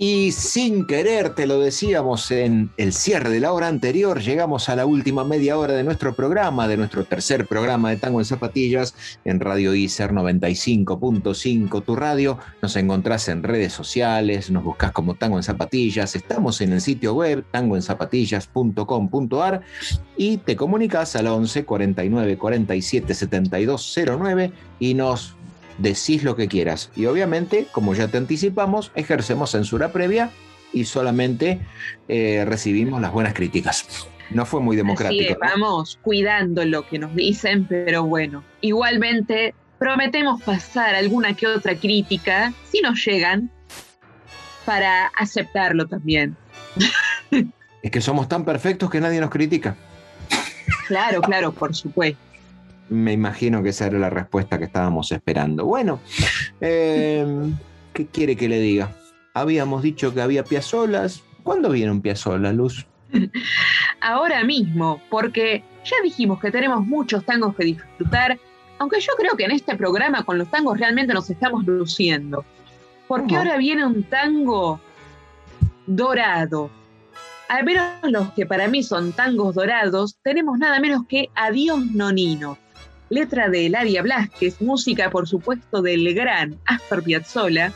Y 0.01 0.31
sin 0.31 0.87
querer, 0.87 1.35
te 1.35 1.45
lo 1.45 1.59
decíamos 1.59 2.31
en 2.31 2.71
el 2.77 2.93
cierre 2.93 3.31
de 3.31 3.41
la 3.41 3.51
hora 3.51 3.67
anterior, 3.67 4.21
llegamos 4.21 4.69
a 4.69 4.77
la 4.77 4.85
última 4.85 5.25
media 5.25 5.57
hora 5.57 5.73
de 5.73 5.83
nuestro 5.83 6.15
programa, 6.15 6.69
de 6.69 6.77
nuestro 6.77 7.03
tercer 7.03 7.47
programa 7.47 7.89
de 7.89 7.97
Tango 7.97 8.21
en 8.21 8.25
Zapatillas, 8.25 8.95
en 9.25 9.41
Radio 9.41 9.75
ICER 9.75 10.13
95.5, 10.13 11.83
tu 11.83 11.97
radio. 11.97 12.39
Nos 12.61 12.77
encontrás 12.77 13.27
en 13.27 13.43
redes 13.43 13.73
sociales, 13.73 14.49
nos 14.49 14.63
buscas 14.63 14.93
como 14.93 15.15
Tango 15.15 15.35
en 15.35 15.43
Zapatillas, 15.43 16.15
estamos 16.15 16.61
en 16.61 16.71
el 16.71 16.79
sitio 16.79 17.13
web 17.13 17.43
tangoenzapatillas.com.ar 17.51 19.59
y 20.15 20.37
te 20.37 20.55
comunicas 20.55 21.17
al 21.17 21.27
11 21.27 21.65
49 21.65 22.37
47 22.37 23.13
72 23.13 23.99
09 24.17 24.53
y 24.79 24.93
nos 24.93 25.35
decís 25.79 26.23
lo 26.23 26.35
que 26.35 26.47
quieras. 26.47 26.91
Y 26.95 27.05
obviamente, 27.05 27.67
como 27.71 27.93
ya 27.93 28.07
te 28.07 28.17
anticipamos, 28.17 28.91
ejercemos 28.95 29.51
censura 29.51 29.91
previa 29.91 30.29
y 30.71 30.85
solamente 30.85 31.59
eh, 32.07 32.45
recibimos 32.45 33.01
las 33.01 33.11
buenas 33.11 33.33
críticas. 33.33 34.07
No 34.29 34.45
fue 34.45 34.61
muy 34.61 34.75
democrático. 34.75 35.35
vamos 35.39 35.97
cuidando 36.03 36.63
lo 36.63 36.87
que 36.87 36.99
nos 36.99 37.15
dicen, 37.15 37.65
pero 37.65 38.03
bueno, 38.03 38.43
igualmente 38.61 39.55
prometemos 39.79 40.41
pasar 40.43 40.93
alguna 40.93 41.33
que 41.33 41.47
otra 41.47 41.75
crítica, 41.75 42.53
si 42.69 42.81
nos 42.81 43.03
llegan, 43.03 43.49
para 44.65 45.07
aceptarlo 45.17 45.87
también. 45.87 46.35
Es 47.81 47.91
que 47.91 48.01
somos 48.01 48.27
tan 48.27 48.43
perfectos 48.45 48.89
que 48.89 48.99
nadie 48.99 49.21
nos 49.21 49.29
critica. 49.29 49.75
Claro, 50.87 51.21
claro, 51.21 51.53
por 51.53 51.73
supuesto 51.73 52.28
me 52.89 53.13
imagino 53.13 53.63
que 53.63 53.69
esa 53.69 53.87
era 53.87 53.99
la 53.99 54.09
respuesta 54.09 54.57
que 54.57 54.65
estábamos 54.65 55.11
esperando. 55.11 55.65
Bueno, 55.65 55.99
em, 56.59 57.55
¿qué 57.93 58.07
quiere 58.07 58.35
que 58.35 58.49
le 58.49 58.59
diga? 58.59 58.95
Habíamos 59.33 59.83
dicho 59.83 60.13
que 60.13 60.21
había 60.21 60.43
piazolas. 60.43 61.23
¿Cuándo 61.43 61.69
vieron 61.69 62.01
piazolas, 62.01 62.53
Luz? 62.55 62.87
Ahora 64.01 64.43
mismo, 64.43 65.01
porque 65.09 65.63
ya 65.83 65.95
dijimos 66.03 66.39
que 66.39 66.51
tenemos 66.51 66.85
muchos 66.85 67.23
tangos 67.25 67.55
que 67.55 67.65
disfrutar, 67.65 68.39
aunque 68.77 68.99
yo 68.99 69.13
creo 69.17 69.35
que 69.35 69.45
en 69.45 69.51
este 69.51 69.75
programa 69.75 70.23
con 70.23 70.37
los 70.37 70.49
tangos 70.49 70.77
realmente 70.77 71.13
nos 71.13 71.29
estamos 71.29 71.65
luciendo. 71.65 72.45
Porque 73.07 73.35
ahora 73.35 73.57
viene 73.57 73.85
un 73.85 74.03
tango 74.03 74.79
dorado. 75.87 76.69
Al 77.47 77.65
menos 77.65 77.83
los 78.03 78.31
que 78.33 78.45
para 78.45 78.67
mí 78.67 78.83
son 78.83 79.11
tangos 79.11 79.55
dorados, 79.55 80.17
tenemos 80.21 80.59
nada 80.59 80.79
menos 80.79 81.07
que 81.07 81.29
Adiós 81.33 81.83
Nonino. 81.87 82.59
Letra 83.09 83.49
de 83.49 83.65
Eladia 83.65 84.01
Blasquez, 84.01 84.61
música 84.61 85.09
por 85.09 85.27
supuesto 85.27 85.81
del 85.81 86.13
gran 86.13 86.57
Astor 86.65 87.03
Piazzolla. 87.03 87.73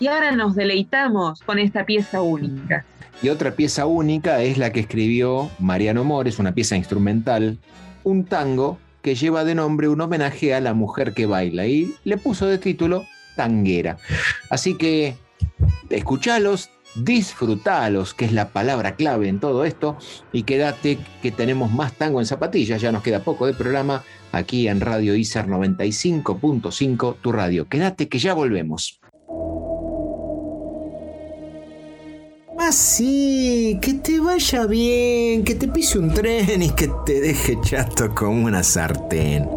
Y 0.00 0.06
ahora 0.06 0.32
nos 0.32 0.54
deleitamos 0.54 1.40
con 1.42 1.58
esta 1.58 1.84
pieza 1.84 2.22
única. 2.22 2.84
Y 3.22 3.30
otra 3.30 3.52
pieza 3.52 3.86
única 3.86 4.42
es 4.42 4.58
la 4.58 4.70
que 4.70 4.80
escribió 4.80 5.50
Mariano 5.58 6.04
Mores, 6.04 6.38
una 6.38 6.52
pieza 6.52 6.76
instrumental, 6.76 7.58
un 8.04 8.24
tango 8.24 8.78
que 9.02 9.14
lleva 9.14 9.44
de 9.44 9.54
nombre 9.54 9.88
un 9.88 10.00
homenaje 10.00 10.54
a 10.54 10.60
la 10.60 10.74
mujer 10.74 11.14
que 11.14 11.26
baila 11.26 11.66
y 11.66 11.94
le 12.04 12.16
puso 12.16 12.46
de 12.46 12.58
título 12.58 13.06
Tanguera. 13.36 13.96
Así 14.50 14.76
que 14.76 15.16
escuchalos, 15.90 16.70
disfrutalos, 17.04 18.14
que 18.14 18.24
es 18.24 18.32
la 18.32 18.50
palabra 18.50 18.96
clave 18.96 19.28
en 19.28 19.40
todo 19.40 19.64
esto, 19.64 19.96
y 20.32 20.42
quédate 20.42 20.98
que 21.22 21.30
tenemos 21.30 21.72
más 21.72 21.92
tango 21.92 22.20
en 22.20 22.26
zapatillas, 22.26 22.80
ya 22.80 22.92
nos 22.92 23.02
queda 23.02 23.24
poco 23.24 23.46
de 23.46 23.54
programa 23.54 24.04
aquí 24.32 24.68
en 24.68 24.80
Radio 24.80 25.14
ICER 25.14 25.46
95.5, 25.46 27.16
tu 27.20 27.32
radio. 27.32 27.68
Quédate 27.68 28.08
que 28.08 28.18
ya 28.18 28.34
volvemos. 28.34 29.00
Así, 32.58 33.78
que 33.80 33.94
te 33.94 34.18
vaya 34.18 34.66
bien, 34.66 35.44
que 35.44 35.54
te 35.54 35.68
pise 35.68 35.98
un 35.98 36.12
tren 36.12 36.60
y 36.60 36.70
que 36.70 36.90
te 37.06 37.20
deje 37.20 37.56
chato 37.62 38.12
como 38.14 38.46
una 38.46 38.64
sartén. 38.64 39.48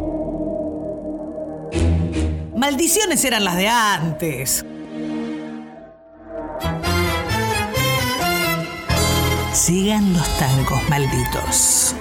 Maldiciones 2.56 3.26
eran 3.26 3.44
las 3.44 3.58
de 3.58 3.68
antes. 3.68 4.66
Sigan 9.54 10.14
los 10.14 10.38
tangos 10.38 10.82
malditos. 10.89 11.93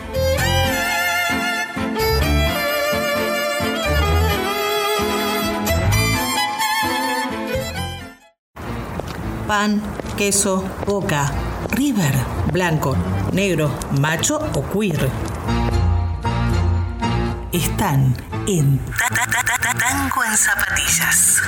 Pan, 9.48 9.82
queso, 10.16 10.64
boca, 10.86 11.32
river, 11.70 12.14
blanco, 12.52 12.96
negro, 13.32 13.70
macho 13.98 14.38
o 14.54 14.62
queer. 14.70 15.10
Están 17.52 18.14
en 18.46 18.78
Tango 19.78 20.24
en 20.24 20.36
zapatillas. 20.36 21.42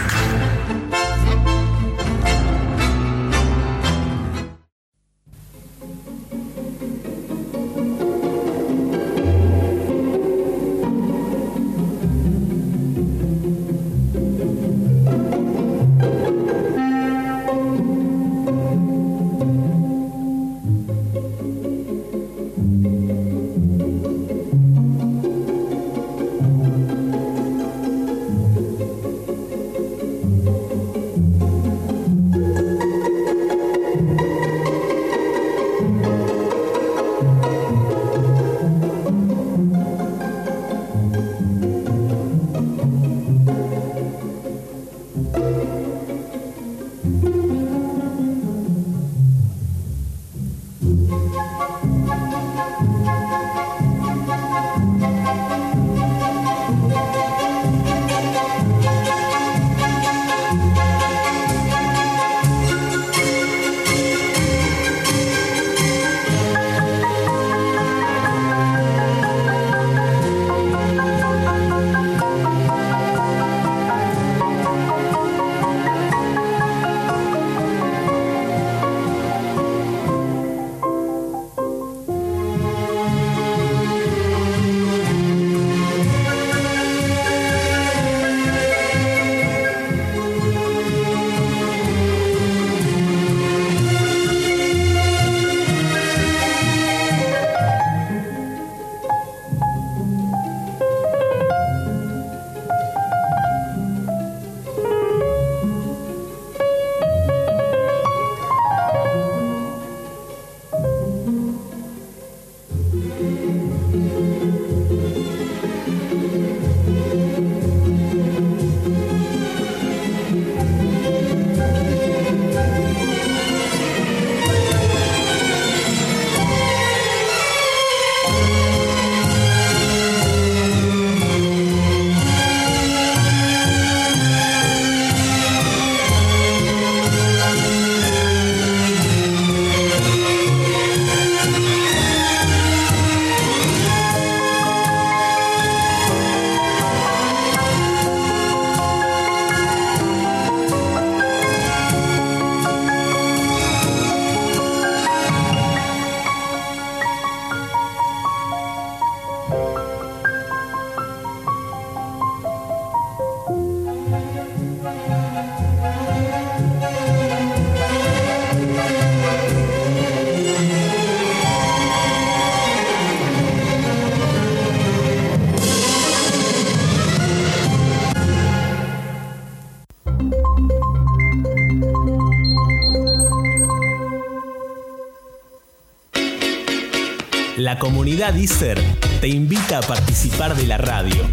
Comunidad 187.82 188.36
ISER 188.36 188.80
te 189.20 189.26
invita 189.26 189.78
a 189.78 189.80
participar 189.80 190.54
de 190.54 190.68
la 190.68 190.78
radio. 190.78 191.28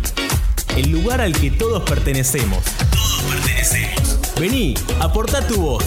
El 0.75 0.89
lugar 0.89 1.21
al 1.21 1.31
que 1.33 1.51
todos 1.51 1.83
pertenecemos. 1.83 2.63
Todos 2.89 3.21
pertenecemos. 3.31 4.19
Vení, 4.39 4.73
aporta 4.99 5.45
tu 5.45 5.61
voz, 5.61 5.85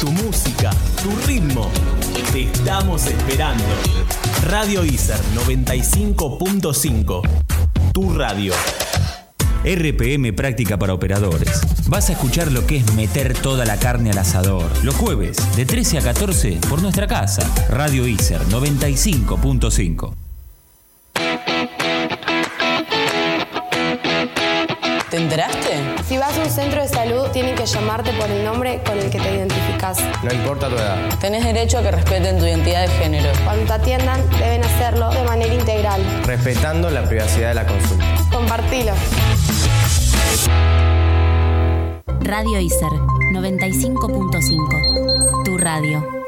tu 0.00 0.10
música, 0.10 0.72
tu 1.00 1.14
ritmo. 1.28 1.70
Te 2.32 2.42
estamos 2.42 3.06
esperando. 3.06 3.62
Radio 4.48 4.84
ISER 4.84 5.20
95.5. 5.46 7.22
Tu 7.92 8.12
radio. 8.12 8.52
RPM 9.64 10.32
Práctica 10.32 10.76
para 10.76 10.92
Operadores. 10.92 11.60
Vas 11.90 12.08
a 12.08 12.12
escuchar 12.12 12.52
lo 12.52 12.68
que 12.68 12.76
es 12.76 12.94
meter 12.94 13.36
toda 13.36 13.64
la 13.64 13.76
carne 13.76 14.12
al 14.12 14.18
asador. 14.18 14.70
Los 14.84 14.94
jueves, 14.94 15.36
de 15.56 15.66
13 15.66 15.98
a 15.98 16.02
14, 16.02 16.60
por 16.68 16.80
nuestra 16.80 17.08
casa. 17.08 17.42
Radio 17.68 18.06
ISER 18.06 18.40
95.5. 18.42 20.14
¿Te 25.10 25.16
enteraste? 25.16 25.96
Si 26.08 26.16
vas 26.16 26.38
a 26.38 26.42
un 26.42 26.50
centro 26.50 26.80
de 26.80 26.86
salud, 26.86 27.26
tienen 27.32 27.56
que 27.56 27.66
llamarte 27.66 28.12
por 28.12 28.30
el 28.30 28.44
nombre 28.44 28.80
con 28.86 28.96
el 28.96 29.10
que 29.10 29.18
te 29.18 29.34
identificas. 29.34 29.98
No 30.22 30.32
importa 30.32 30.68
tu 30.68 30.76
edad. 30.76 30.96
Tenés 31.18 31.44
derecho 31.44 31.78
a 31.78 31.82
que 31.82 31.90
respeten 31.90 32.38
tu 32.38 32.44
identidad 32.44 32.82
de 32.82 32.88
género. 32.98 33.30
Cuando 33.44 33.64
te 33.64 33.72
atiendan, 33.72 34.30
deben 34.38 34.62
hacerlo 34.62 35.10
de 35.10 35.24
manera 35.24 35.52
integral. 35.52 36.00
Respetando 36.24 36.88
la 36.88 37.02
privacidad 37.02 37.48
de 37.48 37.54
la 37.54 37.66
consulta. 37.66 38.04
Compartilo. 38.30 38.92
Radio 42.30 42.60
ISER 42.60 42.92
95.5. 43.32 45.42
Tu 45.44 45.58
radio. 45.58 46.19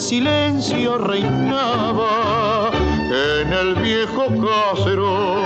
Silencio 0.00 0.96
reinaba 0.96 2.70
en 2.72 3.52
el 3.52 3.74
viejo 3.76 4.28
casero. 4.28 5.36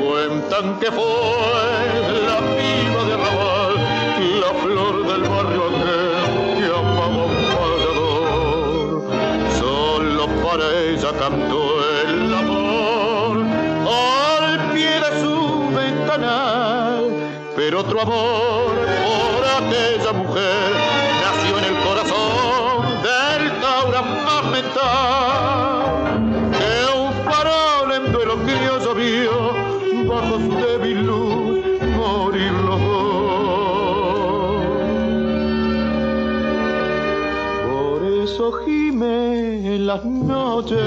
Cuentan 0.00 0.78
que 0.78 0.90
fue 0.92 1.02
la 2.28 2.38
piba 2.54 3.02
de 3.08 3.16
Raval, 3.16 3.74
la 4.40 4.52
flor 4.62 4.94
del 5.08 5.22
barrio 5.28 5.62
aquel 5.66 6.58
que 6.58 6.66
amaba 6.66 7.24
un. 7.24 7.34
Solo 9.58 10.24
para 10.44 10.66
ella 10.84 11.10
cantó 11.18 11.60
el 12.06 12.34
amor 12.34 13.34
al 13.88 14.70
pie 14.72 14.92
de 15.00 15.10
su 15.20 15.36
ventanal. 15.74 17.04
Pero 17.56 17.80
otro 17.80 18.00
amor 18.00 18.74
por 19.04 19.44
aquella 19.64 20.12
mujer 20.12 20.75
noches 40.26 40.78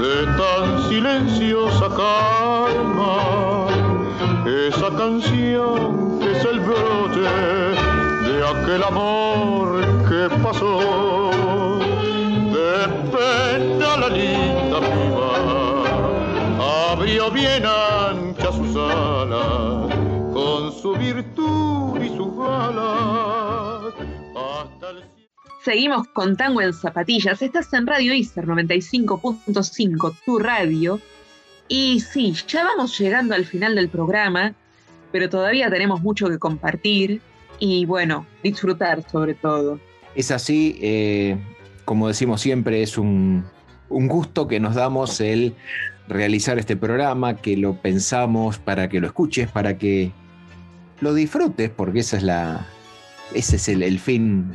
de 0.00 0.26
tan 0.36 0.88
silenciosa 0.88 1.88
calma 1.88 3.66
esa 4.68 4.90
canción 4.96 6.20
es 6.22 6.44
el 6.44 6.60
broche 6.60 7.20
de 8.26 8.46
aquel 8.46 8.82
amor 8.84 9.80
que 10.08 10.28
pasó. 10.42 11.40
De 12.54 12.88
pena 13.10 13.96
la 13.96 14.08
linda 14.08 14.78
piba 14.80 15.32
abrió 16.92 17.30
bien 17.30 17.64
ancha 17.64 17.85
Seguimos 25.66 26.06
con 26.06 26.36
Tango 26.36 26.62
en 26.62 26.72
Zapatillas. 26.72 27.42
Estás 27.42 27.72
en 27.72 27.88
Radio 27.88 28.14
ISER 28.14 28.46
95.5, 28.46 30.14
tu 30.24 30.38
radio. 30.38 31.00
Y 31.66 31.98
sí, 31.98 32.36
ya 32.46 32.62
vamos 32.62 32.96
llegando 32.96 33.34
al 33.34 33.44
final 33.44 33.74
del 33.74 33.88
programa, 33.88 34.54
pero 35.10 35.28
todavía 35.28 35.68
tenemos 35.68 36.02
mucho 36.02 36.28
que 36.28 36.38
compartir 36.38 37.20
y 37.58 37.84
bueno, 37.84 38.28
disfrutar 38.44 39.02
sobre 39.10 39.34
todo. 39.34 39.80
Es 40.14 40.30
así, 40.30 40.78
eh, 40.80 41.36
como 41.84 42.06
decimos 42.06 42.40
siempre, 42.40 42.84
es 42.84 42.96
un, 42.96 43.44
un 43.88 44.06
gusto 44.06 44.46
que 44.46 44.60
nos 44.60 44.76
damos 44.76 45.20
el 45.20 45.56
realizar 46.06 46.60
este 46.60 46.76
programa, 46.76 47.38
que 47.38 47.56
lo 47.56 47.82
pensamos 47.82 48.58
para 48.58 48.88
que 48.88 49.00
lo 49.00 49.08
escuches, 49.08 49.50
para 49.50 49.76
que 49.78 50.12
lo 51.00 51.12
disfrutes, 51.12 51.70
porque 51.70 51.98
esa 51.98 52.18
es 52.18 52.22
la, 52.22 52.68
ese 53.34 53.56
es 53.56 53.68
el, 53.68 53.82
el 53.82 53.98
fin 53.98 54.52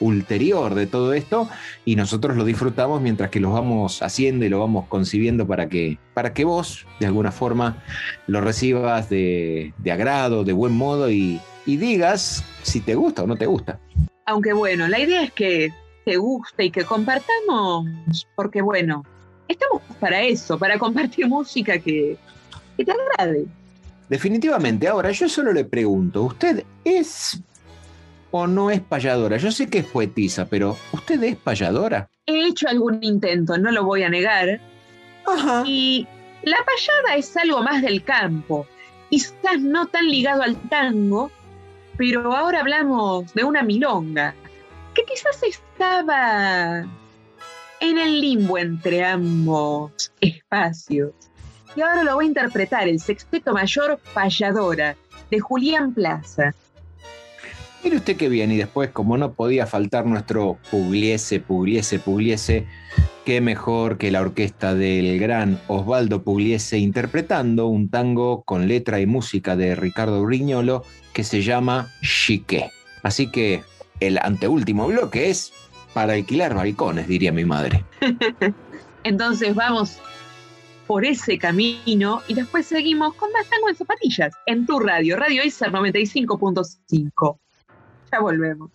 ulterior 0.00 0.74
de 0.74 0.86
todo 0.86 1.12
esto 1.12 1.48
y 1.84 1.96
nosotros 1.96 2.36
lo 2.36 2.44
disfrutamos 2.44 3.00
mientras 3.00 3.30
que 3.30 3.40
lo 3.40 3.52
vamos 3.52 4.02
haciendo 4.02 4.44
y 4.44 4.48
lo 4.48 4.60
vamos 4.60 4.86
concibiendo 4.88 5.46
para 5.46 5.68
que, 5.68 5.98
para 6.14 6.32
que 6.32 6.44
vos 6.44 6.86
de 7.00 7.06
alguna 7.06 7.32
forma 7.32 7.82
lo 8.26 8.40
recibas 8.40 9.08
de, 9.08 9.72
de 9.78 9.92
agrado, 9.92 10.44
de 10.44 10.52
buen 10.52 10.72
modo 10.72 11.10
y, 11.10 11.40
y 11.64 11.76
digas 11.76 12.44
si 12.62 12.80
te 12.80 12.94
gusta 12.94 13.22
o 13.22 13.26
no 13.26 13.36
te 13.36 13.46
gusta. 13.46 13.78
Aunque 14.26 14.52
bueno, 14.52 14.88
la 14.88 14.98
idea 14.98 15.22
es 15.22 15.32
que 15.32 15.72
te 16.04 16.16
guste 16.16 16.64
y 16.64 16.70
que 16.70 16.84
compartamos, 16.84 17.86
porque 18.34 18.62
bueno, 18.62 19.04
estamos 19.48 19.82
para 20.00 20.22
eso, 20.22 20.58
para 20.58 20.78
compartir 20.78 21.28
música 21.28 21.78
que, 21.78 22.16
que 22.76 22.84
te 22.84 22.92
agrade. 22.92 23.46
Definitivamente, 24.08 24.86
ahora 24.86 25.10
yo 25.10 25.28
solo 25.28 25.52
le 25.52 25.64
pregunto, 25.64 26.22
¿usted 26.22 26.64
es 26.84 27.40
o 28.30 28.46
no 28.46 28.70
es 28.70 28.80
payadora? 28.80 29.36
Yo 29.36 29.50
sé 29.50 29.68
que 29.68 29.78
es 29.78 29.86
poetisa, 29.86 30.46
pero 30.46 30.76
¿usted 30.92 31.22
es 31.22 31.36
payadora? 31.36 32.08
He 32.26 32.46
hecho 32.46 32.68
algún 32.68 33.02
intento, 33.02 33.56
no 33.58 33.70
lo 33.70 33.84
voy 33.84 34.02
a 34.02 34.08
negar. 34.08 34.60
Y 35.64 36.06
la 36.42 36.58
payada 36.58 37.16
es 37.16 37.36
algo 37.36 37.62
más 37.62 37.82
del 37.82 38.04
campo, 38.04 38.66
quizás 39.10 39.60
no 39.60 39.86
tan 39.86 40.08
ligado 40.08 40.42
al 40.42 40.56
tango, 40.68 41.30
pero 41.96 42.34
ahora 42.34 42.60
hablamos 42.60 43.32
de 43.34 43.44
una 43.44 43.62
milonga, 43.62 44.34
que 44.94 45.04
quizás 45.04 45.42
estaba 45.42 46.86
en 47.80 47.98
el 47.98 48.20
limbo 48.20 48.58
entre 48.58 49.04
ambos 49.04 50.12
espacios. 50.20 51.12
Y 51.74 51.82
ahora 51.82 52.04
lo 52.04 52.14
voy 52.14 52.24
a 52.24 52.28
interpretar 52.28 52.88
el 52.88 53.00
sexteto 53.00 53.52
mayor 53.52 54.00
Payadora, 54.14 54.96
de 55.30 55.40
Julián 55.40 55.92
Plaza. 55.92 56.54
Mire 57.84 57.96
usted 57.96 58.16
qué 58.16 58.28
bien, 58.28 58.50
y 58.50 58.56
después, 58.56 58.90
como 58.90 59.16
no 59.16 59.34
podía 59.34 59.66
faltar 59.66 60.06
nuestro 60.06 60.58
Pugliese, 60.70 61.40
Pugliese, 61.40 61.98
Pugliese, 61.98 62.66
qué 63.24 63.40
mejor 63.40 63.98
que 63.98 64.10
la 64.10 64.20
orquesta 64.20 64.74
del 64.74 65.18
gran 65.18 65.60
Osvaldo 65.68 66.22
Pugliese 66.22 66.78
interpretando 66.78 67.66
un 67.66 67.88
tango 67.88 68.42
con 68.42 68.68
letra 68.68 69.00
y 69.00 69.06
música 69.06 69.56
de 69.56 69.74
Ricardo 69.74 70.24
Brignolo 70.24 70.84
que 71.12 71.24
se 71.24 71.42
llama 71.42 71.88
Chiqué. 72.02 72.70
Así 73.02 73.30
que 73.30 73.62
el 74.00 74.18
anteúltimo 74.18 74.86
bloque 74.86 75.30
es 75.30 75.52
para 75.92 76.14
alquilar 76.14 76.54
balcones, 76.54 77.08
diría 77.08 77.32
mi 77.32 77.44
madre. 77.44 77.84
Entonces 79.04 79.54
vamos 79.54 79.98
por 80.86 81.04
ese 81.04 81.38
camino 81.38 82.22
y 82.28 82.34
después 82.34 82.66
seguimos 82.66 83.14
con 83.14 83.32
más 83.32 83.48
tango 83.48 83.68
en 83.68 83.76
zapatillas 83.76 84.34
en 84.46 84.66
tu 84.66 84.78
radio, 84.78 85.16
Radio 85.16 85.44
ISER 85.44 85.72
95.5. 85.72 87.38
Volvemos. 88.20 88.70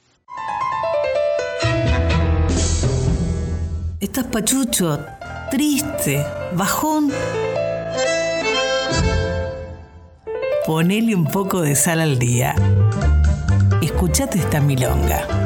Estás 4.00 4.26
pachucho, 4.26 5.06
triste, 5.52 6.26
bajón. 6.54 7.12
Ponele 10.66 11.16
un 11.16 11.26
poco 11.26 11.62
de 11.62 11.76
sal 11.76 12.02
al 12.02 12.18
día. 12.18 12.56
escuchate 13.82 14.40
esta 14.40 14.60
milonga. 14.60 15.41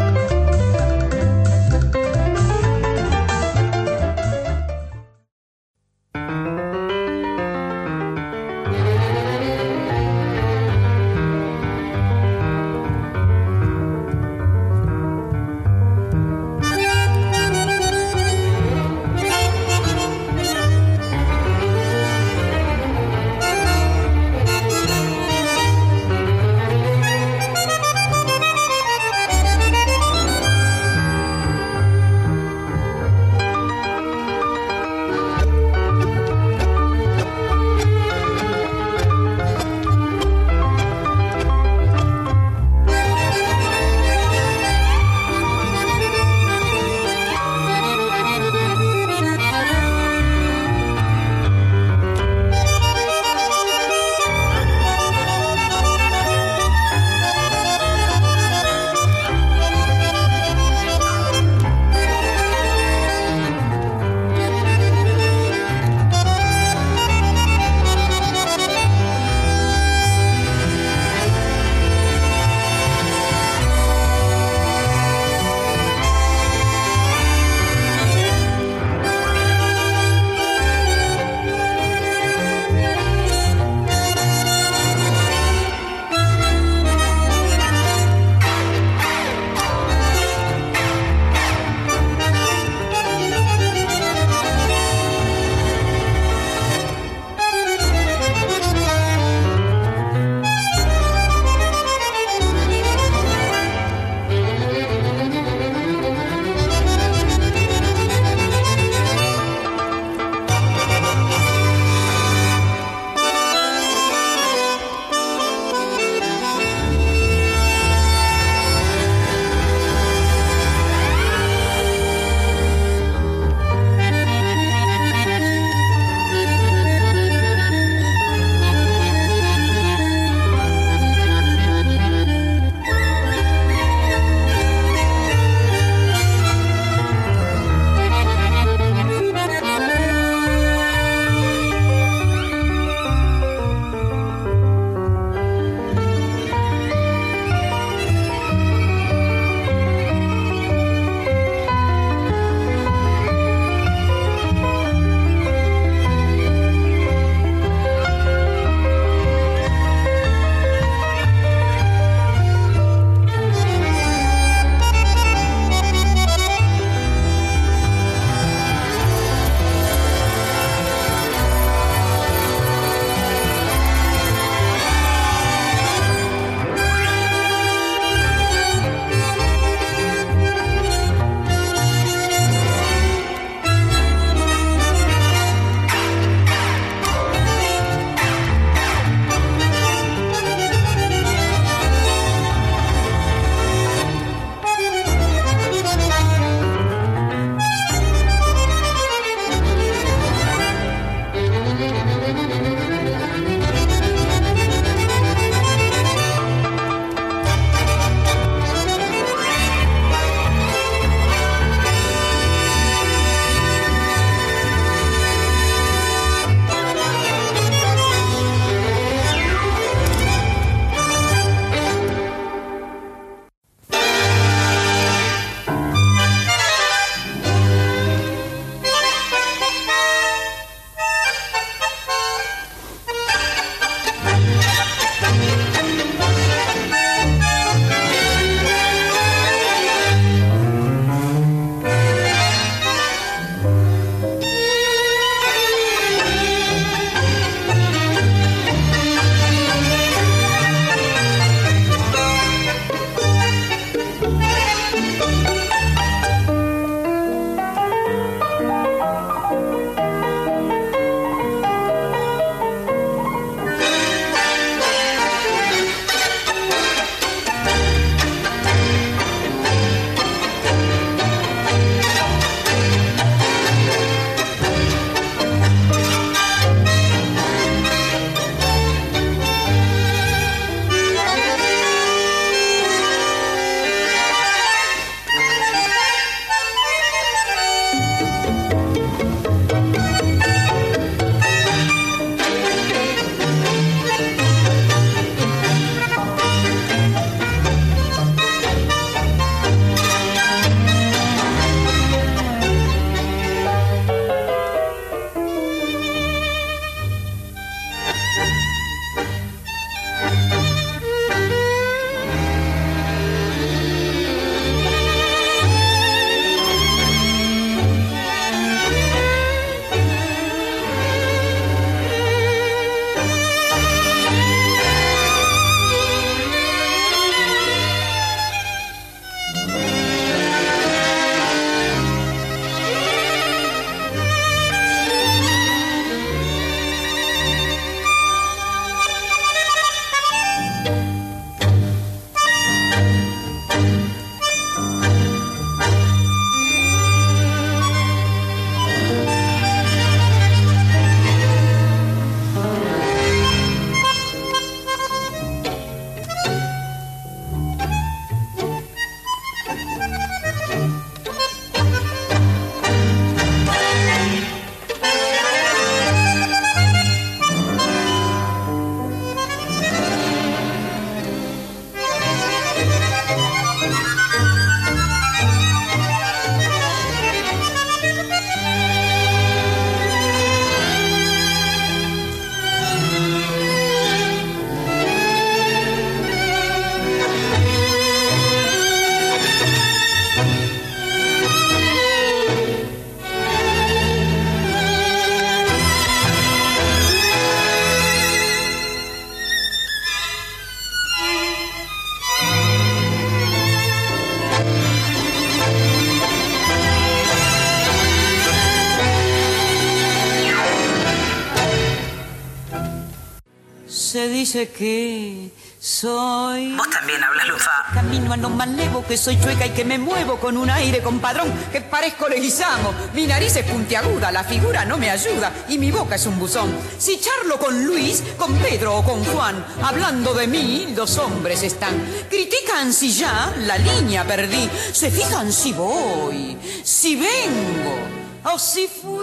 Dice 414.45 414.69
que 414.69 415.49
soy. 415.79 416.75
Vos 416.75 416.87
también 416.91 417.23
hablas 417.23 417.47
lufa. 417.47 417.71
Camino 417.95 418.31
a 418.31 418.37
lo 418.37 418.51
malevo, 418.51 419.03
que 419.03 419.17
soy 419.17 419.39
chueca 419.41 419.65
y 419.65 419.71
que 419.71 419.83
me 419.83 419.97
muevo 419.97 420.39
con 420.39 420.55
un 420.55 420.69
aire 420.69 421.01
compadrón, 421.01 421.51
que 421.71 421.81
parezco 421.81 422.29
leguizamo. 422.29 422.93
Mi 423.15 423.25
nariz 423.25 423.55
es 423.55 423.65
puntiaguda, 423.65 424.31
la 424.31 424.43
figura 424.43 424.85
no 424.85 424.99
me 424.99 425.09
ayuda 425.09 425.51
y 425.67 425.79
mi 425.79 425.89
boca 425.89 426.13
es 426.13 426.27
un 426.27 426.37
buzón. 426.37 426.69
Si 426.99 427.19
charlo 427.19 427.57
con 427.57 427.87
Luis, 427.87 428.21
con 428.37 428.53
Pedro 428.57 428.97
o 428.97 429.03
con 429.03 429.25
Juan, 429.25 429.65
hablando 429.81 430.35
de 430.35 430.45
mí, 430.45 430.93
los 430.95 431.17
hombres 431.17 431.63
están. 431.63 431.95
Critican 432.29 432.93
si 432.93 433.11
ya 433.11 433.51
la 433.61 433.79
línea 433.79 434.27
perdí, 434.27 434.69
se 434.91 435.09
fijan 435.09 435.51
si 435.51 435.73
voy, 435.73 436.55
si 436.83 437.15
vengo 437.15 438.53
o 438.53 438.59
si 438.59 438.87
fui. 438.87 439.14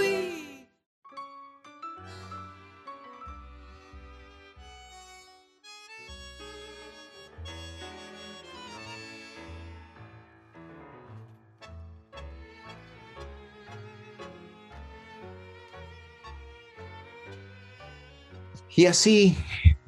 Y 18.83 18.87
así, 18.87 19.37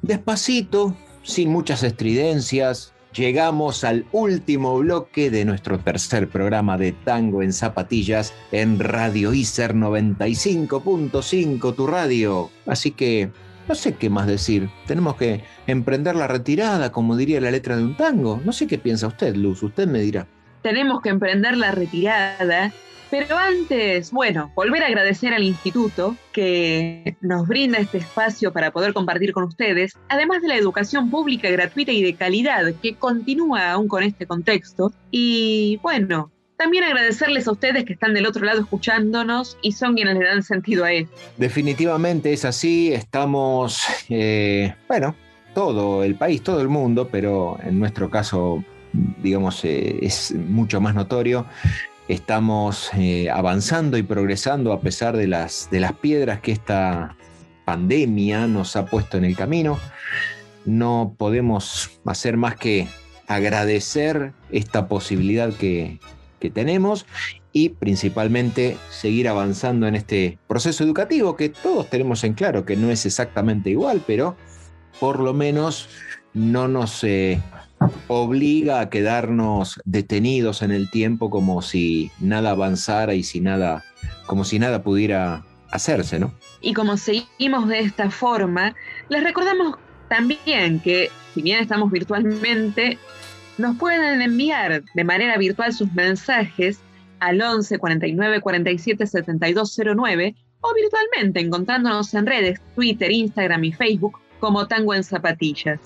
despacito, 0.01 0.95
sin 1.21 1.49
muchas 1.49 1.83
estridencias, 1.83 2.93
llegamos 3.13 3.83
al 3.83 4.05
último 4.13 4.77
bloque 4.77 5.29
de 5.29 5.43
nuestro 5.43 5.79
tercer 5.79 6.29
programa 6.29 6.77
de 6.77 6.93
Tango 6.93 7.43
en 7.43 7.51
Zapatillas 7.51 8.33
en 8.53 8.79
Radio 8.79 9.33
ICER 9.33 9.75
95.5, 9.75 11.75
tu 11.75 11.87
radio. 11.87 12.49
Así 12.65 12.91
que 12.91 13.31
no 13.67 13.75
sé 13.75 13.95
qué 13.95 14.09
más 14.09 14.27
decir. 14.27 14.69
Tenemos 14.87 15.17
que 15.17 15.43
emprender 15.67 16.15
la 16.15 16.29
retirada, 16.29 16.93
como 16.93 17.17
diría 17.17 17.41
la 17.41 17.51
letra 17.51 17.75
de 17.75 17.83
un 17.83 17.97
tango. 17.97 18.39
No 18.45 18.53
sé 18.53 18.65
qué 18.65 18.77
piensa 18.77 19.07
usted, 19.07 19.35
Luz, 19.35 19.61
usted 19.61 19.89
me 19.89 19.99
dirá. 19.99 20.25
Tenemos 20.65 20.99
que 21.03 21.09
emprender 21.09 21.55
la 21.57 21.69
retirada 21.69 22.73
pero 23.11 23.37
antes, 23.37 24.11
bueno, 24.11 24.51
volver 24.55 24.81
a 24.81 24.87
agradecer 24.87 25.31
al 25.31 25.43
instituto 25.43 26.17
que 26.31 27.15
nos 27.21 27.47
brinda 27.47 27.77
este 27.77 27.99
espacio 27.99 28.51
para 28.51 28.71
poder 28.71 28.93
compartir 28.93 29.31
con 29.31 29.43
ustedes, 29.43 29.93
además 30.09 30.41
de 30.41 30.47
la 30.47 30.57
educación 30.57 31.11
pública 31.11 31.51
gratuita 31.51 31.91
y 31.91 32.01
de 32.01 32.15
calidad 32.15 32.73
que 32.81 32.95
continúa 32.95 33.73
aún 33.73 33.87
con 33.87 34.01
este 34.01 34.25
contexto. 34.25 34.91
Y 35.11 35.79
bueno, 35.83 36.31
también 36.57 36.83
agradecerles 36.83 37.47
a 37.47 37.51
ustedes 37.51 37.85
que 37.85 37.93
están 37.93 38.15
del 38.15 38.25
otro 38.25 38.43
lado 38.43 38.61
escuchándonos 38.61 39.55
y 39.61 39.73
son 39.73 39.93
quienes 39.93 40.17
le 40.17 40.25
dan 40.25 40.41
sentido 40.41 40.83
a 40.83 40.91
esto. 40.91 41.15
Definitivamente 41.37 42.33
es 42.33 42.43
así, 42.43 42.91
estamos, 42.91 43.83
eh, 44.09 44.73
bueno, 44.87 45.15
todo 45.53 46.03
el 46.03 46.15
país, 46.15 46.41
todo 46.41 46.59
el 46.59 46.69
mundo, 46.69 47.07
pero 47.11 47.59
en 47.63 47.79
nuestro 47.79 48.09
caso, 48.09 48.63
digamos, 49.21 49.63
eh, 49.65 49.99
es 50.01 50.33
mucho 50.33 50.81
más 50.81 50.95
notorio 50.95 51.45
estamos 52.07 52.91
eh, 52.93 53.29
avanzando 53.29 53.97
y 53.97 54.03
progresando 54.03 54.73
a 54.73 54.81
pesar 54.81 55.17
de 55.17 55.27
las, 55.27 55.69
de 55.71 55.79
las 55.79 55.93
piedras 55.93 56.39
que 56.39 56.51
esta 56.51 57.15
pandemia 57.65 58.47
nos 58.47 58.75
ha 58.75 58.85
puesto 58.85 59.17
en 59.17 59.25
el 59.25 59.35
camino. 59.35 59.79
No 60.65 61.15
podemos 61.17 61.99
hacer 62.05 62.37
más 62.37 62.55
que 62.55 62.87
agradecer 63.27 64.33
esta 64.51 64.87
posibilidad 64.87 65.51
que, 65.53 65.99
que 66.39 66.49
tenemos 66.49 67.05
y 67.51 67.69
principalmente 67.69 68.77
seguir 68.91 69.27
avanzando 69.27 69.87
en 69.87 69.95
este 69.95 70.37
proceso 70.47 70.83
educativo 70.83 71.35
que 71.35 71.49
todos 71.49 71.89
tenemos 71.89 72.23
en 72.23 72.33
claro 72.33 72.65
que 72.65 72.75
no 72.75 72.91
es 72.91 73.05
exactamente 73.05 73.69
igual, 73.69 74.03
pero 74.05 74.35
por 74.99 75.19
lo 75.19 75.33
menos 75.33 75.89
no 76.33 76.67
nos 76.67 77.03
eh, 77.03 77.41
obliga 78.07 78.79
a 78.79 78.89
quedarnos 78.89 79.79
detenidos 79.85 80.61
en 80.61 80.71
el 80.71 80.89
tiempo 80.89 81.29
como 81.29 81.61
si 81.61 82.11
nada 82.19 82.51
avanzara 82.51 83.13
y 83.15 83.23
si 83.23 83.41
nada, 83.41 83.83
como 84.25 84.43
si 84.43 84.59
nada 84.59 84.83
pudiera 84.83 85.43
hacerse, 85.71 86.19
¿no? 86.19 86.33
Y 86.61 86.73
como 86.73 86.97
seguimos 86.97 87.67
de 87.67 87.79
esta 87.79 88.09
forma, 88.09 88.75
les 89.09 89.23
recordamos 89.23 89.77
también 90.07 90.79
que 90.79 91.09
si 91.33 91.41
bien 91.41 91.59
estamos 91.59 91.91
virtualmente, 91.91 92.97
nos 93.57 93.77
pueden 93.77 94.21
enviar 94.21 94.83
de 94.93 95.03
manera 95.03 95.37
virtual 95.37 95.73
sus 95.73 95.91
mensajes 95.93 96.79
al 97.19 97.41
11 97.41 97.77
49 97.77 98.41
47 98.41 99.07
72 99.07 99.79
09 99.95 100.35
o 100.61 100.73
virtualmente 100.73 101.39
encontrándonos 101.39 102.13
en 102.13 102.25
redes 102.25 102.61
Twitter, 102.75 103.11
Instagram 103.11 103.63
y 103.63 103.71
Facebook 103.71 104.19
como 104.39 104.67
Tango 104.67 104.93
en 104.93 105.03
Zapatillas. 105.03 105.79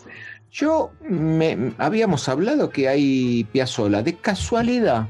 Yo 0.51 0.91
me 1.01 1.73
habíamos 1.77 2.27
hablado 2.27 2.69
que 2.69 2.87
hay 2.87 3.43
Piazzola. 3.51 4.01
De 4.01 4.15
casualidad, 4.15 5.07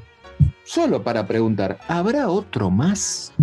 solo 0.66 1.02
para 1.02 1.26
preguntar, 1.26 1.80
¿habrá 1.88 2.30
otro 2.30 2.70
más? 2.70 3.34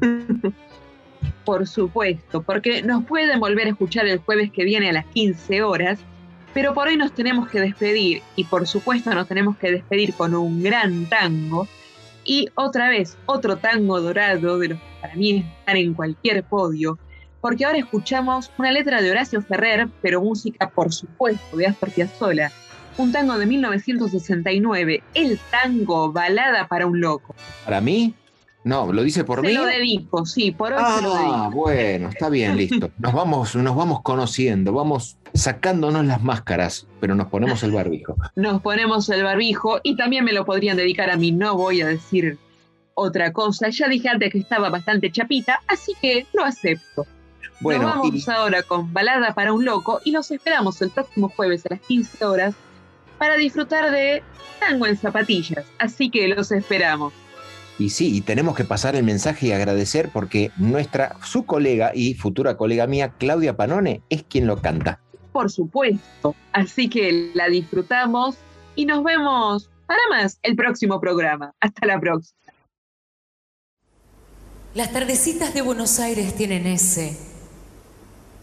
Por 1.44 1.66
supuesto, 1.68 2.42
porque 2.42 2.82
nos 2.82 3.04
pueden 3.04 3.38
volver 3.38 3.68
a 3.68 3.70
escuchar 3.70 4.06
el 4.06 4.18
jueves 4.18 4.50
que 4.50 4.64
viene 4.64 4.88
a 4.88 4.92
las 4.92 5.06
15 5.06 5.62
horas, 5.62 6.00
pero 6.52 6.74
por 6.74 6.88
hoy 6.88 6.96
nos 6.96 7.12
tenemos 7.12 7.48
que 7.48 7.60
despedir 7.60 8.22
y 8.34 8.44
por 8.44 8.66
supuesto 8.66 9.14
nos 9.14 9.28
tenemos 9.28 9.56
que 9.56 9.70
despedir 9.70 10.14
con 10.14 10.34
un 10.34 10.62
gran 10.62 11.06
tango 11.08 11.68
y 12.24 12.48
otra 12.56 12.88
vez 12.88 13.16
otro 13.26 13.58
tango 13.58 14.00
dorado 14.00 14.58
de 14.58 14.68
los 14.70 14.78
que 14.78 14.86
para 15.00 15.14
mí 15.14 15.46
están 15.60 15.76
en 15.76 15.94
cualquier 15.94 16.42
podio 16.42 16.98
porque 17.46 17.64
ahora 17.64 17.78
escuchamos 17.78 18.50
una 18.58 18.72
letra 18.72 19.00
de 19.00 19.08
Horacio 19.08 19.40
Ferrer, 19.40 19.88
pero 20.02 20.20
música, 20.20 20.68
por 20.68 20.92
supuesto, 20.92 21.56
de 21.56 21.68
Astor 21.68 21.92
Piazzolla. 21.92 22.50
Un 22.98 23.12
tango 23.12 23.38
de 23.38 23.46
1969, 23.46 25.04
el 25.14 25.38
tango 25.52 26.10
Balada 26.10 26.66
para 26.66 26.88
un 26.88 27.00
Loco. 27.00 27.36
¿Para 27.64 27.80
mí? 27.80 28.14
No, 28.64 28.92
lo 28.92 29.04
dice 29.04 29.22
por 29.22 29.42
se 29.42 29.46
mí. 29.46 29.54
lo 29.54 29.64
dedico, 29.64 30.26
sí, 30.26 30.50
por 30.50 30.72
hoy 30.72 30.82
ah, 30.84 30.96
se 30.96 31.02
lo 31.04 31.14
dedico. 31.14 31.34
Ah, 31.34 31.50
bueno, 31.54 32.08
está 32.08 32.28
bien, 32.30 32.56
listo. 32.56 32.90
Nos 32.98 33.12
vamos, 33.12 33.54
nos 33.54 33.76
vamos 33.76 34.02
conociendo, 34.02 34.72
vamos 34.72 35.16
sacándonos 35.32 36.04
las 36.04 36.24
máscaras, 36.24 36.88
pero 36.98 37.14
nos 37.14 37.28
ponemos 37.28 37.62
el 37.62 37.70
barbijo. 37.70 38.16
Nos 38.34 38.60
ponemos 38.60 39.08
el 39.08 39.22
barbijo 39.22 39.78
y 39.84 39.94
también 39.94 40.24
me 40.24 40.32
lo 40.32 40.44
podrían 40.44 40.76
dedicar 40.76 41.10
a 41.10 41.16
mí, 41.16 41.30
no 41.30 41.54
voy 41.54 41.80
a 41.80 41.86
decir 41.86 42.38
otra 42.94 43.32
cosa. 43.32 43.68
Ya 43.68 43.86
dije 43.86 44.08
antes 44.08 44.32
que 44.32 44.38
estaba 44.38 44.68
bastante 44.68 45.12
chapita, 45.12 45.62
así 45.68 45.92
que 46.02 46.26
lo 46.32 46.42
acepto. 46.42 47.06
Bueno, 47.60 47.84
Nos 47.84 47.96
vamos 47.96 48.28
ahora 48.28 48.62
con 48.62 48.92
Balada 48.92 49.34
para 49.34 49.52
un 49.52 49.64
Loco 49.64 50.00
y 50.04 50.10
los 50.10 50.30
esperamos 50.30 50.80
el 50.82 50.90
próximo 50.90 51.28
jueves 51.30 51.64
a 51.66 51.70
las 51.70 51.80
15 51.80 52.24
horas 52.24 52.54
para 53.18 53.36
disfrutar 53.36 53.90
de 53.90 54.22
Tango 54.60 54.86
en 54.86 54.96
Zapatillas. 54.96 55.64
Así 55.78 56.10
que 56.10 56.28
los 56.28 56.52
esperamos. 56.52 57.12
Y 57.78 57.90
sí, 57.90 58.16
y 58.16 58.20
tenemos 58.22 58.56
que 58.56 58.64
pasar 58.64 58.96
el 58.96 59.04
mensaje 59.04 59.48
y 59.48 59.52
agradecer 59.52 60.10
porque 60.12 60.50
nuestra, 60.56 61.16
su 61.22 61.44
colega 61.44 61.92
y 61.94 62.14
futura 62.14 62.56
colega 62.56 62.86
mía, 62.86 63.12
Claudia 63.18 63.56
Panone, 63.56 64.02
es 64.08 64.22
quien 64.22 64.46
lo 64.46 64.60
canta. 64.62 65.00
Por 65.32 65.50
supuesto. 65.50 66.34
Así 66.52 66.88
que 66.88 67.30
la 67.34 67.48
disfrutamos 67.48 68.36
y 68.74 68.86
nos 68.86 69.04
vemos 69.04 69.70
para 69.86 70.00
más 70.10 70.38
el 70.42 70.56
próximo 70.56 71.00
programa. 71.00 71.54
Hasta 71.60 71.86
la 71.86 72.00
próxima. 72.00 72.36
Las 74.74 74.92
tardecitas 74.92 75.54
de 75.54 75.62
Buenos 75.62 76.00
Aires 76.00 76.34
tienen 76.34 76.66
ese 76.66 77.16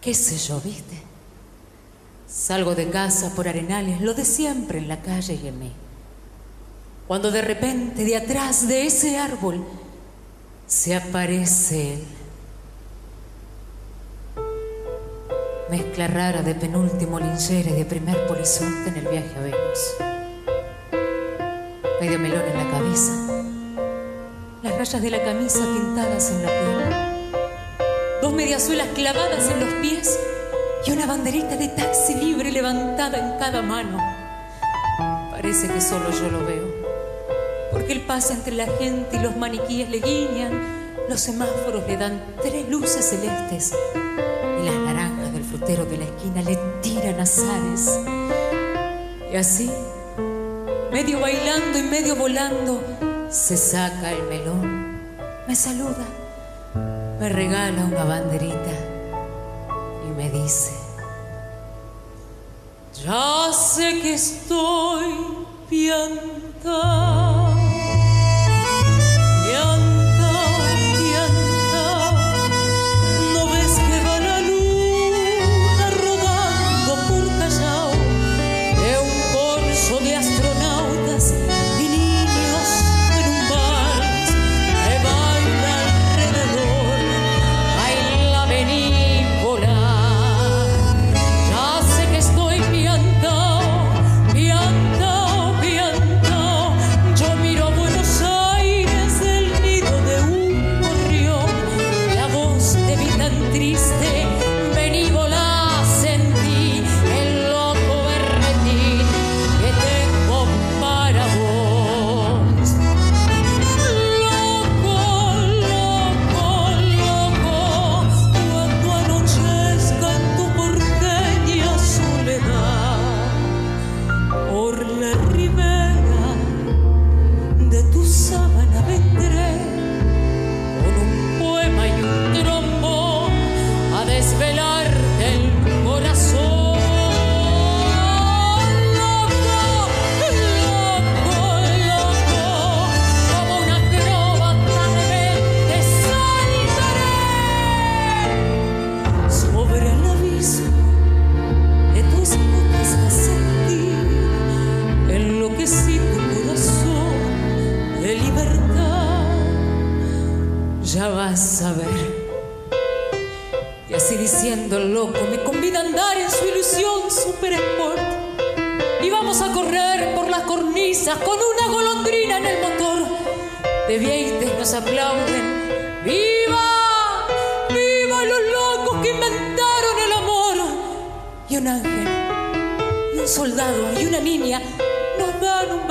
qué 0.04 0.14
sé 0.14 0.38
yo, 0.38 0.60
¿viste? 0.60 1.02
Salgo 2.28 2.76
de 2.76 2.90
casa 2.90 3.34
por 3.36 3.48
arenales, 3.48 4.02
lo 4.02 4.14
de 4.14 4.26
siempre 4.26 4.80
en 4.80 4.88
la 4.88 5.02
calle 5.02 5.40
y 5.42 5.48
en 5.48 5.60
mí. 5.60 5.72
Cuando 7.08 7.32
de 7.32 7.42
repente 7.42 8.04
de 8.04 8.18
atrás 8.18 8.68
de 8.68 8.86
ese 8.86 9.18
árbol 9.18 9.64
se 10.68 10.96
aparece 10.96 11.94
él. 11.94 12.04
Mezcla 15.70 16.08
rara 16.08 16.42
de 16.42 16.56
penúltimo 16.56 17.20
linchera 17.20 17.70
y 17.72 17.74
de 17.74 17.86
primer 17.86 18.28
polizonte 18.28 18.90
en 18.90 18.98
el 18.98 19.08
viaje 19.08 19.36
a 19.36 19.42
Venus. 19.42 19.80
Medio 22.02 22.20
melón 22.20 22.42
en 22.42 22.58
la 22.58 22.72
cabeza, 22.72 23.14
las 24.62 24.78
rayas 24.78 25.02
de 25.02 25.10
la 25.10 25.24
camisa 25.24 25.60
pintadas 25.60 26.32
en 26.32 26.44
la 26.44 26.50
piel 26.50 27.13
dos 28.24 28.32
mediasuelas 28.32 28.88
clavadas 28.96 29.52
en 29.52 29.60
los 29.60 29.74
pies 29.82 30.18
y 30.86 30.92
una 30.92 31.06
banderita 31.06 31.58
de 31.58 31.68
taxi 31.68 32.16
libre 32.16 32.54
levantada 32.54 33.18
en 33.18 33.38
cada 33.38 33.62
mano. 33.62 33.98
Parece 35.30 35.68
que 35.68 35.82
solo 35.82 36.10
yo 36.10 36.30
lo 36.30 36.40
veo, 36.46 36.74
porque 37.70 37.92
él 37.92 38.00
pasa 38.08 38.34
entre 38.34 38.56
la 38.56 38.66
gente 38.66 39.18
y 39.18 39.20
los 39.20 39.36
maniquíes 39.36 39.90
le 39.90 40.00
guiñan, 40.00 40.54
los 41.10 41.20
semáforos 41.20 41.86
le 41.86 41.98
dan 41.98 42.24
tres 42.42 42.70
luces 42.70 43.04
celestes 43.10 43.74
y 44.62 44.66
las 44.68 44.76
naranjas 44.76 45.34
del 45.34 45.44
frutero 45.44 45.84
de 45.84 45.98
la 45.98 46.06
esquina 46.06 46.42
le 46.44 46.58
tiran 46.82 47.20
azares. 47.20 48.00
Y 49.34 49.36
así, 49.36 49.70
medio 50.94 51.20
bailando 51.20 51.78
y 51.78 51.84
medio 51.84 52.16
volando, 52.16 52.82
se 53.30 53.58
saca 53.58 54.14
el 54.14 54.24
melón, 54.30 54.98
me 55.46 55.58
saluda 55.58 56.23
me 57.24 57.30
regala 57.30 57.86
una 57.86 58.04
banderita 58.04 58.76
y 60.06 60.12
me 60.12 60.30
dice, 60.30 60.74
ya 63.02 63.50
sé 63.54 64.02
que 64.02 64.16
estoy 64.16 65.06
piantado 65.70 67.33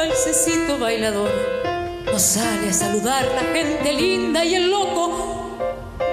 valsecito 0.02 0.78
bailador. 0.78 1.30
Nos 2.06 2.22
sale 2.22 2.70
a 2.70 2.72
saludar 2.72 3.24
la 3.24 3.44
gente 3.54 3.92
linda 3.92 4.44
y 4.44 4.56
el 4.56 4.70
loco, 4.70 5.56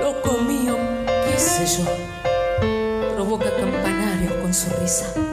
loco 0.01 0.37
mío, 0.37 0.77
qué 1.25 1.39
sé 1.39 1.65
yo, 1.65 1.85
provoca 3.15 3.49
campanarios 3.55 4.33
con 4.33 4.53
su 4.53 4.69
risa. 4.79 5.28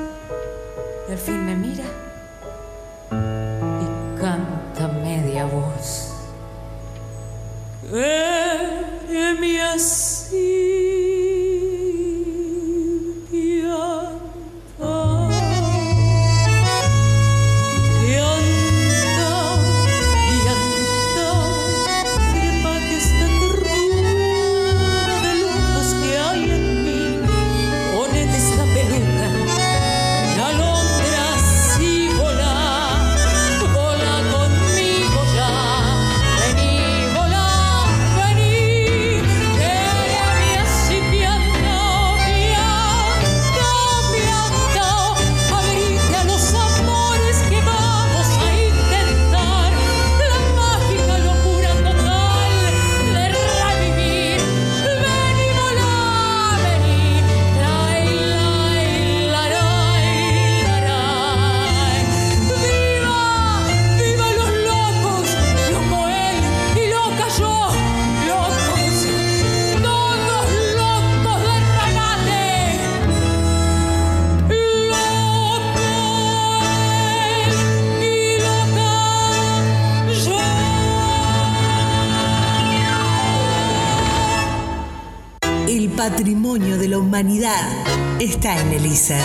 está 88.36 88.60
en 88.60 88.72
Elisa. 88.72 89.18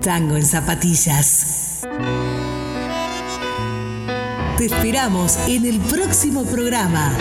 Tango 0.00 0.36
en 0.36 0.46
zapatillas. 0.46 1.82
Te 4.56 4.64
esperamos 4.64 5.38
en 5.46 5.66
el 5.66 5.80
próximo 5.80 6.44
programa. 6.44 7.12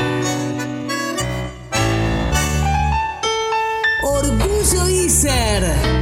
Orgullo 4.04 4.90
ISER. 4.90 5.93